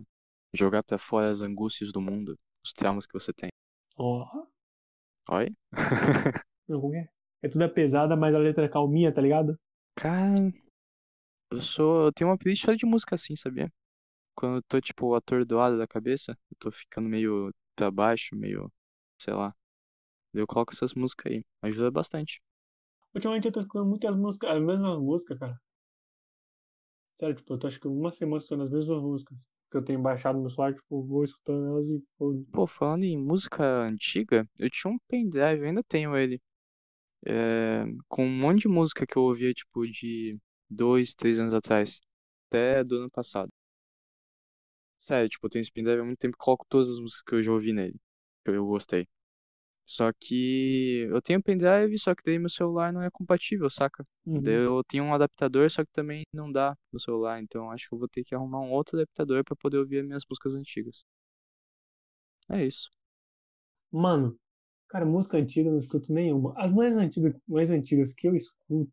jogar 0.54 0.82
pra 0.84 0.98
fora 0.98 1.30
as 1.30 1.42
angústias 1.42 1.92
do 1.92 2.00
mundo, 2.02 2.38
os 2.66 2.72
traumas 2.74 3.06
que 3.06 3.14
você 3.14 3.34
tem. 3.34 3.50
Ó, 3.98 4.48
Oi? 5.30 5.48
não, 6.68 6.80
como 6.82 6.96
é? 6.96 7.10
É 7.42 7.50
tudo 7.50 7.64
é 7.66 7.68
pesada, 7.68 8.16
mas 8.16 8.34
a 8.34 8.38
letra 8.38 8.66
é 8.66 8.70
calminha, 8.70 9.12
tá 9.14 9.22
ligado? 9.22 9.58
Cara, 9.96 10.52
eu 11.52 11.62
sou. 11.62 12.06
Eu 12.08 12.14
tenho 12.14 12.30
uma 12.30 12.38
playlist 12.38 12.66
só 12.66 12.74
de 12.74 12.86
música 12.86 13.16
assim, 13.16 13.36
sabia? 13.36 13.72
Quando 14.36 14.58
eu 14.58 14.64
tô, 14.64 14.82
tipo, 14.82 15.16
atordoado 15.16 15.78
da 15.78 15.88
cabeça, 15.88 16.34
eu 16.52 16.58
tô 16.60 16.72
ficando 16.72 17.10
meio 17.10 17.54
pra 17.76 17.92
baixo, 17.92 18.36
meio. 18.36 18.72
sei 19.22 19.34
lá. 19.34 19.56
Eu 20.34 20.48
coloco 20.48 20.74
essas 20.74 20.94
músicas 20.96 21.32
aí. 21.34 21.46
Ajuda 21.64 21.92
bastante. 21.92 22.42
Ultimamente 23.18 23.48
eu 23.48 23.52
tô 23.52 23.60
escutando 23.60 23.90
muitas 23.90 24.16
músicas, 24.16 24.52
as 24.52 24.62
mesmas 24.62 24.98
músicas, 25.00 25.38
cara. 25.40 25.60
Sério, 27.20 27.36
tipo, 27.36 27.54
eu 27.54 27.60
tô 27.60 27.68
acho 27.68 27.80
que 27.82 27.88
uma 27.88 28.12
semana 28.12 28.38
escutando 28.40 28.64
as 28.64 28.72
mesmas 28.72 29.02
músicas 29.04 29.38
que 29.70 29.78
eu 29.78 29.84
tenho 29.84 30.02
baixado 30.02 30.40
no 30.40 30.50
celular, 30.50 30.74
tipo, 30.74 31.04
vou 31.06 31.24
escutando 31.24 31.68
elas 31.68 31.88
e 31.90 32.02
foda. 32.18 32.44
Pô, 32.52 32.66
falando 32.68 33.04
em 33.04 33.18
música 33.18 33.64
antiga, 33.84 34.48
eu 34.60 34.70
tinha 34.70 34.92
um 34.94 34.98
pendrive, 35.08 35.66
ainda 35.66 35.84
tenho 35.84 36.16
ele. 36.18 36.42
é, 37.26 37.86
com 38.10 38.26
um 38.26 38.30
monte 38.40 38.62
de 38.64 38.68
música 38.70 39.06
que 39.08 39.18
eu 39.18 39.24
ouvia, 39.24 39.54
tipo, 39.54 39.88
de 39.88 40.40
dois, 40.70 41.16
três 41.16 41.40
anos 41.40 41.54
atrás. 41.54 42.02
Até 42.50 42.84
do 42.84 42.98
ano 42.98 43.12
passado. 43.12 43.52
Sério, 45.00 45.28
tipo, 45.30 45.46
eu 45.48 45.50
tenho 45.50 45.62
esse 45.62 45.72
pendrive 45.72 46.02
há 46.02 46.06
muito 46.06 46.20
tempo 46.20 46.36
e 46.36 46.38
coloco 46.38 46.66
todas 46.70 46.90
as 46.92 47.00
músicas 47.00 47.24
que 47.24 47.34
eu 47.36 47.42
já 47.44 47.52
ouvi 47.52 47.74
nele. 47.74 48.00
Que 48.46 48.52
eu 48.52 48.66
gostei. 48.68 49.08
Só 49.90 50.12
que 50.12 51.08
eu 51.10 51.22
tenho 51.22 51.42
pendrive, 51.42 51.98
só 51.98 52.14
que 52.14 52.22
daí 52.26 52.38
meu 52.38 52.50
celular 52.50 52.92
não 52.92 53.02
é 53.02 53.10
compatível, 53.10 53.70
saca? 53.70 54.06
Uhum. 54.26 54.42
Eu 54.46 54.84
tenho 54.84 55.06
um 55.06 55.14
adaptador, 55.14 55.72
só 55.72 55.86
que 55.86 55.92
também 55.94 56.24
não 56.34 56.52
dá 56.52 56.76
no 56.92 57.00
celular. 57.00 57.42
Então 57.42 57.72
acho 57.72 57.88
que 57.88 57.96
eu 57.96 58.00
vou 58.00 58.10
ter 58.10 58.26
que 58.26 58.36
arrumar 58.36 58.60
um 58.60 58.72
outro 58.72 58.98
adaptador 58.98 59.46
pra 59.46 59.56
poder 59.56 59.78
ouvir 59.78 60.00
as 60.00 60.06
minhas 60.06 60.24
músicas 60.30 60.56
antigas. 60.56 61.06
É 62.50 62.66
isso. 62.66 62.90
Mano, 63.90 64.38
cara, 64.90 65.06
música 65.06 65.38
antiga 65.38 65.70
eu 65.70 65.74
não 65.74 65.80
escuto 65.80 66.12
nenhuma. 66.12 66.54
As 66.58 66.74
mais 66.74 66.94
antigas, 66.96 67.34
mais 67.48 67.70
antigas 67.70 68.14
que 68.14 68.28
eu 68.28 68.36
escuto, 68.36 68.92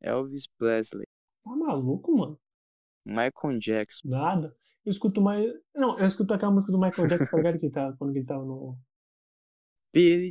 Elvis 0.00 0.48
Presley, 0.58 1.06
tá 1.44 1.54
maluco, 1.54 2.16
mano? 2.16 2.38
Michael 3.04 3.60
Jackson. 3.60 4.08
Nada. 4.08 4.56
Eu 4.84 4.90
escuto 4.90 5.20
mais. 5.20 5.46
Não, 5.72 5.96
eu 5.98 6.06
escuto 6.06 6.34
aquela 6.34 6.52
música 6.52 6.72
do 6.72 6.78
Michael 6.80 7.06
Jackson, 7.06 7.30
tá 7.30 7.36
ligado? 7.36 7.58
Que 7.58 7.70
tava, 7.70 7.96
quando 7.96 8.16
ele 8.16 8.26
tava 8.26 8.44
no. 8.44 8.76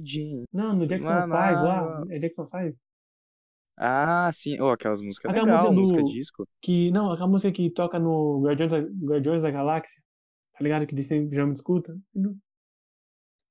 Jean. 0.04 0.44
Não, 0.54 0.76
no 0.76 0.88
Jackson 0.88 1.10
Mano, 1.10 1.28
5 1.28 1.36
lá. 1.36 2.04
É 2.10 2.20
Jackson 2.20 2.46
5? 2.46 2.78
Ah, 3.78 4.32
sim. 4.32 4.60
Oh, 4.62 4.70
aquelas 4.70 5.02
músicas 5.02 5.32
Aquela 5.32 5.46
legal, 5.46 5.74
música 5.74 5.80
música 5.82 6.02
do- 6.04 6.10
disco. 6.12 6.48
Que. 6.62 6.92
Não, 6.92 7.12
aquela 7.12 7.28
música 7.28 7.52
que 7.52 7.70
toca 7.70 8.00
no 8.00 8.42
Guardiões 8.44 8.72
da, 8.72 8.80
Guardiões 8.80 9.42
da 9.44 9.52
Galáxia. 9.52 10.02
Tá 10.54 10.64
ligado? 10.64 10.88
Que 10.88 11.04
sempre 11.04 11.36
já 11.36 11.46
me 11.46 11.54
escuta. 11.54 11.98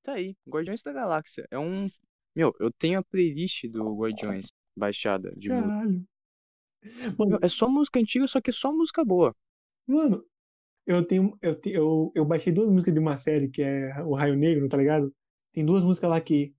Tá 0.03 0.13
aí, 0.13 0.35
Guardiões 0.47 0.81
da 0.81 0.93
Galáxia. 0.93 1.45
É 1.51 1.59
um. 1.59 1.87
Meu, 2.35 2.53
eu 2.59 2.71
tenho 2.71 2.99
a 2.99 3.03
playlist 3.03 3.65
do 3.69 3.95
Guardiões 3.95 4.47
baixada 4.75 5.31
de 5.37 5.49
música. 5.49 5.67
Caralho. 5.67 6.05
Meu, 6.83 7.15
Mano, 7.17 7.39
é 7.41 7.49
só 7.49 7.69
música 7.69 7.99
antiga, 7.99 8.27
só 8.27 8.39
que 8.41 8.49
é 8.49 8.53
só 8.53 8.71
música 8.71 9.03
boa. 9.05 9.35
mano, 9.87 10.23
eu 10.87 11.03
tenho. 11.05 11.37
Eu, 11.41 11.55
te- 11.59 11.71
eu, 11.71 12.11
eu 12.15 12.25
baixei 12.25 12.51
duas 12.53 12.69
músicas 12.69 12.93
de 12.93 12.99
uma 12.99 13.15
série 13.17 13.49
que 13.49 13.61
é 13.61 14.03
o 14.03 14.13
Raio 14.15 14.35
Negro, 14.35 14.67
tá 14.67 14.77
ligado? 14.77 15.13
Tem 15.55 15.65
duas 15.65 15.83
músicas 15.83 16.09
lá 16.09 16.19
que. 16.19 16.53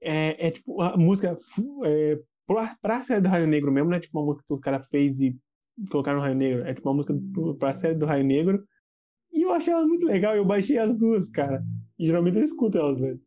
É, 0.00 0.48
é 0.48 0.50
tipo 0.50 0.80
a 0.80 0.96
música 0.96 1.36
é, 1.84 2.18
pra, 2.80 3.02
série 3.02 3.20
do 3.20 3.28
Raio 3.28 3.46
Negro 3.46 3.70
mesmo, 3.70 3.90
não 3.90 3.96
é 3.98 4.00
tipo 4.00 4.18
uma 4.18 4.24
música 4.24 4.44
que 4.48 4.54
o 4.54 4.58
cara 4.58 4.80
fez 4.80 5.20
e 5.20 5.38
colocaram 5.90 6.18
no 6.18 6.24
Raio 6.24 6.36
Negro. 6.36 6.66
É 6.66 6.72
tipo 6.72 6.88
uma 6.88 6.94
música 6.94 7.14
pra 7.58 7.74
série 7.74 7.96
do 7.96 8.06
Raio 8.06 8.24
Negro. 8.24 8.64
E 9.30 9.42
eu 9.42 9.52
achei 9.52 9.72
elas 9.74 9.86
muito 9.86 10.06
legal, 10.06 10.34
eu 10.34 10.44
baixei 10.44 10.78
as 10.78 10.96
duas, 10.96 11.28
cara. 11.28 11.62
E 11.98 12.06
geralmente 12.06 12.38
eu 12.38 12.42
escuto 12.42 12.78
elas, 12.78 12.98
velho. 12.98 13.20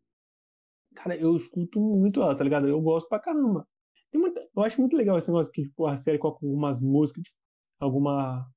Cara, 0.96 1.16
eu 1.16 1.36
escuto 1.36 1.80
muito 1.80 2.20
elas, 2.20 2.36
tá 2.36 2.42
ligado? 2.42 2.68
Eu 2.68 2.80
gosto 2.80 3.08
pra 3.08 3.20
caramba. 3.20 3.66
Muita, 4.12 4.40
eu 4.56 4.62
acho 4.62 4.80
muito 4.80 4.96
legal 4.96 5.16
esse 5.16 5.28
negócio 5.28 5.52
que, 5.52 5.62
tipo, 5.62 5.86
a 5.86 5.96
série 5.96 6.18
coloca 6.18 6.44
algumas 6.44 6.80
músicas, 6.80 7.22
tipo, 7.22 7.36
alguma. 7.78 8.48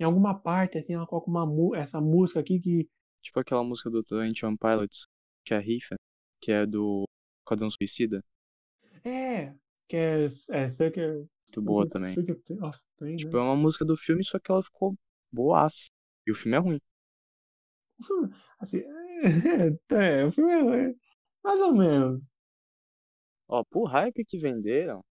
Em 0.00 0.04
alguma 0.04 0.34
parte, 0.34 0.78
assim, 0.78 0.94
ela 0.94 1.06
coloca 1.06 1.30
uma, 1.30 1.76
essa 1.76 2.00
música 2.00 2.40
aqui 2.40 2.58
que. 2.58 2.88
Tipo 3.22 3.40
aquela 3.40 3.64
música 3.64 3.90
do 3.90 4.02
Twenty 4.02 4.46
One 4.46 4.56
Pilots, 4.58 5.06
que 5.48 5.54
é 5.54 5.56
a 5.56 5.60
rifa, 5.60 5.96
que 6.42 6.52
é 6.52 6.66
do 6.66 7.04
Esquadrão 7.42 7.70
Suicida. 7.70 8.22
É! 9.02 9.54
Que 9.88 9.96
é. 9.96 10.24
É 10.50 10.68
Sucker. 10.68 11.24
Muito 11.46 11.62
boa 11.62 11.88
também. 11.88 12.12
Sucker, 12.12 12.38
nossa, 12.50 12.82
tem, 12.98 13.16
Tipo, 13.16 13.36
né? 13.38 13.42
é 13.42 13.46
uma 13.46 13.56
música 13.56 13.82
do 13.84 13.96
filme, 13.96 14.22
só 14.22 14.38
que 14.38 14.50
ela 14.52 14.62
ficou 14.62 14.94
boaça. 15.32 15.86
E 16.26 16.30
o 16.30 16.34
filme 16.34 16.56
é 16.56 16.60
ruim. 16.60 16.78
O 17.98 18.04
filme, 18.04 18.34
assim, 18.60 18.82
É, 19.90 20.24
o 20.26 20.30
filme 20.30 20.52
é 20.52 20.94
mais 21.42 21.60
ou 21.62 21.74
menos. 21.74 22.28
Ó, 23.48 23.62
pro 23.64 23.84
hype 23.84 24.24
que 24.24 24.38
venderam, 24.38 25.02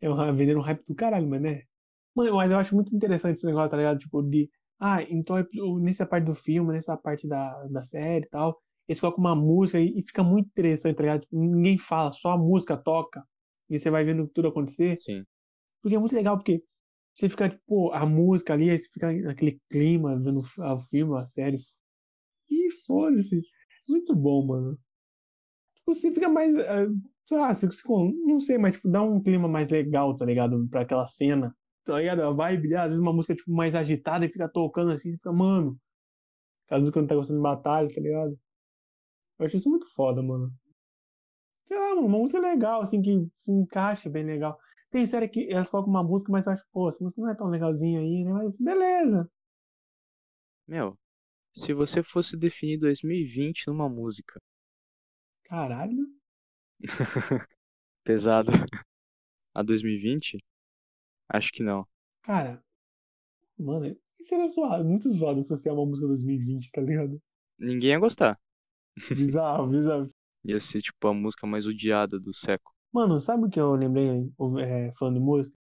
É 0.00 0.08
vendendo 0.32 0.58
um 0.58 0.62
hype 0.62 0.84
do 0.84 0.94
caralho, 0.94 1.26
mas 1.28 1.40
né? 1.40 1.62
Mano, 2.14 2.36
mas 2.36 2.50
eu 2.50 2.58
acho 2.58 2.74
muito 2.74 2.94
interessante 2.94 3.36
esse 3.36 3.46
negócio, 3.46 3.70
tá 3.70 3.76
ligado? 3.76 3.98
Tipo, 3.98 4.22
de. 4.22 4.50
Ah, 4.78 5.02
então 5.04 5.38
é- 5.38 5.46
nessa 5.80 6.06
parte 6.06 6.24
do 6.26 6.34
filme, 6.34 6.72
nessa 6.72 6.96
parte 6.96 7.26
da, 7.26 7.64
da 7.68 7.82
série 7.82 8.26
e 8.26 8.28
tal, 8.28 8.60
eles 8.88 9.00
colocam 9.00 9.20
uma 9.20 9.34
música 9.36 9.80
e, 9.80 9.98
e 9.98 10.02
fica 10.06 10.22
muito 10.24 10.46
interessante, 10.48 10.96
tá 10.96 11.02
ligado? 11.02 11.20
Tipo, 11.22 11.38
ninguém 11.38 11.78
fala, 11.78 12.10
só 12.10 12.32
a 12.32 12.38
música 12.38 12.76
toca. 12.76 13.24
E 13.70 13.78
você 13.78 13.90
vai 13.90 14.04
vendo 14.04 14.26
tudo 14.28 14.48
acontecer. 14.48 14.94
sim. 14.96 15.24
Porque 15.82 15.96
é 15.96 15.98
muito 15.98 16.14
legal, 16.14 16.36
porque 16.36 16.62
você 17.14 17.28
fica, 17.28 17.48
tipo, 17.50 17.92
a 17.92 18.06
música 18.06 18.52
ali, 18.54 18.70
aí 18.70 18.78
você 18.78 18.88
fica 18.92 19.12
naquele 19.12 19.60
clima, 19.70 20.18
vendo 20.20 20.40
o 20.40 20.78
filme, 20.78 21.18
a 21.18 21.24
série. 21.26 21.58
E 22.50 22.70
foda-se. 22.86 23.42
Muito 23.88 24.14
bom, 24.14 24.46
mano. 24.46 24.78
Tipo, 25.76 25.94
você 25.94 26.12
fica 26.12 26.28
mais. 26.28 26.54
eh, 26.56 26.86
sei 27.26 27.38
lá, 27.38 27.54
você, 27.54 27.66
você- 27.66 27.82
não 28.26 28.40
sei, 28.40 28.58
mas 28.58 28.74
tipo, 28.76 28.88
dá 28.90 29.02
um 29.02 29.22
clima 29.22 29.48
mais 29.48 29.70
legal, 29.70 30.16
tá 30.16 30.24
ligado? 30.24 30.66
Pra 30.70 30.82
aquela 30.82 31.06
cena. 31.06 31.54
Tá 31.84 31.98
ligado? 31.98 32.22
A 32.22 32.30
vibe, 32.32 32.74
às 32.76 32.88
vezes 32.88 32.98
uma 33.00 33.12
música 33.12 33.34
tipo, 33.34 33.52
mais 33.52 33.74
agitada 33.74 34.24
e 34.24 34.30
fica 34.30 34.48
tocando 34.48 34.92
assim, 34.92 35.10
você 35.10 35.16
fica, 35.16 35.32
mano. 35.32 35.78
Aquela 36.66 36.80
música 36.82 37.00
não 37.00 37.08
tá 37.08 37.14
gostando 37.16 37.38
de 37.40 37.42
batalha, 37.44 37.88
tá 37.94 38.00
ligado? 38.00 38.38
Eu 39.42 39.46
acho 39.46 39.56
isso 39.56 39.68
muito 39.68 39.92
foda, 39.92 40.22
mano. 40.22 40.52
Sei 41.66 41.76
lá, 41.76 41.96
mano, 41.96 42.06
uma 42.06 42.18
música 42.18 42.40
legal, 42.40 42.80
assim, 42.80 43.02
que 43.02 43.28
encaixa 43.48 44.08
bem 44.08 44.24
legal. 44.24 44.56
Tem 44.90 45.04
série 45.06 45.28
que 45.28 45.50
elas 45.50 45.68
colocam 45.68 45.90
uma 45.90 46.04
música, 46.04 46.30
mas 46.30 46.46
eu 46.46 46.52
acho, 46.52 46.64
pô, 46.72 46.88
essa 46.88 47.02
música 47.02 47.20
não 47.20 47.30
é 47.30 47.34
tão 47.34 47.48
legalzinha 47.48 47.98
aí, 48.00 48.24
né? 48.24 48.32
Mas 48.32 48.56
beleza. 48.56 49.28
Meu, 50.66 50.96
se 51.52 51.74
você 51.74 52.02
fosse 52.02 52.36
definir 52.36 52.78
2020 52.78 53.66
numa 53.66 53.88
música 53.88 54.40
Caralho. 55.44 56.06
pesada 58.04 58.52
a 59.54 59.62
2020, 59.62 60.38
acho 61.28 61.52
que 61.52 61.62
não. 61.62 61.86
Cara, 62.22 62.62
mano, 63.58 63.96
era 64.30 64.46
zoado, 64.46 64.84
muito 64.84 65.10
zoado 65.10 65.40
associar 65.40 65.74
uma 65.74 65.84
música 65.86 66.06
2020, 66.06 66.70
tá 66.70 66.80
ligado? 66.80 67.20
Ninguém 67.58 67.90
ia 67.90 67.98
gostar. 67.98 68.38
Bizarro, 69.14 69.68
bizarro. 69.68 70.10
Ia 70.44 70.60
ser 70.60 70.80
tipo 70.80 71.08
a 71.08 71.12
música 71.12 71.48
mais 71.48 71.66
odiada 71.66 72.16
do 72.20 72.32
século. 72.32 72.72
Mano, 72.92 73.20
sabe 73.20 73.46
o 73.46 73.50
que 73.50 73.58
eu 73.58 73.74
lembrei, 73.74 74.08
é, 74.60 74.92
falando 74.92 75.14
de 75.14 75.20
música? 75.20 75.56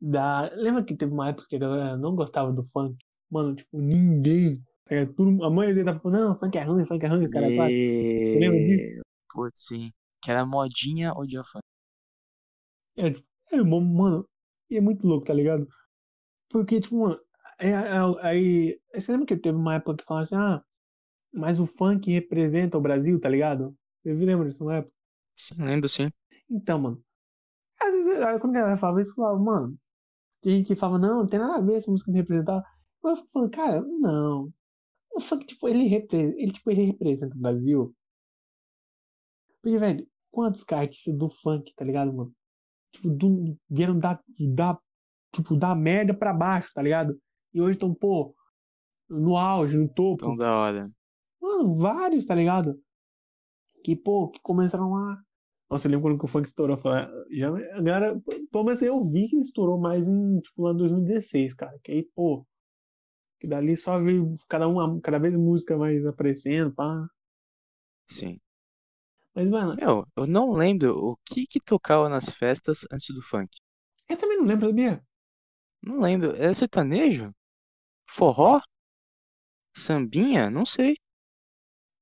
Da... 0.00 0.50
Lembra 0.54 0.84
que 0.84 0.96
teve 0.96 1.12
uma 1.12 1.28
época 1.30 1.46
que 1.48 1.56
a 1.56 1.58
galera 1.60 1.96
não 1.96 2.14
gostava 2.16 2.52
do 2.52 2.64
funk? 2.66 2.96
Mano, 3.30 3.54
tipo, 3.56 3.78
ninguém. 3.78 4.52
tá 4.84 4.94
ligado? 4.94 5.14
Tudo- 5.14 5.44
a 5.44 5.50
maioria 5.50 5.84
tava 5.84 6.00
falando, 6.00 6.20
não, 6.30 6.38
funk 6.38 6.58
é 6.58 6.64
ruim, 6.64 6.86
funk 6.86 7.04
é 7.04 7.08
ruim, 7.08 7.30
cara. 7.30 7.50
Você 7.50 8.38
lembra 8.38 8.60
disso? 8.62 8.88
E... 8.88 9.02
Putz, 9.32 9.66
sim. 9.68 9.92
Que 10.22 10.30
era 10.30 10.44
modinha 10.46 11.12
odiar 11.14 11.44
funk. 11.50 11.64
É, 12.98 13.08
é, 13.56 13.62
mano, 13.62 14.28
e 14.70 14.76
é 14.76 14.80
muito 14.80 15.06
louco, 15.06 15.26
tá 15.26 15.34
ligado? 15.34 15.66
Porque, 16.50 16.80
tipo, 16.80 16.96
mano, 17.00 17.20
aí, 17.60 17.74
aí, 17.74 18.80
aí- 18.94 19.02
você 19.02 19.12
lembra 19.12 19.26
que 19.28 19.36
teve 19.38 19.56
uma 19.58 19.76
época 19.76 19.96
que 19.98 20.04
falava 20.04 20.24
assim, 20.24 20.36
ah, 20.36 20.62
mas 21.32 21.58
o 21.58 21.66
funk 21.66 22.10
representa 22.10 22.78
o 22.78 22.80
Brasil, 22.80 23.20
tá 23.20 23.28
ligado? 23.28 23.76
Você 24.04 24.24
lembra 24.24 24.48
disso 24.48 24.62
uma 24.62 24.76
época? 24.76 24.94
Sim, 25.34 25.54
lembro 25.58 25.88
sim. 25.88 26.10
Então, 26.48 26.78
mano, 26.78 27.04
às 27.80 27.92
vezes, 27.92 28.22
aí 28.22 28.38
quando 28.38 28.56
a 28.56 28.60
galera 28.60 28.78
falava 28.78 29.00
isso, 29.00 29.10
eu 29.12 29.16
falava, 29.16 29.38
mano, 29.38 29.78
tem 30.40 30.52
gente 30.52 30.66
que 30.66 30.76
falava, 30.76 30.98
não, 30.98 31.18
não 31.20 31.26
tem 31.26 31.38
nada 31.38 31.56
a 31.56 31.60
ver 31.60 31.74
essa 31.74 31.90
música 31.90 32.10
me 32.10 32.18
representar. 32.18 32.64
Eu 33.04 33.16
fico 33.16 33.28
falando, 33.32 33.50
cara, 33.50 33.80
não. 33.82 34.52
O 35.14 35.20
funk, 35.20 35.46
tipo, 35.46 35.68
ele, 35.68 35.84
repre... 35.84 36.18
ele, 36.18 36.52
tipo, 36.52 36.70
ele 36.70 36.82
representa 36.82 37.34
o 37.34 37.38
Brasil. 37.38 37.94
Porque, 39.62 39.78
velho, 39.78 40.06
quantos 40.30 40.64
artistas 40.70 41.14
do 41.14 41.30
funk, 41.30 41.72
tá 41.74 41.84
ligado, 41.84 42.12
mano? 42.12 42.32
Tipo, 42.92 43.10
do, 43.10 43.58
vieram 43.68 43.98
da, 43.98 44.20
da, 44.54 44.78
tipo, 45.32 45.56
da 45.56 45.74
merda 45.74 46.14
pra 46.14 46.32
baixo, 46.32 46.72
tá 46.72 46.82
ligado? 46.82 47.20
E 47.52 47.60
hoje 47.60 47.72
estão, 47.72 47.94
pô, 47.94 48.34
no 49.08 49.36
auge, 49.36 49.76
no 49.76 49.88
topo. 49.88 50.24
Tão 50.24 50.36
da 50.36 50.54
hora. 50.54 50.90
Mano, 51.56 51.76
vários, 51.76 52.26
tá 52.26 52.34
ligado? 52.34 52.80
Que, 53.84 53.96
pô, 53.96 54.28
que 54.30 54.40
começaram 54.40 54.90
lá. 54.92 55.22
Nossa, 55.70 55.86
eu 55.88 55.92
lembro 55.92 56.10
quando 56.16 56.24
o 56.24 56.26
funk 56.28 56.46
estourou. 56.46 56.76
falei, 56.76 57.06
Já, 57.30 57.48
a 57.48 57.82
galera, 57.82 58.20
pelo 58.50 58.64
menos 58.64 58.82
eu 58.82 59.00
vi 59.00 59.28
que 59.28 59.36
estourou 59.38 59.78
mais 59.80 60.08
em, 60.08 60.40
tipo, 60.40 60.62
lá 60.62 60.72
em 60.72 60.76
2016, 60.76 61.54
cara. 61.54 61.78
Que 61.82 61.92
aí, 61.92 62.02
pô, 62.14 62.46
que 63.40 63.48
dali 63.48 63.76
só 63.76 64.00
veio 64.00 64.36
cada, 64.48 64.68
uma, 64.68 65.00
cada 65.02 65.18
vez 65.18 65.36
música 65.36 65.76
mais 65.78 66.04
aparecendo, 66.06 66.72
pá. 66.74 67.08
Sim. 68.08 68.40
Mas, 69.34 69.50
mano, 69.50 69.80
Meu, 69.80 70.04
eu 70.16 70.26
não 70.26 70.50
lembro 70.50 70.98
o 70.98 71.16
que 71.24 71.46
que 71.46 71.60
tocava 71.60 72.08
nas 72.08 72.28
festas 72.30 72.80
antes 72.90 73.14
do 73.14 73.22
funk. 73.22 73.60
eu 74.08 74.16
também 74.18 74.38
não 74.38 74.44
lembro, 74.46 74.66
sabia? 74.68 75.00
Não 75.82 76.00
lembro. 76.00 76.36
Era 76.36 76.52
sertanejo? 76.52 77.32
Forró? 78.08 78.60
Sambinha? 79.76 80.50
Não 80.50 80.66
sei. 80.66 80.96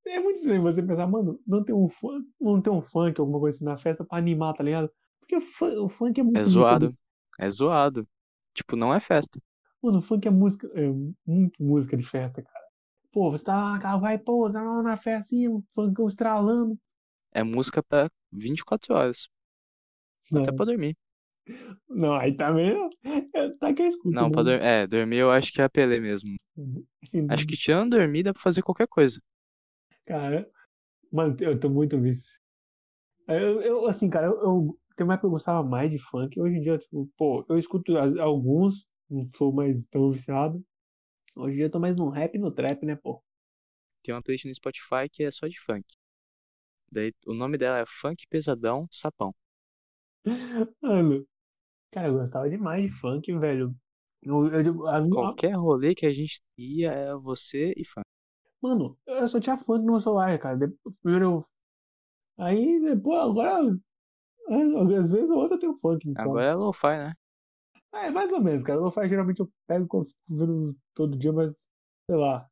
É 0.06 0.20
muito 0.20 0.36
estranho 0.36 0.62
você 0.62 0.82
pensar, 0.82 1.06
mano, 1.06 1.40
não 1.46 1.64
tem 1.64 1.74
um 1.74 1.88
funk, 1.88 2.26
não 2.40 2.60
tem 2.60 2.72
um 2.72 2.82
funk, 2.82 3.18
alguma 3.20 3.40
coisa 3.40 3.56
assim 3.56 3.64
na 3.64 3.78
festa 3.78 4.04
pra 4.04 4.18
animar, 4.18 4.54
tá 4.54 4.62
ligado? 4.62 4.90
Porque 5.20 5.36
o, 5.36 5.40
fun- 5.40 5.84
o 5.84 5.88
funk 5.88 6.20
é 6.20 6.22
muito 6.24 6.42
É 6.42 6.44
zoado. 6.44 6.94
É 7.40 7.50
zoado. 7.50 8.06
Tipo, 8.54 8.76
não 8.76 8.94
é 8.94 9.00
festa. 9.00 9.40
Mano, 9.82 10.00
funk 10.02 10.26
é 10.26 10.30
música, 10.30 10.66
é 10.74 10.88
muito 11.26 11.62
música 11.62 11.96
de 11.96 12.02
festa, 12.02 12.42
cara. 12.42 12.64
Pô, 13.12 13.30
você 13.30 13.44
tá, 13.44 13.78
cara, 13.80 13.98
vai, 13.98 14.18
pô, 14.18 14.50
tá 14.52 14.62
na 14.82 14.96
festa 14.96 15.20
assim, 15.20 15.62
funkão 15.74 16.08
estralando. 16.08 16.78
É 17.32 17.42
música 17.44 17.82
pra 17.82 18.10
24 18.32 18.94
horas. 18.94 19.28
Não, 20.30 20.42
Até 20.42 20.52
pra 20.52 20.64
dormir. 20.66 20.96
não 21.88 22.14
aí 22.14 22.36
também, 22.36 22.74
não. 22.74 22.90
É, 23.34 23.50
tá 23.58 23.72
que 23.74 23.82
eu 23.82 23.86
escuto, 23.86 24.24
Não, 24.24 24.30
pra 24.30 24.42
mano. 24.42 24.42
dormir. 24.42 24.64
É, 24.64 24.86
dormir 24.86 25.18
eu 25.18 25.30
acho 25.30 25.52
que 25.52 25.60
é 25.60 25.64
apelê 25.64 26.00
mesmo. 26.00 26.36
Assim, 27.02 27.28
Acho 27.28 27.46
que 27.46 27.56
tirando 27.56 27.96
dormir 27.98 28.22
dá 28.24 28.32
pra 28.32 28.42
fazer 28.42 28.62
qualquer 28.62 28.88
coisa. 28.88 29.20
Cara, 30.06 30.48
mano, 31.12 31.36
eu 31.40 31.58
tô 31.60 31.70
muito 31.70 32.00
vice. 32.00 32.40
Eu, 33.28 33.60
eu, 33.62 33.86
assim, 33.86 34.10
cara, 34.10 34.26
eu, 34.28 34.34
eu, 34.42 34.80
tem 34.96 35.04
uma 35.04 35.14
época 35.14 35.22
que 35.22 35.26
eu 35.28 35.32
gostava 35.32 35.62
mais 35.68 35.90
de 35.90 35.98
funk, 35.98 36.40
hoje 36.40 36.56
em 36.58 36.62
dia, 36.62 36.78
tipo, 36.78 37.10
pô, 37.16 37.44
eu 37.48 37.58
escuto 37.58 37.96
alguns, 38.20 38.86
não 39.10 39.28
sou 39.34 39.52
mais 39.52 39.84
tão 39.86 40.10
viciado. 40.12 40.64
Hoje 41.36 41.54
em 41.54 41.56
dia 41.58 41.66
eu 41.66 41.70
tô 41.70 41.80
mais 41.80 41.96
no 41.96 42.10
rap 42.10 42.34
e 42.36 42.38
no 42.38 42.50
trap, 42.52 42.84
né, 42.86 42.96
pô. 42.96 43.22
Tem 44.04 44.14
uma 44.14 44.22
playlist 44.22 44.44
no 44.44 44.54
Spotify 44.54 45.08
que 45.10 45.24
é 45.24 45.32
só 45.32 45.48
de 45.48 45.58
funk. 45.58 45.84
Daí 46.90 47.12
o 47.26 47.34
nome 47.34 47.58
dela 47.58 47.80
é 47.80 47.84
Funk 47.86 48.26
Pesadão 48.30 48.88
Sapão. 48.90 49.34
Mano, 50.80 51.26
cara, 51.92 52.08
eu 52.08 52.14
gostava 52.14 52.50
demais 52.50 52.84
de 52.84 52.92
funk, 52.92 53.32
velho. 53.38 53.76
Eu, 54.22 54.46
eu, 54.48 54.88
a- 54.88 55.02
Qualquer 55.08 55.54
rolê 55.56 55.94
que 55.94 56.04
a 56.04 56.10
gente 56.12 56.42
ia 56.58 56.92
era 56.92 57.16
você 57.18 57.72
e 57.74 57.86
funk. 57.86 58.03
Mano, 58.64 58.96
eu 59.06 59.28
só 59.28 59.38
tinha 59.38 59.58
funk 59.58 59.84
no 59.84 59.92
meu 59.92 60.00
celular, 60.00 60.38
cara. 60.38 60.58
Primeiro 61.02 61.24
eu. 61.26 61.46
Aí, 62.38 62.80
depois, 62.80 63.20
agora. 63.20 63.78
Às 64.48 65.10
vezes 65.10 65.28
ou 65.28 65.36
outra 65.36 65.56
eu 65.56 65.60
tenho 65.60 65.76
funk. 65.76 66.08
Então. 66.08 66.24
Agora 66.24 66.46
é 66.46 66.54
lo-fi, 66.54 66.96
né? 66.96 67.12
É, 67.92 68.10
mais 68.10 68.32
ou 68.32 68.40
menos, 68.40 68.62
cara. 68.64 68.80
Faço 68.90 69.06
geralmente 69.06 69.40
eu 69.40 69.52
pego 69.66 69.86
quando 69.86 70.04
eu 70.04 70.08
fico 70.08 70.20
vendo 70.30 70.76
todo 70.94 71.14
dia, 71.18 71.30
mas 71.30 71.68
sei 72.08 72.16
lá. 72.16 72.48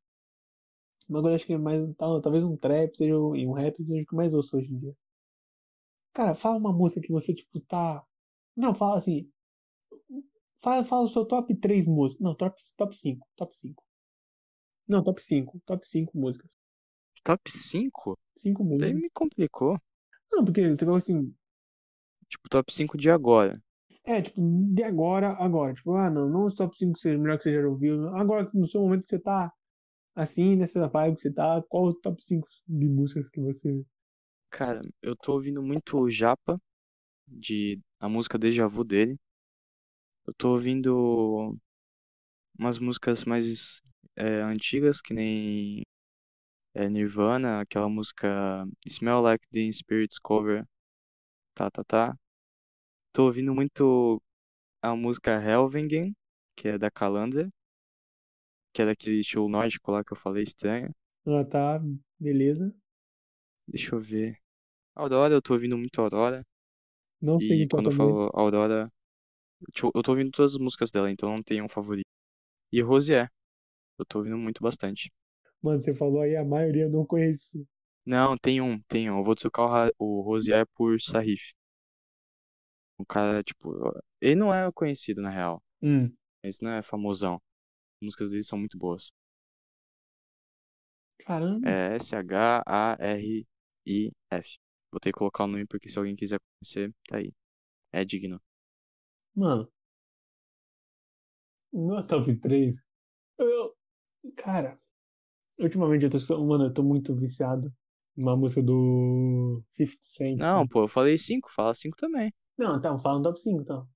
Mas 1.09 1.19
agora 1.19 1.33
acho 1.33 1.47
que 1.47 1.53
é 1.53 1.57
mais. 1.57 1.81
tal- 1.95 2.21
Talvez 2.21 2.43
um 2.43 2.55
trap 2.55 2.95
seja 2.95 3.17
um, 3.19 3.35
e 3.35 3.47
um 3.47 3.53
rap 3.53 3.75
seja 3.83 4.03
o 4.03 4.05
que 4.05 4.15
mais 4.15 4.35
ouço 4.35 4.55
hoje 4.55 4.71
em 4.71 4.77
dia. 4.77 4.95
Cara, 6.13 6.35
fala 6.35 6.59
uma 6.59 6.71
música 6.71 7.01
que 7.01 7.11
você, 7.11 7.33
tipo, 7.33 7.59
tá. 7.61 8.05
Não, 8.55 8.75
fala 8.75 8.97
assim. 8.97 9.27
Fala, 10.61 10.83
fala 10.83 11.05
o 11.05 11.09
seu 11.09 11.25
top 11.25 11.55
3 11.55 11.87
músicas. 11.87 12.23
Não, 12.23 12.35
top, 12.35 12.55
top 12.77 12.95
5. 12.95 13.27
Top 13.35 13.53
5. 13.53 13.82
Não, 14.87 15.03
top 15.03 15.23
5. 15.23 15.61
Top 15.65 15.87
5 15.87 16.17
músicas. 16.17 16.49
Top 17.23 17.49
5? 17.49 18.17
5 18.35 18.63
Daí 18.77 18.93
músicas. 18.93 19.01
me 19.01 19.09
complicou. 19.11 19.79
Não, 20.31 20.43
porque 20.43 20.69
você 20.69 20.83
falou 20.83 20.97
assim, 20.97 21.33
Tipo, 22.27 22.49
top 22.49 22.73
5 22.73 22.97
de 22.97 23.11
agora. 23.11 23.61
É, 24.05 24.21
tipo, 24.21 24.41
de 24.41 24.83
agora, 24.83 25.29
agora. 25.33 25.73
Tipo, 25.73 25.93
ah, 25.95 26.09
não, 26.09 26.27
não 26.27 26.45
os 26.45 26.53
top 26.53 26.75
5 26.77 26.97
seja 26.97 27.17
melhor 27.17 27.37
que 27.37 27.43
você 27.43 27.53
já 27.53 27.67
ouviu. 27.67 28.09
Agora, 28.15 28.45
no 28.53 28.65
seu 28.65 28.81
momento 28.81 29.01
que 29.03 29.07
você 29.07 29.19
tá 29.19 29.51
assim, 30.15 30.55
nessa 30.55 30.87
vibe 30.87 31.15
que 31.15 31.21
você 31.21 31.31
tá, 31.31 31.63
qual 31.69 31.85
o 31.85 31.93
top 31.93 32.23
5 32.23 32.47
de 32.67 32.87
músicas 32.87 33.29
que 33.29 33.39
você. 33.39 33.83
Cara, 34.49 34.81
eu 35.01 35.15
tô 35.15 35.33
ouvindo 35.33 35.61
muito 35.61 35.97
o 35.97 36.09
Japa, 36.09 36.59
de 37.27 37.79
a 37.99 38.09
música 38.09 38.37
Deja 38.37 38.67
Vu 38.67 38.83
dele. 38.83 39.17
Eu 40.25 40.33
tô 40.33 40.51
ouvindo 40.51 41.55
umas 42.57 42.79
músicas 42.79 43.25
mais 43.25 43.81
é, 44.15 44.41
antigas, 44.41 45.01
que 45.01 45.13
nem 45.13 45.83
é, 46.75 46.89
Nirvana, 46.89 47.61
aquela 47.61 47.89
música 47.89 48.65
Smell 48.87 49.21
Like 49.21 49.47
Teen 49.51 49.71
Spirits 49.71 50.19
cover. 50.19 50.65
Tá, 51.55 51.71
tá, 51.71 51.83
tá. 51.85 52.17
Tô 53.13 53.25
ouvindo 53.25 53.53
muito 53.55 54.21
a 54.81 54.95
música 54.95 55.31
Helvingen, 55.41 56.15
que 56.57 56.69
é 56.69 56.77
da 56.77 56.91
Calandra, 56.91 57.49
que 58.71 58.83
é 58.83 58.85
daquele 58.85 59.23
show 59.23 59.49
nórdico 59.49 59.91
lá 59.91 60.03
que 60.03 60.13
eu 60.13 60.17
falei 60.17 60.43
estranho. 60.43 60.93
Ah, 61.25 61.43
tá, 61.43 61.81
beleza. 62.19 62.73
Deixa 63.67 63.95
eu 63.95 63.99
ver. 63.99 64.37
Aurora, 64.95 65.33
eu 65.33 65.41
tô 65.41 65.53
ouvindo 65.53 65.77
muito 65.77 66.01
Aurora. 66.01 66.43
Não 67.19 67.39
sei 67.41 67.63
E 67.63 67.63
é 67.63 67.67
quando 67.67 67.87
eu 67.87 67.91
falo 67.91 68.29
Aurora, 68.33 68.89
tipo, 69.73 69.91
eu 69.95 70.03
tô 70.03 70.11
ouvindo 70.13 70.31
todas 70.31 70.53
as 70.55 70.59
músicas 70.61 70.91
dela, 70.91 71.11
então 71.11 71.29
não 71.31 71.43
tenho 71.43 71.65
um 71.65 71.69
favorito. 71.69 72.07
E 72.71 72.81
Rosier, 72.81 73.29
eu 74.03 74.07
tô 74.07 74.19
ouvindo 74.19 74.37
muito 74.37 74.61
bastante. 74.61 75.11
Mano, 75.63 75.81
você 75.81 75.95
falou 75.95 76.21
aí, 76.21 76.35
a 76.35 76.45
maioria 76.45 76.83
eu 76.83 76.89
não 76.91 77.05
conheço. 77.07 77.65
Não, 78.05 78.37
tem 78.37 78.61
um, 78.61 78.79
tem 78.83 79.09
um. 79.11 79.17
Eu 79.19 79.23
vou 79.25 79.35
trocar 79.35 79.91
o, 79.99 80.19
o 80.19 80.21
Rosier 80.21 80.65
por 80.73 81.01
Sarif. 81.01 81.51
O 82.97 83.05
cara, 83.05 83.43
tipo, 83.43 83.71
ele 84.19 84.33
não 84.35 84.51
é 84.53 84.71
conhecido 84.71 85.21
na 85.21 85.29
real, 85.29 85.61
Hum, 85.81 86.17
mas 86.43 86.59
não 86.61 86.71
é 86.71 86.81
famosão. 86.83 87.35
As 87.35 88.01
músicas 88.03 88.29
dele 88.31 88.43
são 88.43 88.59
muito 88.59 88.77
boas. 88.77 89.11
caramba. 91.17 91.75
É 91.75 91.95
S-H-A-R-I-F. 91.95 93.47
Vou 94.91 94.99
ter 94.99 95.11
que 95.11 95.17
colocar 95.17 95.43
o 95.45 95.47
nome 95.47 95.65
porque 95.67 95.89
se 95.89 95.97
alguém 95.97 96.15
quiser 96.15 96.39
conhecer, 96.61 96.93
tá 97.07 97.17
aí. 97.17 97.33
É 97.93 98.05
digno. 98.05 98.41
Mano, 99.35 99.69
no 101.71 102.01
top 102.07 102.33
3, 102.39 102.75
eu, 103.39 103.75
cara, 104.35 104.79
ultimamente 105.59 106.05
eu 106.05 106.11
tô, 106.11 106.45
mano, 106.45 106.65
eu 106.65 106.73
tô 106.73 106.83
muito 106.83 107.15
viciado 107.15 107.73
numa 108.15 108.35
música 108.37 108.61
do 108.63 109.63
50 109.73 109.99
Cent. 110.03 110.39
Não, 110.39 110.67
pô, 110.67 110.83
eu 110.83 110.87
falei 110.87 111.17
5, 111.17 111.49
fala 111.51 111.73
5 111.73 111.95
também. 111.97 112.31
Não, 112.57 112.79
tá, 112.79 112.97
falando 112.99 113.23
top 113.23 113.41
5, 113.41 113.61
então. 113.61 113.87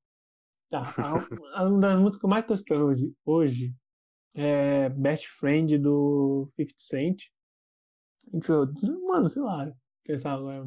Tá, 0.70 0.96
a, 0.98 1.62
a- 1.64 1.68
uma 1.70 1.80
das 1.82 2.00
músicas 2.00 2.20
que 2.20 2.26
eu 2.26 2.32
mais 2.32 2.46
tô 2.46 2.54
escutando 2.56 2.86
hoje, 2.88 3.14
hoje 3.26 3.76
é 4.36 4.90
Best 4.90 5.28
Friend 5.30 5.78
do 5.80 6.50
50 6.58 6.76
Cent. 6.78 7.24
Entre 8.34 8.52
outros. 8.54 8.84
Mano, 9.06 9.30
sei 9.30 9.42
lá, 9.42 9.70
pensar 10.06 10.34
agora. 10.34 10.66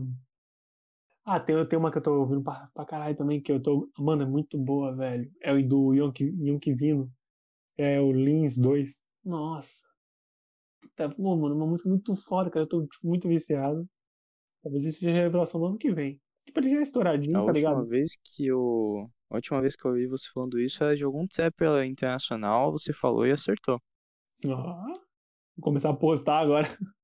Ah, 1.24 1.38
tem, 1.40 1.54
tem 1.68 1.78
uma 1.78 1.90
que 1.92 1.98
eu 1.98 2.02
tô 2.02 2.12
ouvindo 2.20 2.42
pra, 2.42 2.68
pra 2.74 2.84
caralho 2.84 3.16
também, 3.16 3.40
que 3.40 3.52
eu 3.52 3.60
tô. 3.62 3.88
Mano, 3.98 4.22
é 4.22 4.26
muito 4.26 4.58
boa, 4.58 4.94
velho. 4.94 5.30
É 5.40 5.52
o 5.52 5.66
do 5.66 5.94
Yonk 5.94 6.74
Vino. 6.74 7.10
É 7.78 8.00
o 8.00 8.12
Lins 8.12 8.58
2. 8.58 9.00
Nossa. 9.24 9.86
Puta, 10.80 11.08
pô, 11.10 11.36
mano, 11.36 11.56
uma 11.56 11.66
música 11.66 11.88
muito 11.88 12.16
foda, 12.16 12.50
cara. 12.50 12.64
Eu 12.64 12.68
tô 12.68 12.82
tipo, 12.86 13.06
muito 13.08 13.28
viciado. 13.28 13.88
Talvez 14.62 14.84
isso 14.86 15.00
seja 15.00 15.12
a 15.12 15.22
revelação 15.24 15.60
do 15.60 15.68
ano 15.68 15.78
que 15.78 15.92
vem. 15.92 16.20
Tipo, 16.46 16.60
ele 16.60 16.70
já 16.70 16.78
é 16.80 16.82
estouradinho, 16.82 17.40
A 17.40 17.42
tá 17.44 17.52
última 17.52 17.84
ligado? 17.84 17.86
vez 17.86 18.16
que 18.22 18.46
eu. 18.46 19.10
A 19.30 19.34
última 19.36 19.60
vez 19.60 19.74
que 19.74 19.84
eu 19.86 19.90
ouvi 19.90 20.06
você 20.06 20.28
falando 20.32 20.60
isso 20.60 20.84
era 20.84 20.94
de 20.96 21.02
algum 21.04 21.26
trapper 21.26 21.82
internacional, 21.84 22.70
você 22.70 22.92
falou 22.92 23.26
e 23.26 23.32
acertou. 23.32 23.80
Ah, 24.46 24.84
vou 25.56 25.62
começar 25.62 25.90
a 25.90 25.94
postar 25.96 26.40
agora. 26.40 26.68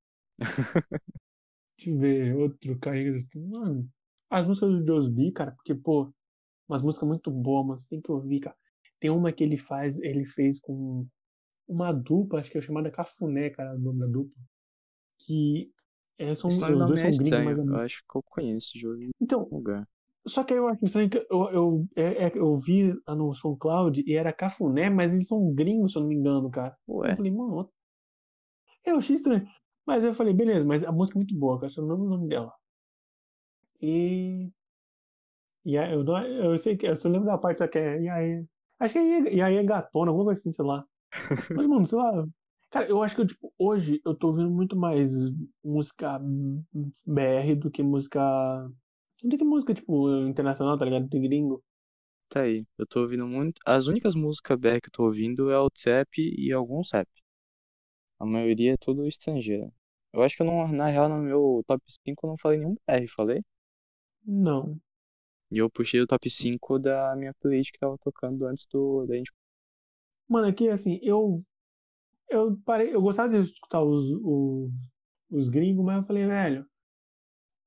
Deixa 1.78 1.90
eu 1.90 1.98
ver 1.98 2.34
outro 2.36 2.72
estou- 3.16 3.42
Mano, 3.48 3.88
as 4.30 4.46
músicas 4.46 4.70
do 4.70 4.86
Josby, 4.86 5.32
cara, 5.32 5.52
porque, 5.52 5.74
pô, 5.74 6.12
umas 6.68 6.82
músicas 6.82 7.08
muito 7.08 7.30
boas, 7.30 7.66
mano, 7.66 7.80
você 7.80 7.88
tem 7.88 8.00
que 8.00 8.12
ouvir, 8.12 8.40
cara. 8.40 8.56
Tem 9.00 9.10
uma 9.10 9.32
que 9.32 9.44
ele 9.44 9.58
faz, 9.58 9.98
ele 10.00 10.24
fez 10.26 10.60
com 10.60 11.06
uma 11.68 11.92
dupla, 11.92 12.40
acho 12.40 12.50
que 12.50 12.58
é 12.58 12.60
chamada 12.60 12.90
Cafuné, 12.90 13.50
cara, 13.50 13.74
o 13.74 13.78
nome 13.78 14.00
da 14.00 14.06
dupla. 14.06 14.34
Que 15.18 15.72
é, 16.18 16.34
são, 16.34 16.50
nome 16.50 16.76
os 16.78 16.86
dois 16.86 17.00
é 17.00 17.02
são 17.02 17.16
gringos, 17.16 17.42
mas 17.44 17.58
estranho. 17.58 17.58
é- 17.58 17.62
Eu 17.62 17.76
acho 17.76 18.02
que 18.08 18.16
eu 18.18 18.22
conheço 18.22 18.78
de 18.78 18.86
algum 18.86 19.10
Então, 19.20 19.48
lugar. 19.50 19.88
só 20.26 20.44
que 20.44 20.54
eu 20.54 20.68
acho 20.68 20.84
estranho 20.84 21.10
que 21.10 21.18
eu, 21.30 21.50
eu, 21.50 21.88
é, 21.96 22.26
é, 22.28 22.32
eu 22.38 22.56
vi 22.56 22.92
lá 23.06 23.14
no 23.14 23.34
SoundCloud 23.34 24.02
e 24.06 24.14
era 24.14 24.32
Cafuné, 24.32 24.90
mas 24.90 25.12
eles 25.12 25.28
são 25.28 25.52
gringos, 25.54 25.92
se 25.92 25.98
eu 25.98 26.02
não 26.02 26.08
me 26.08 26.16
engano, 26.16 26.50
cara. 26.50 26.76
Ué, 26.88 27.12
Eu 27.12 27.16
falei, 27.16 27.32
mano, 27.32 27.70
eu 28.86 28.98
achei 28.98 29.16
estranho. 29.16 29.46
Mas 29.86 30.02
eu 30.02 30.14
falei, 30.14 30.32
beleza, 30.34 30.66
mas 30.66 30.82
a 30.82 30.90
música 30.92 31.18
é 31.18 31.20
muito 31.20 31.38
boa, 31.38 31.58
cara, 31.60 31.70
só 31.70 31.80
não 31.82 31.88
lembro 31.90 32.04
o 32.06 32.08
nome 32.10 32.28
dela. 32.28 32.52
E. 33.80 34.52
E 35.64 35.76
aí, 35.78 35.92
eu, 35.92 36.04
não- 36.04 36.26
eu 36.26 36.56
sei 36.58 36.76
que 36.76 36.86
eu 36.86 36.96
só 36.96 37.08
lembro 37.08 37.26
da 37.26 37.38
parte 37.38 37.66
que 37.68 37.78
é. 37.78 38.00
E 38.02 38.08
aí. 38.08 38.44
Acho 38.78 38.94
que 38.94 38.98
é, 39.00 39.34
e 39.34 39.40
aí 39.42 39.56
é 39.56 39.62
gatona, 39.64 40.10
alguma 40.10 40.26
coisa 40.26 40.40
assim, 40.40 40.52
sei 40.52 40.64
lá. 40.64 40.84
Mas, 41.54 41.66
mano, 41.66 41.86
sei 41.86 41.98
lá. 41.98 42.26
Cara, 42.70 42.88
eu 42.88 43.02
acho 43.02 43.14
que 43.14 43.22
eu, 43.22 43.26
tipo, 43.26 43.52
hoje 43.58 44.00
eu 44.04 44.14
tô 44.14 44.28
ouvindo 44.28 44.50
muito 44.50 44.76
mais 44.76 45.10
música 45.64 46.18
BR 47.06 47.54
do 47.56 47.70
que 47.70 47.82
música. 47.82 48.20
Do 49.22 49.36
que 49.36 49.44
música, 49.44 49.74
tipo, 49.74 50.08
internacional, 50.26 50.78
tá 50.78 50.84
ligado? 50.84 51.08
De 51.08 51.20
gringo. 51.20 51.62
tá 52.28 52.42
aí. 52.42 52.64
Eu 52.78 52.86
tô 52.86 53.00
ouvindo 53.00 53.26
muito. 53.26 53.60
As 53.66 53.86
únicas 53.88 54.14
músicas 54.14 54.58
BR 54.58 54.80
que 54.80 54.88
eu 54.88 54.92
tô 54.92 55.04
ouvindo 55.04 55.50
é 55.50 55.58
o 55.58 55.70
trap 55.70 56.08
e 56.18 56.52
alguns 56.52 56.92
rap. 56.92 57.08
A 58.18 58.26
maioria 58.26 58.74
é 58.74 58.76
tudo 58.76 59.06
estrangeira. 59.06 59.72
Eu 60.12 60.22
acho 60.22 60.36
que 60.36 60.42
eu 60.42 60.46
não, 60.46 60.68
na 60.68 60.86
real, 60.88 61.08
no 61.08 61.16
meu 61.18 61.62
top 61.66 61.82
5 61.88 62.26
eu 62.26 62.30
não 62.30 62.36
falei 62.38 62.58
nenhum 62.58 62.74
BR, 62.74 63.08
falei? 63.08 63.42
Não. 64.26 64.78
E 65.50 65.58
eu 65.58 65.68
puxei 65.68 66.00
o 66.00 66.06
top 66.06 66.30
5 66.30 66.78
da 66.78 67.16
minha 67.16 67.34
playlist 67.34 67.72
que 67.72 67.78
tava 67.80 67.98
tocando 67.98 68.46
antes 68.46 68.64
do 68.66 69.04
da 69.06 69.16
gente. 69.16 69.32
Mano, 70.28 70.48
aqui, 70.48 70.68
assim, 70.68 70.98
eu. 71.02 71.42
Eu 72.30 72.58
parei. 72.64 72.94
Eu 72.94 73.02
gostava 73.02 73.30
de 73.30 73.50
escutar 73.50 73.82
os, 73.82 74.04
os, 74.22 74.70
os 75.30 75.48
gringos, 75.50 75.84
mas 75.84 75.98
eu 75.98 76.04
falei, 76.04 76.26
velho. 76.26 76.66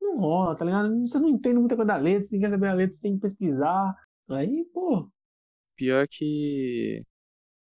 Não 0.01 0.17
rola, 0.19 0.55
tá 0.55 0.65
ligado? 0.65 0.89
Você 1.07 1.19
não 1.19 1.29
entende 1.29 1.57
muita 1.59 1.75
coisa 1.75 1.87
da 1.87 1.97
letra, 1.97 2.21
você 2.23 2.31
tem 2.31 2.39
que 2.41 2.49
saber 2.49 2.67
a 2.67 2.73
letra, 2.73 2.95
você 2.95 3.01
tem 3.01 3.13
que 3.15 3.21
pesquisar. 3.21 3.95
Aí, 4.29 4.65
pô. 4.73 5.09
Pior 5.75 6.07
que 6.07 7.03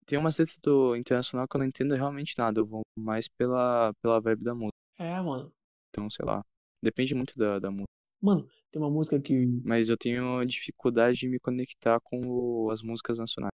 tem 0.06 0.18
umas 0.18 0.38
letras 0.38 0.58
do 0.62 0.96
internacional 0.96 1.48
que 1.48 1.56
eu 1.56 1.60
não 1.60 1.66
entendo 1.66 1.94
realmente 1.94 2.34
nada. 2.38 2.60
Eu 2.60 2.66
vou 2.66 2.82
mais 2.96 3.28
pela, 3.28 3.92
pela 4.02 4.20
vibe 4.20 4.44
da 4.44 4.54
música. 4.54 4.76
É, 4.98 5.20
mano. 5.20 5.52
Então, 5.90 6.10
sei 6.10 6.24
lá. 6.24 6.42
Depende 6.82 7.14
muito 7.14 7.36
da, 7.38 7.58
da 7.58 7.70
música. 7.70 7.88
Mano, 8.20 8.48
tem 8.70 8.80
uma 8.82 8.90
música 8.90 9.20
que 9.20 9.46
Mas 9.64 9.88
eu 9.88 9.96
tenho 9.96 10.44
dificuldade 10.44 11.18
de 11.18 11.28
me 11.28 11.38
conectar 11.38 11.98
com 12.00 12.20
o- 12.26 12.70
as 12.70 12.82
músicas 12.82 13.18
nacionais. 13.18 13.52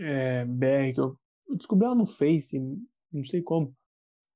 É 0.00 0.44
BR, 0.46 0.94
que 0.94 1.00
eu, 1.00 1.18
eu 1.48 1.56
descobri 1.56 1.86
ela 1.86 1.94
no 1.94 2.06
Face, 2.06 2.58
não 3.12 3.24
sei 3.24 3.42
como. 3.42 3.74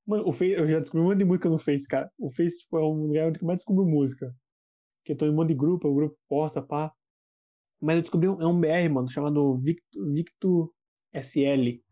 Mano, 0.07 0.25
o 0.29 0.33
Face, 0.33 0.53
eu 0.55 0.69
já 0.69 0.81
descobri 0.81 1.03
um 1.07 1.09
monte 1.11 1.19
de 1.21 1.25
música 1.27 1.49
no 1.51 1.59
Face, 1.59 1.89
cara. 1.89 2.11
O 2.19 2.31
Face, 2.31 2.61
tipo, 2.61 2.79
é 2.79 2.83
um 2.85 3.07
lugar 3.09 3.29
onde 3.29 3.41
eu 3.41 3.47
mais 3.47 3.59
descubro 3.61 3.87
música. 3.87 4.35
Que 5.05 5.12
eu 5.12 5.17
tô 5.17 5.27
em 5.27 5.31
um 5.31 5.35
monte 5.37 5.49
de 5.51 5.55
grupo, 5.55 5.89
o 5.89 5.95
grupo 5.95 6.17
posta, 6.29 6.62
pá. 6.62 6.93
Mas 7.81 7.97
eu 7.97 8.03
descobri 8.03 8.29
um, 8.29 8.41
é 8.43 8.47
um 8.47 8.59
BR, 8.61 8.89
mano, 8.91 9.09
chamado 9.11 9.59
Victor, 9.59 10.12
Victor 10.12 10.73
SL. 11.12 11.83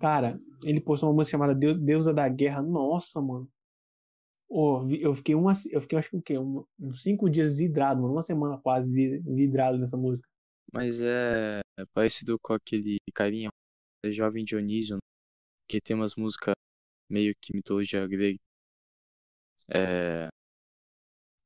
Cara, 0.00 0.40
ele 0.64 0.80
postou 0.80 1.08
uma 1.10 1.16
música 1.16 1.32
chamada 1.38 1.54
Deus, 1.54 1.76
Deusa 1.76 2.14
da 2.14 2.28
Guerra. 2.28 2.62
Nossa, 2.62 3.20
mano. 3.22 3.48
Vi- 4.86 5.00
eu 5.02 5.14
fiquei 5.14 5.34
uma, 5.34 5.52
eu 5.70 5.80
fiquei 5.80 5.98
acho 5.98 6.10
que 6.10 6.16
o 6.16 6.22
quê? 6.22 6.38
Um- 6.38 6.64
uns 6.80 7.02
cinco 7.02 7.28
dias 7.30 7.56
vidrado, 7.56 8.00
mano. 8.00 8.14
Uma 8.14 8.22
semana 8.22 8.58
quase 8.58 8.90
vi- 8.90 9.20
vidrado 9.20 9.78
nessa 9.78 9.96
música. 9.96 10.28
Mas 10.72 11.02
é, 11.02 11.60
é 11.78 11.84
parecido 11.92 12.38
com 12.40 12.54
aquele 12.54 12.98
carinha, 13.14 13.50
é 14.04 14.10
Jovem 14.12 14.44
Dionísio, 14.44 14.98
que 15.68 15.80
tem 15.80 15.96
umas 15.96 16.16
músicas 16.16 16.54
meio 17.10 17.34
que 17.42 17.54
mitologia 17.56 18.06
grega. 18.08 18.38
É, 19.68 20.28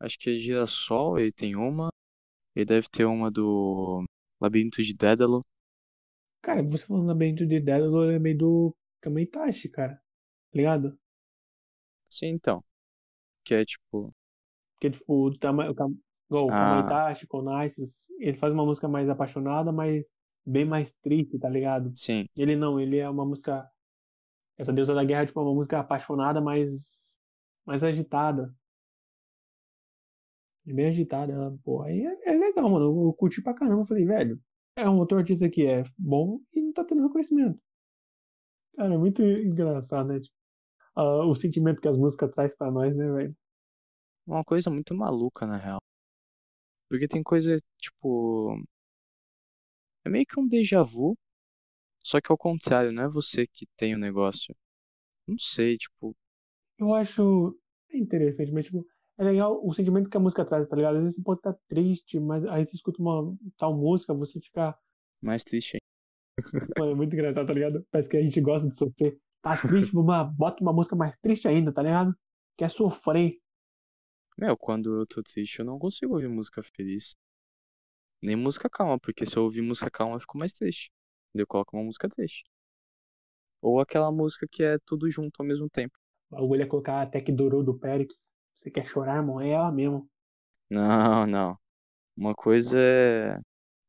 acho 0.00 0.18
que 0.18 0.30
é 0.30 0.34
Girassol, 0.34 1.18
ele 1.18 1.32
tem 1.32 1.56
uma. 1.56 1.88
Ele 2.56 2.66
deve 2.66 2.88
ter 2.90 3.04
uma 3.06 3.30
do 3.30 4.04
Labirinto 4.40 4.82
de 4.82 4.94
Dédalo. 4.94 5.42
Cara, 6.40 6.62
você 6.62 6.86
falando 6.86 7.08
labirinto 7.08 7.44
de 7.46 7.58
Dédalo, 7.60 8.04
eu 8.04 8.10
lembrei 8.10 8.34
do 8.34 8.74
Kamaitachi, 9.00 9.68
cara. 9.68 9.94
Tá 9.96 10.02
ligado? 10.56 10.98
Sim, 12.08 12.28
então. 12.28 12.62
Que 13.44 13.54
é 13.56 13.64
tipo. 13.64 14.12
Porque, 14.74 14.90
tipo, 14.90 15.04
o, 15.28 15.38
Tama- 15.38 15.72
igual 16.32 16.46
o 16.46 16.50
Ah. 16.50 16.82
Kamaitachi, 16.82 17.26
Konaisis, 17.26 18.06
eles 18.18 18.38
fazem 18.40 18.54
uma 18.54 18.64
música 18.64 18.88
mais 18.88 19.08
apaixonada, 19.08 19.70
mas 19.70 20.04
bem 20.44 20.64
mais 20.64 20.92
triste, 20.94 21.38
tá 21.38 21.48
ligado? 21.48 21.92
Sim, 21.94 22.26
Ele 22.36 22.56
não, 22.56 22.80
ele 22.80 22.96
é 22.98 23.08
uma 23.08 23.24
música. 23.24 23.68
Essa 24.58 24.72
deusa 24.72 24.94
da 24.94 25.04
guerra 25.04 25.22
é 25.22 25.26
tipo 25.26 25.40
uma 25.40 25.54
música 25.54 25.78
apaixonada, 25.78 26.40
mas 26.40 27.18
mais 27.66 27.82
agitada. 27.82 28.54
É 30.66 30.72
bem 30.72 30.86
agitada, 30.86 31.32
ela, 31.32 31.56
pô. 31.64 31.82
Aí 31.82 32.04
é, 32.04 32.30
é 32.30 32.38
legal, 32.38 32.70
mano. 32.70 32.86
Eu, 33.06 33.12
curti 33.14 33.42
pra 33.42 33.54
caramba. 33.54 33.82
Eu 33.82 33.84
falei, 33.86 34.04
velho, 34.04 34.40
é 34.76 34.88
um 34.88 34.98
outro 34.98 35.18
artista 35.18 35.48
que 35.50 35.66
é 35.66 35.82
bom 35.98 36.40
e 36.52 36.60
não 36.62 36.72
tá 36.72 36.84
tendo 36.84 37.02
reconhecimento. 37.02 37.58
Cara, 38.76 38.94
é 38.94 38.98
muito 38.98 39.22
engraçado, 39.22 40.06
né? 40.08 40.20
Tipo, 40.20 40.34
ah, 40.94 41.26
o 41.26 41.34
sentimento 41.34 41.80
que 41.80 41.88
as 41.88 41.96
músicas 41.98 42.30
traz 42.30 42.56
pra 42.56 42.70
nós, 42.70 42.94
né, 42.96 43.10
velho? 43.10 43.36
uma 44.24 44.44
coisa 44.44 44.70
muito 44.70 44.94
maluca, 44.94 45.44
na 45.46 45.56
real. 45.56 45.81
Porque 46.92 47.08
tem 47.08 47.22
coisa, 47.22 47.56
tipo. 47.78 48.54
É 50.04 50.10
meio 50.10 50.26
que 50.26 50.38
um 50.38 50.46
déjà 50.46 50.82
vu. 50.82 51.16
Só 52.04 52.20
que 52.20 52.30
ao 52.30 52.36
contrário, 52.36 52.92
não 52.92 53.04
é 53.04 53.08
você 53.08 53.46
que 53.46 53.64
tem 53.78 53.94
o 53.94 53.98
negócio. 53.98 54.54
Não 55.26 55.38
sei, 55.38 55.78
tipo. 55.78 56.14
Eu 56.78 56.92
acho 56.92 57.58
interessante, 57.94 58.52
mas, 58.52 58.66
tipo, 58.66 58.86
é 59.16 59.24
legal 59.24 59.58
o 59.66 59.72
sentimento 59.72 60.10
que 60.10 60.16
a 60.18 60.20
música 60.20 60.44
traz, 60.44 60.68
tá 60.68 60.76
ligado? 60.76 60.96
Às 60.96 61.02
vezes 61.02 61.16
você 61.16 61.22
pode 61.22 61.40
estar 61.40 61.56
triste, 61.66 62.20
mas 62.20 62.44
aí 62.44 62.66
você 62.66 62.76
escuta 62.76 63.00
uma 63.00 63.34
tal 63.56 63.74
música, 63.74 64.12
você 64.12 64.38
fica. 64.38 64.76
Mais 65.22 65.42
triste 65.42 65.78
Mano, 66.78 66.92
é 66.92 66.94
muito 66.94 67.14
engraçado, 67.14 67.46
tá 67.46 67.54
ligado? 67.54 67.86
Parece 67.90 68.10
que 68.10 68.18
a 68.18 68.22
gente 68.22 68.38
gosta 68.42 68.68
de 68.68 68.76
sofrer. 68.76 69.18
Tá 69.40 69.56
triste, 69.56 69.96
uma, 69.96 70.24
bota 70.24 70.62
uma 70.62 70.74
música 70.74 70.94
mais 70.94 71.16
triste 71.22 71.48
ainda, 71.48 71.72
tá 71.72 71.82
ligado? 71.82 72.14
Quer 72.58 72.68
sofrer. 72.68 73.38
Meu, 74.36 74.58
quando 74.58 75.00
eu 75.00 75.06
tô 75.06 75.22
triste, 75.22 75.60
eu 75.60 75.64
não 75.64 75.78
consigo 75.78 76.12
ouvir 76.12 76.28
música 76.28 76.62
feliz. 76.62 77.16
Nem 78.22 78.36
música 78.36 78.70
calma, 78.70 78.98
porque 78.98 79.26
se 79.26 79.36
eu 79.36 79.44
ouvir 79.44 79.60
música 79.60 79.90
calma, 79.90 80.16
eu 80.16 80.20
fico 80.20 80.38
mais 80.38 80.54
triste. 80.54 80.90
Eu 81.34 81.46
coloco 81.46 81.76
uma 81.76 81.84
música 81.84 82.08
triste. 82.08 82.42
Ou 83.60 83.80
aquela 83.80 84.12
música 84.12 84.46
que 84.48 84.62
é 84.62 84.78
tudo 84.86 85.10
junto 85.10 85.40
ao 85.40 85.46
mesmo 85.46 85.68
tempo. 85.68 85.98
O 86.30 86.34
bagulho 86.34 86.62
é 86.62 86.66
colocar 86.66 87.00
até 87.00 87.20
que 87.20 87.30
durou 87.30 87.62
do 87.62 87.78
Pericles. 87.78 88.34
Você 88.56 88.72
quer 88.72 88.84
chorar, 88.84 89.18
irmão? 89.18 89.40
É 89.40 89.50
ela 89.50 89.70
mesmo. 89.70 90.10
Não, 90.70 91.26
não. 91.26 91.58
Uma 92.16 92.34
coisa 92.34 92.78
é. 92.80 93.38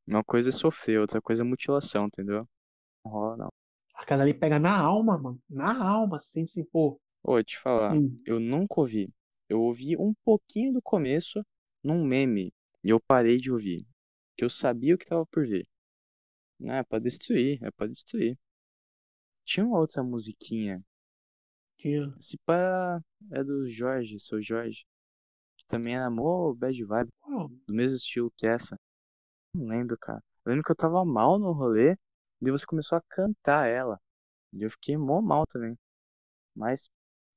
Uma 0.08 0.24
coisa 0.24 0.50
é 0.50 0.54
sofrer, 0.54 1.00
outra 1.00 1.22
coisa 1.22 1.44
é 1.44 1.46
mutilação, 1.46 2.08
entendeu? 2.08 2.48
Não 3.06 3.12
rola, 3.14 3.38
não. 3.38 3.50
Aquela 3.96 4.22
ali 4.24 4.34
pega 4.36 4.60
na 4.60 4.78
alma, 4.78 5.18
mano. 5.18 5.42
Na 5.50 5.84
alma, 5.84 6.18
assim, 6.18 6.44
assim, 6.44 6.64
pô. 6.64 7.00
Ô, 7.22 7.44
te 7.44 7.60
falar, 7.60 7.98
Hum. 7.98 8.16
eu 8.26 8.40
nunca 8.40 8.80
ouvi. 8.80 9.12
Eu 9.50 9.62
ouvi 9.62 9.98
um 9.98 10.14
pouquinho 10.24 10.74
do 10.74 10.82
começo 10.82 11.46
num 11.84 12.06
meme. 12.06 12.54
E 12.84 12.90
eu 12.90 13.00
parei 13.00 13.38
de 13.38 13.52
ouvir. 13.52 13.86
Que 14.38 14.44
eu 14.44 14.50
sabia 14.50 14.96
o 14.96 14.98
que 14.98 15.06
tava 15.06 15.26
por 15.26 15.46
vir. 15.46 15.68
Não, 16.60 16.74
é 16.74 16.84
pra 16.84 17.00
destruir, 17.00 17.64
é 17.64 17.72
pra 17.72 17.88
destruir. 17.88 18.38
Tinha 19.46 19.66
uma 19.66 19.80
outra 19.80 20.04
musiquinha. 20.04 20.84
Tinha. 21.78 22.14
Esse 22.20 22.38
pá 22.46 23.02
é 23.32 23.44
do 23.44 23.68
Jorge, 23.70 24.20
seu 24.20 24.42
Jorge. 24.42 24.86
Que 25.58 25.66
também 25.68 25.96
era 25.96 26.10
mó 26.10 26.54
bad 26.54 26.84
vibe, 26.84 27.10
Uau, 27.28 27.50
do 27.50 27.74
mesmo 27.74 27.98
estilo 27.98 28.32
que 28.38 28.48
essa. 28.48 28.78
Não 29.54 29.68
lembro, 29.68 29.98
cara. 29.98 30.24
Eu 30.46 30.52
lembro 30.52 30.64
que 30.64 30.72
eu 30.72 30.76
tava 30.76 31.04
mal 31.06 31.38
no 31.40 31.52
rolê. 31.52 31.96
Daí 32.42 32.52
você 32.52 32.66
começou 32.66 32.98
a 32.98 33.04
cantar 33.10 33.68
ela. 33.68 34.00
E 34.54 34.64
eu 34.64 34.70
fiquei 34.70 34.98
mó 34.98 35.22
mal 35.22 35.46
também. 35.48 35.78
Mas 36.56 36.90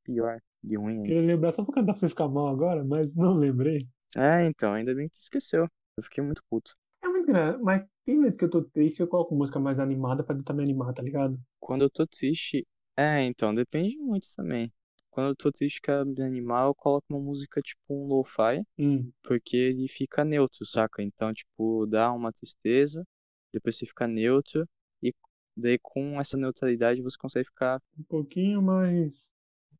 pior, 0.05 0.41
de 0.67 0.77
ainda. 0.77 1.14
queria 1.14 1.23
lembrar 1.23 1.53
só 1.53 1.64
pra 1.64 1.75
cantar 1.75 1.95
pra 1.95 2.09
ficar 2.09 2.29
mal 2.29 2.49
agora, 2.49 2.85
mas 2.85 3.17
não 3.17 3.35
lembrei. 3.35 3.89
É, 4.17 4.45
então, 4.47 4.73
ainda 4.73 4.95
bem 4.95 5.09
que 5.09 5.17
esqueceu. 5.17 5.69
Eu 5.97 6.03
fiquei 6.03 6.23
muito 6.23 6.43
puto. 6.51 6.77
É 7.03 7.09
muito 7.09 7.29
engraçado, 7.31 7.64
mas 7.64 7.83
tem 8.05 8.21
vezes 8.21 8.37
que 8.37 8.45
eu 8.45 8.51
tô 8.51 8.62
triste, 8.62 9.01
eu 9.01 9.09
coloco 9.09 9.35
música 9.35 9.59
mais 9.59 9.79
animada 9.79 10.23
pra 10.23 10.37
tentar 10.37 10.53
me 10.53 10.62
animar, 10.62 10.93
tá 10.93 11.03
ligado? 11.03 11.41
Quando 11.61 11.83
eu 11.85 11.91
tô 11.91 12.07
triste. 12.07 12.67
É, 12.97 13.23
então, 13.25 13.53
depende 13.55 13.97
muito 13.99 14.27
também. 14.35 14.73
Quando 15.11 15.29
eu 15.31 15.37
tô 15.37 15.51
triste, 15.53 15.81
quero 15.83 16.07
me 16.07 16.23
animar, 16.23 16.67
eu 16.67 16.75
coloco 16.75 17.07
uma 17.11 17.21
música 17.21 17.61
tipo 17.62 17.81
um 17.91 18.07
lo-fi, 18.07 18.62
Hum, 18.79 19.12
porque 19.23 19.57
ele 19.57 19.89
fica 19.89 20.25
neutro, 20.25 20.67
saca? 20.67 21.03
Então, 21.03 21.33
tipo, 21.35 21.87
dá 21.87 22.12
uma 22.12 22.33
tristeza, 22.33 23.05
depois 23.53 23.77
você 23.79 23.87
fica 23.87 24.07
neutro, 24.09 24.69
e 25.03 25.14
daí 25.57 25.79
com 25.83 26.21
essa 26.21 26.37
neutralidade 26.39 27.03
você 27.03 27.19
consegue 27.19 27.47
ficar. 27.47 27.81
um 27.99 28.03
pouquinho 28.05 28.62
mais. 28.62 29.31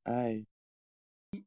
Ai, 0.05 0.47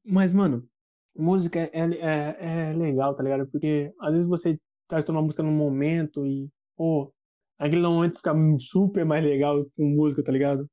Mas, 0.05 0.33
mano, 0.33 0.67
música 1.15 1.59
é, 1.59 1.69
é, 1.73 2.69
é 2.71 2.73
legal, 2.73 3.15
tá 3.15 3.23
ligado? 3.23 3.47
Porque 3.47 3.93
às 3.99 4.11
vezes 4.13 4.27
você 4.27 4.59
tá 4.87 4.97
escutando 4.99 5.17
uma 5.17 5.23
música 5.23 5.43
num 5.43 5.51
momento 5.51 6.25
e, 6.25 6.49
pô, 6.75 7.13
aquele 7.57 7.81
momento 7.81 8.17
fica 8.17 8.33
super 8.59 9.05
mais 9.05 9.25
legal 9.25 9.65
com 9.75 9.85
música, 9.89 10.23
tá 10.23 10.31
ligado? 10.31 10.69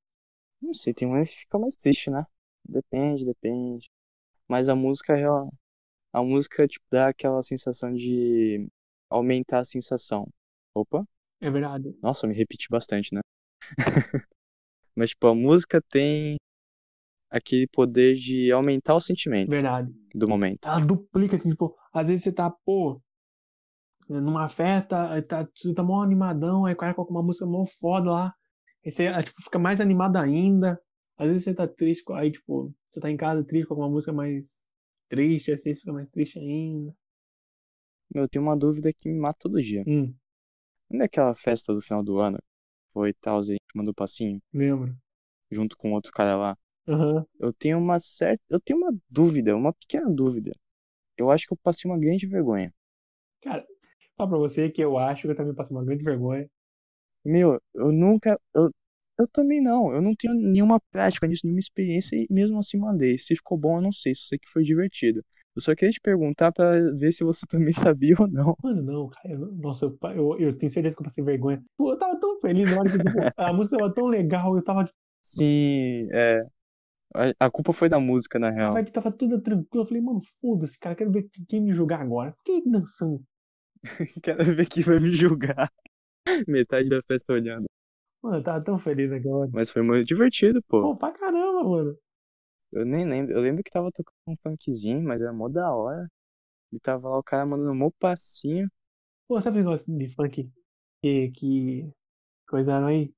não 0.61 0.75
sei, 0.75 0.93
tem 0.95 1.09
uma 1.09 1.23
que 1.25 1.31
fica 1.37 1.59
mais 1.59 1.77
triste, 1.77 2.11
né? 2.11 2.25
Depende, 2.65 3.25
depende. 3.25 3.89
Mas 4.49 4.69
a 4.69 4.77
música, 4.77 5.15
real- 5.17 5.53
a 6.13 6.23
música, 6.23 6.67
tipo, 6.69 6.85
dá 6.91 7.09
aquela 7.09 7.43
sensação 7.43 7.95
de 7.95 8.69
aumentar 9.11 9.61
a 9.61 9.67
sensação. 9.67 10.29
Opa, 10.75 11.07
É 11.41 11.51
verdade. 11.51 11.97
nossa, 12.03 12.27
eu 12.27 12.31
me 12.31 12.37
repeti 12.37 12.69
bastante, 12.71 13.15
né? 13.15 13.21
Mas, 14.97 15.11
tipo, 15.11 15.27
a 15.29 15.35
música 15.35 15.81
tem 15.91 16.37
aquele 17.31 17.67
poder 17.67 18.15
de 18.15 18.51
aumentar 18.53 18.95
o 18.95 19.01
sentimento 19.01 19.51
Verdade. 19.51 19.93
do 20.15 20.29
momento. 20.29 20.67
Ela 20.67 20.85
duplica, 20.85 21.37
assim, 21.37 21.51
tipo, 21.51 21.77
às 21.93 22.09
vezes 22.09 22.25
você 22.25 22.33
tá, 22.33 22.51
pô, 22.51 23.01
numa 24.09 24.49
festa, 24.49 25.21
tá, 25.23 25.49
você 25.55 25.75
tá 25.75 25.83
mó 25.83 26.03
animadão, 26.03 26.65
aí 26.65 26.75
o 26.75 26.77
cara 26.77 26.95
coloca 26.95 27.13
uma 27.13 27.23
música 27.23 27.47
mó 27.47 27.65
foda 27.65 28.11
lá, 28.11 28.35
aí 28.85 28.91
você, 28.91 29.09
aí, 29.09 29.23
tipo, 29.23 29.43
fica 29.43 29.59
mais 29.59 29.81
animado 29.81 30.17
ainda. 30.17 30.81
Às 31.19 31.29
vezes 31.29 31.45
você 31.45 31.55
tá 31.55 31.67
triste, 31.67 32.05
aí, 32.13 32.31
tipo, 32.31 32.73
você 32.91 33.01
tá 33.01 33.11
em 33.11 33.17
casa 33.17 33.43
triste 33.43 33.67
com 33.67 33.75
uma 33.75 33.89
música 33.89 34.13
mais 34.13 34.63
triste, 35.09 35.51
aí 35.51 35.59
você 35.59 35.75
fica 35.75 35.93
mais 35.93 36.09
triste 36.11 36.39
ainda. 36.39 36.95
Eu 38.15 38.29
tenho 38.29 38.45
uma 38.45 38.57
dúvida 38.57 38.93
que 38.97 39.09
me 39.09 39.19
mata 39.19 39.39
todo 39.41 39.61
dia. 39.61 39.83
Hum, 39.87 40.15
Não 40.91 41.03
é 41.03 41.05
aquela 41.07 41.35
festa 41.35 41.75
do 41.75 41.81
final 41.81 42.03
do 42.05 42.19
ano? 42.21 42.39
Foi 42.93 43.13
tal, 43.15 43.41
a 43.41 43.43
gente 43.43 43.61
mandou 43.75 43.93
passinho, 43.95 44.41
lembro. 44.53 44.97
junto 45.51 45.77
com 45.77 45.93
outro 45.93 46.13
cara 46.13 46.37
lá. 46.37 46.59
Aham. 46.89 47.27
Eu 47.39 47.51
tenho 47.53 47.79
uma 47.79 47.99
certa. 47.99 48.43
Eu 48.51 48.61
tenho 48.61 48.79
uma 48.79 48.95
dúvida, 49.09 49.57
uma 49.57 49.73
pequena 49.73 50.11
dúvida. 50.11 50.53
Eu 51.19 51.31
acho 51.31 51.47
que 51.47 51.53
eu 51.55 51.59
passei 51.59 51.91
uma 51.91 51.99
grande 52.01 52.27
vergonha. 52.27 52.75
Cara, 53.43 53.67
fala 54.17 54.29
pra 54.31 54.39
você 54.39 54.71
que 54.71 54.83
eu 54.85 54.99
acho 54.99 55.23
que 55.23 55.29
eu 55.29 55.37
também 55.37 55.55
passei 55.55 55.75
uma 55.77 55.85
grande 55.85 56.05
vergonha. 56.05 56.49
Meu, 57.25 57.61
eu 57.75 57.93
nunca. 57.93 58.41
Eu, 58.55 58.71
eu 59.19 59.29
também 59.29 59.61
não. 59.61 59.93
Eu 59.95 60.01
não 60.03 60.15
tenho 60.15 60.35
nenhuma 60.35 60.81
prática 60.93 61.27
nisso, 61.27 61.43
nenhuma 61.45 61.61
experiência 61.61 62.17
e 62.17 62.27
mesmo 62.31 62.59
assim 62.59 62.79
mandei. 62.79 63.19
Se 63.19 63.35
ficou 63.37 63.59
bom, 63.59 63.77
eu 63.79 63.83
não 63.83 63.93
sei. 63.93 64.15
Só 64.15 64.29
sei 64.29 64.39
que 64.39 64.49
foi 64.49 64.63
divertido. 64.63 65.25
Eu 65.55 65.63
só 65.63 65.75
queria 65.75 65.93
te 65.93 66.01
perguntar 66.01 66.53
pra 66.53 66.79
ver 66.95 67.13
se 67.13 67.25
você 67.25 67.47
também 67.49 67.73
sabia 67.73 68.15
ou 68.19 68.29
não. 68.29 68.57
Mano, 68.63 68.83
não, 68.83 69.09
cara. 69.09 69.35
eu- 69.35 69.53
nossa, 69.53 69.87
eu, 69.87 69.99
eu, 70.15 70.39
eu 70.41 70.59
tenho 70.59 70.71
certeza 70.73 70.97
que 70.97 71.03
eu 71.03 71.05
passei 71.05 71.23
vergonha. 71.25 71.63
Pô, 71.77 71.93
eu 71.93 71.99
tava 71.99 72.19
tão 72.19 72.37
feliz 72.39 72.69
na 72.69 72.77
hora 72.79 72.91
que 72.91 73.01
tipo, 73.01 73.31
a 73.37 73.53
música 73.53 73.77
tava 73.79 73.93
tão 73.95 74.07
legal, 74.07 74.57
eu 74.57 74.65
tava, 74.65 74.91
Sim, 75.23 76.09
é. 76.13 76.47
A, 77.15 77.47
a 77.47 77.51
culpa 77.51 77.73
foi 77.73 77.89
da 77.89 77.99
música, 77.99 78.39
na 78.39 78.49
a 78.49 78.51
real. 78.51 78.75
vibe 78.75 78.93
tava 78.93 79.13
toda 79.13 79.41
tranquila. 79.41 79.85
Eu 79.85 79.87
falei, 79.89 80.03
mano, 80.03 80.21
foda-se, 80.41 80.79
cara, 80.79 80.95
quero 80.95 81.11
ver 81.13 81.29
quem 81.49 81.61
me 81.61 81.73
julgar 81.73 82.01
agora. 82.01 82.33
Fiquei 82.39 82.63
dançando. 82.65 83.23
Quero 84.23 84.45
ver 84.57 84.69
quem 84.69 84.83
vai 84.83 84.99
me 84.99 85.13
julgar. 85.13 85.71
Metade 86.49 86.89
da 86.89 87.01
festa 87.03 87.33
olhando. 87.33 87.67
Mano, 88.23 88.39
eu 88.39 88.43
tava 88.43 88.63
tão 88.63 88.79
feliz 88.79 89.11
naquela 89.11 89.37
hora. 89.37 89.51
Mas 89.53 89.71
foi 89.71 89.83
muito 89.83 90.07
divertido, 90.07 90.63
pô. 90.65 90.83
Pô, 90.83 90.97
pra 90.97 91.13
caramba, 91.13 91.63
mano. 91.63 91.97
Eu 92.73 92.85
nem 92.85 93.09
lembro. 93.09 93.33
Eu 93.33 93.41
lembro 93.41 93.63
que 93.63 93.71
tava 93.71 93.91
tocando 93.93 94.17
um 94.27 94.37
funkzinho, 94.43 95.03
mas 95.03 95.23
era 95.23 95.33
mó 95.33 95.49
da 95.49 95.73
hora. 95.73 96.11
E 96.73 96.81
tava 96.81 97.09
lá 97.09 97.19
o 97.19 97.23
cara 97.23 97.47
mandando 97.47 97.71
um 97.71 97.77
mó 97.77 97.91
passinho. 97.99 98.69
Pô, 99.29 99.41
sabe 99.41 99.59
o 99.59 99.63
negócio 99.63 99.97
de 99.97 100.09
funk 100.09 100.51
que, 101.03 101.31
que 101.31 101.91
coisaram 102.49 102.89
aí? 102.89 103.13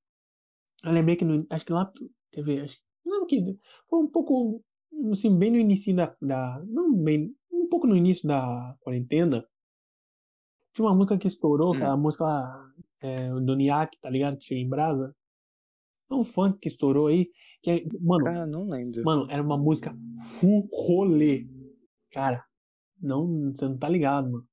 Eu 0.85 0.93
lembrei 0.93 1.17
que 1.17 1.25
no, 1.25 1.47
acho 1.51 1.65
que 1.65 1.73
lá, 1.73 1.91
ver, 2.37 2.65
acho, 2.65 2.79
não 3.09 3.27
que 3.27 3.59
foi 3.89 3.99
um 4.01 4.09
pouco, 4.09 4.63
assim, 5.11 5.37
bem 5.37 5.51
no 5.51 5.59
início 5.59 5.95
da, 5.95 6.15
da, 6.21 6.63
não 6.67 6.95
bem, 6.95 7.35
um 7.51 7.69
pouco 7.69 7.87
no 7.87 7.97
início 7.97 8.27
da 8.27 8.77
quarentena, 8.81 9.47
tinha 10.73 10.87
uma 10.87 10.95
música 10.95 11.19
que 11.19 11.27
estourou, 11.27 11.73
Hum. 11.73 11.77
aquela 11.77 11.97
música 11.97 12.25
lá, 12.25 12.73
é, 13.01 13.29
do 13.31 13.57
Niak, 13.57 13.99
tá 14.01 14.11
ligado? 14.11 14.39
Que 14.39 14.47
chega 14.47 14.61
em 14.61 14.69
brasa. 14.69 15.15
É 16.11 16.15
um 16.15 16.25
funk 16.25 16.59
que 16.59 16.69
estourou 16.69 17.09
aí, 17.09 17.31
que 17.63 17.71
é, 17.71 17.85
mano, 18.01 18.25
Cara, 18.25 18.47
não 18.47 18.69
lembro. 18.69 19.03
Mano, 19.05 19.27
era 19.31 19.43
uma 19.43 19.59
música 19.59 19.95
full 20.41 20.69
rolê. 20.73 21.47
Cara, 22.13 22.45
não, 23.01 23.53
você 23.53 23.69
não 23.69 23.77
tá 23.77 23.89
ligado, 23.89 24.31
mano. 24.31 24.47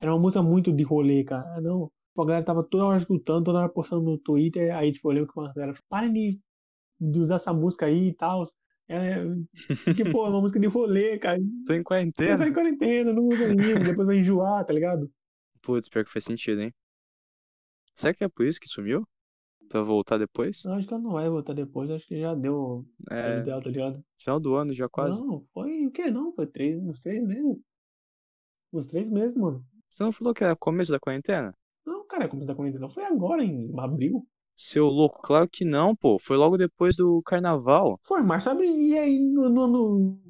Era 0.00 0.12
uma 0.12 0.20
música 0.20 0.42
muito 0.42 0.72
de 0.72 0.82
rolê, 0.82 1.24
cara. 1.24 1.60
Não. 1.60 1.90
A 2.18 2.24
galera 2.24 2.44
tava 2.44 2.62
toda 2.64 2.84
hora 2.84 2.98
escutando, 2.98 3.44
toda 3.44 3.60
hora 3.60 3.68
postando 3.68 4.02
no 4.02 4.18
Twitter. 4.18 4.74
Aí, 4.74 4.92
tipo, 4.92 5.08
eu 5.10 5.14
lembro 5.14 5.32
que 5.32 5.38
uma 5.38 5.52
galera 5.52 5.74
falou, 5.88 6.12
de, 6.12 6.40
de 7.00 7.18
usar 7.20 7.36
essa 7.36 7.52
música 7.52 7.86
aí 7.86 8.08
e 8.08 8.14
tal. 8.14 8.46
É, 8.88 9.16
porque, 9.84 10.04
pô, 10.10 10.26
é 10.26 10.30
uma 10.30 10.40
música 10.40 10.58
de 10.58 10.66
rolê, 10.66 11.16
cara. 11.18 11.38
Tô 11.64 11.72
em 11.74 11.82
quarentena. 11.82 12.46
em 12.46 12.52
quarentena, 12.52 13.12
não 13.12 13.28
usa 13.28 13.44
ainda, 13.46 13.84
depois 13.84 14.06
vai 14.06 14.18
enjoar, 14.18 14.64
tá 14.64 14.72
ligado? 14.72 15.10
Putz, 15.62 15.88
pior 15.88 16.04
que 16.04 16.10
faz 16.10 16.24
sentido, 16.24 16.60
hein? 16.62 16.72
Será 17.94 18.12
que 18.14 18.24
é 18.24 18.28
por 18.28 18.44
isso 18.46 18.58
que 18.60 18.66
sumiu? 18.68 19.06
Pra 19.68 19.82
voltar 19.82 20.18
depois? 20.18 20.64
Eu 20.64 20.72
acho 20.72 20.88
que 20.88 20.92
ela 20.94 21.02
não 21.02 21.12
vai 21.12 21.28
voltar 21.30 21.52
depois, 21.52 21.88
acho 21.90 22.06
que 22.06 22.18
já 22.20 22.34
deu 22.34 22.56
o 22.56 22.86
É, 23.08 23.42
dela, 23.42 23.62
tá 23.62 23.70
ligado? 23.70 24.04
final 24.18 24.40
do 24.40 24.54
ano 24.56 24.74
já 24.74 24.88
quase. 24.88 25.20
Não, 25.20 25.44
foi 25.54 25.86
o 25.86 25.90
quê? 25.92 26.10
Não, 26.10 26.32
foi 26.32 26.46
três, 26.46 26.82
uns 26.82 26.98
três 26.98 27.22
meses. 27.24 27.56
Uns 28.72 28.88
três 28.88 29.08
meses, 29.08 29.36
mano. 29.36 29.64
Você 29.88 30.02
não 30.02 30.10
falou 30.10 30.34
que 30.34 30.42
era 30.42 30.56
começo 30.56 30.90
da 30.90 30.98
quarentena? 30.98 31.54
Não, 31.86 32.04
cara, 32.06 32.28
começo 32.28 32.48
da 32.48 32.54
quarentena 32.54 32.88
foi 32.88 33.04
agora, 33.04 33.44
em 33.44 33.72
abril. 33.78 34.26
Seu 34.62 34.84
louco, 34.88 35.22
claro 35.22 35.48
que 35.48 35.64
não, 35.64 35.96
pô. 35.96 36.18
Foi 36.18 36.36
logo 36.36 36.58
depois 36.58 36.94
do 36.94 37.22
carnaval. 37.22 37.98
Foi 38.06 38.22
março, 38.22 38.50
abril, 38.50 38.68
e 38.70 38.98
aí 38.98 39.18
no, 39.18 39.48
no, 39.48 39.66
no- 39.68 40.20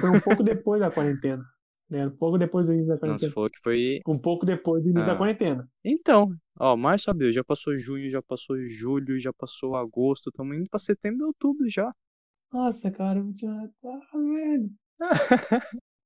Foi, 0.00 0.10
um 0.10 0.20
pouco 0.20 0.42
depois 0.42 0.80
da 0.80 0.90
quarentena. 0.90 1.44
Né? 1.90 2.06
Um 2.06 2.16
pouco 2.16 2.38
depois 2.38 2.64
do 2.66 2.72
início 2.72 2.88
da 2.88 2.94
Não, 2.94 3.00
quarentena. 3.00 3.32
falou 3.32 3.50
que 3.50 3.58
foi. 3.62 4.00
Um 4.06 4.18
pouco 4.18 4.46
depois 4.46 4.82
do 4.82 4.88
início 4.88 5.06
da 5.06 5.12
Ah. 5.12 5.16
quarentena. 5.18 5.68
Então, 5.84 6.30
ó, 6.58 6.74
março, 6.74 7.10
abril, 7.10 7.30
já 7.30 7.44
passou 7.44 7.76
junho, 7.76 8.08
já 8.08 8.22
passou 8.22 8.56
julho, 8.64 9.20
já 9.20 9.32
passou 9.32 9.76
agosto, 9.76 10.28
estamos 10.30 10.56
indo 10.56 10.68
pra 10.70 10.78
setembro 10.78 11.20
e 11.20 11.28
outubro 11.28 11.68
já. 11.68 11.92
Nossa, 12.50 12.90
cara, 12.90 13.18
eu 13.18 13.30
já 13.36 13.68
tá 13.82 14.00
vendo. 14.14 14.70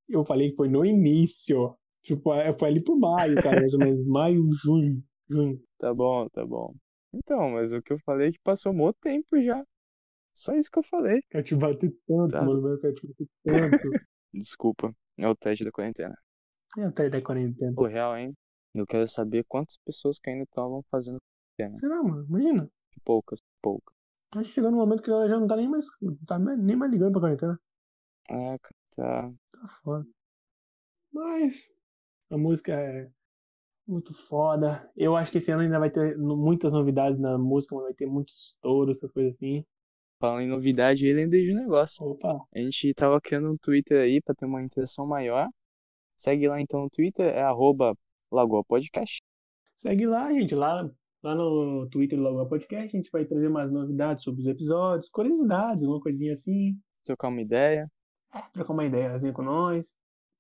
Eu 0.09 0.25
falei 0.25 0.51
que 0.51 0.57
foi 0.57 0.69
no 0.69 0.85
início. 0.85 1.75
Tipo, 2.03 2.35
é- 2.35 2.53
foi 2.59 2.69
ali 2.69 2.83
pro 2.83 2.99
maio, 2.99 3.37
cara, 3.41 3.61
mais 3.61 3.73
ou 3.75 3.81
menos. 3.81 4.05
Maio, 4.07 4.43
junho, 4.65 5.01
junho. 5.31 5.61
Tá 5.79 5.95
bom, 5.95 6.29
tá 6.31 6.45
bom. 6.45 6.75
Então, 7.13 7.51
mas 7.51 7.73
o 7.73 7.83
que 7.83 7.93
eu 7.93 7.99
falei 8.01 8.29
é 8.29 8.33
que 8.33 8.39
passou 8.43 8.73
mó 8.73 8.93
tempo 8.93 9.41
já. 9.41 9.65
Só 10.35 10.55
isso 10.55 10.71
que 10.71 10.79
eu 10.79 10.83
falei. 10.83 11.21
Quer 11.31 11.43
te 11.43 11.55
bater 11.55 11.91
tanto, 12.07 12.31
Tá. 12.31 12.43
mano. 12.43 12.67
Eu 12.69 12.81
quero 12.81 12.95
te 12.95 13.07
bater 13.07 13.29
tanto. 13.45 13.91
Desculpa. 14.33 14.95
É 15.19 15.29
o 15.29 15.37
teste 15.37 15.65
da 15.65 15.71
quarentena. 15.71 16.17
é 16.79 16.85
até 16.85 17.11
da 17.11 17.21
quarentena. 17.21 17.75
Pô, 17.75 17.87
real, 17.87 18.17
hein? 18.17 18.33
Eu 18.75 18.87
quero 18.87 19.07
saber 19.07 19.45
quantas 19.47 19.77
pessoas 19.85 20.19
que 20.19 20.31
ainda 20.31 20.45
estavam 20.45 20.83
fazendo 20.91 21.19
quarentena. 21.57 21.79
Será, 21.79 22.03
mano? 22.03 22.25
Imagina. 22.29 22.71
Poucas, 23.05 23.39
poucas. 23.61 23.95
Acho 24.35 24.49
que 24.49 24.55
chegou 24.55 24.71
num 24.71 24.79
momento 24.79 25.03
que 25.03 25.11
ela 25.11 25.29
já 25.29 25.39
não 25.39 25.47
tá 25.47 25.57
nem 25.57 25.69
mais. 25.69 25.87
Tá 26.27 26.39
nem 26.39 26.75
mais 26.77 26.91
ligando 26.91 27.13
pra 27.13 27.21
quarentena. 27.21 27.61
Ah, 28.31 28.57
cara, 28.59 28.75
tá. 28.97 29.33
Tá 29.53 29.69
foda. 29.83 30.07
Mas 31.13 31.69
a 32.31 32.39
música 32.39 32.73
é 32.73 33.11
muito 33.87 34.15
foda. 34.15 34.91
Eu 34.97 35.17
acho 35.17 35.31
que 35.31 35.39
esse 35.39 35.51
ano 35.51 35.63
ainda 35.63 35.79
vai 35.79 35.91
ter 35.91 36.17
muitas 36.17 36.73
novidades 36.73 37.19
na 37.19 37.37
música, 37.39 37.75
mas 37.75 37.85
vai 37.85 37.95
ter 37.95 38.07
muitos 38.07 38.47
estouros, 38.47 38.97
essas 38.97 39.11
coisas 39.11 39.35
assim. 39.35 39.65
Falando 40.21 40.43
em 40.43 40.49
novidade, 40.49 41.07
ele 41.07 41.21
lembrei 41.21 41.43
de 41.43 41.53
um 41.53 41.57
negócio. 41.61 42.05
Opa, 42.05 42.41
A 42.55 42.59
gente 42.59 42.95
tava 42.95 43.21
criando 43.21 43.51
um 43.51 43.57
Twitter 43.57 44.01
aí 44.01 44.21
pra 44.23 44.35
ter 44.35 44.47
uma 44.47 44.63
interação 44.63 45.07
maior. 45.07 45.49
Segue 46.17 46.47
lá 46.47 46.61
então 46.61 46.83
no 46.83 46.91
Twitter, 46.91 47.27
é 47.27 47.43
arroba 47.43 47.95
Lagoa 48.31 48.63
Podcast. 48.65 49.21
segue 49.77 50.07
lá, 50.07 50.33
gente. 50.33 50.55
Lá, 50.55 50.89
lá 51.23 51.35
no 51.35 51.89
Twitter 51.91 52.17
do 52.17 52.23
Logo 52.23 52.49
Podcast, 52.49 52.97
a 52.97 52.99
gente 53.01 53.11
vai 53.11 53.25
trazer 53.25 53.49
mais 53.49 53.71
novidades 53.73 54.23
sobre 54.23 54.43
os 54.43 54.47
episódios, 54.47 55.11
curiosidades, 55.11 55.83
alguma 55.83 56.01
coisinha 56.01 56.35
assim. 56.35 56.77
Trocar 57.05 57.29
uma 57.29 57.43
ideia. 57.43 57.91
Trocar 58.53 58.73
uma 58.73 58.85
ideiazinha 58.85 59.33
com 59.33 59.43
nós. 59.43 59.93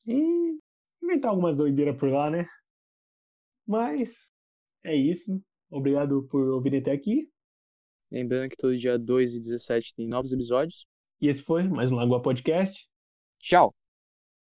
E 0.07 0.57
inventar 1.03 1.32
algumas 1.32 1.57
doideiras 1.57 1.97
por 1.97 2.09
lá, 2.09 2.30
né? 2.30 2.47
Mas 3.72 4.28
é 4.84 4.94
isso. 4.94 5.42
Obrigado 5.70 6.24
por 6.24 6.46
ouvir 6.48 6.76
até 6.76 6.92
aqui. 6.92 7.26
Lembrando 8.10 8.50
que 8.50 8.56
todo 8.58 8.76
dia 8.76 8.98
2 8.98 9.32
e 9.32 9.40
17 9.40 9.94
tem 9.94 10.06
novos 10.06 10.30
episódios. 10.30 10.86
E 11.18 11.28
esse 11.28 11.42
foi 11.42 11.66
mais 11.66 11.90
um 11.90 11.96
Lagoa 11.96 12.20
Podcast. 12.20 12.86
Tchau! 13.38 13.74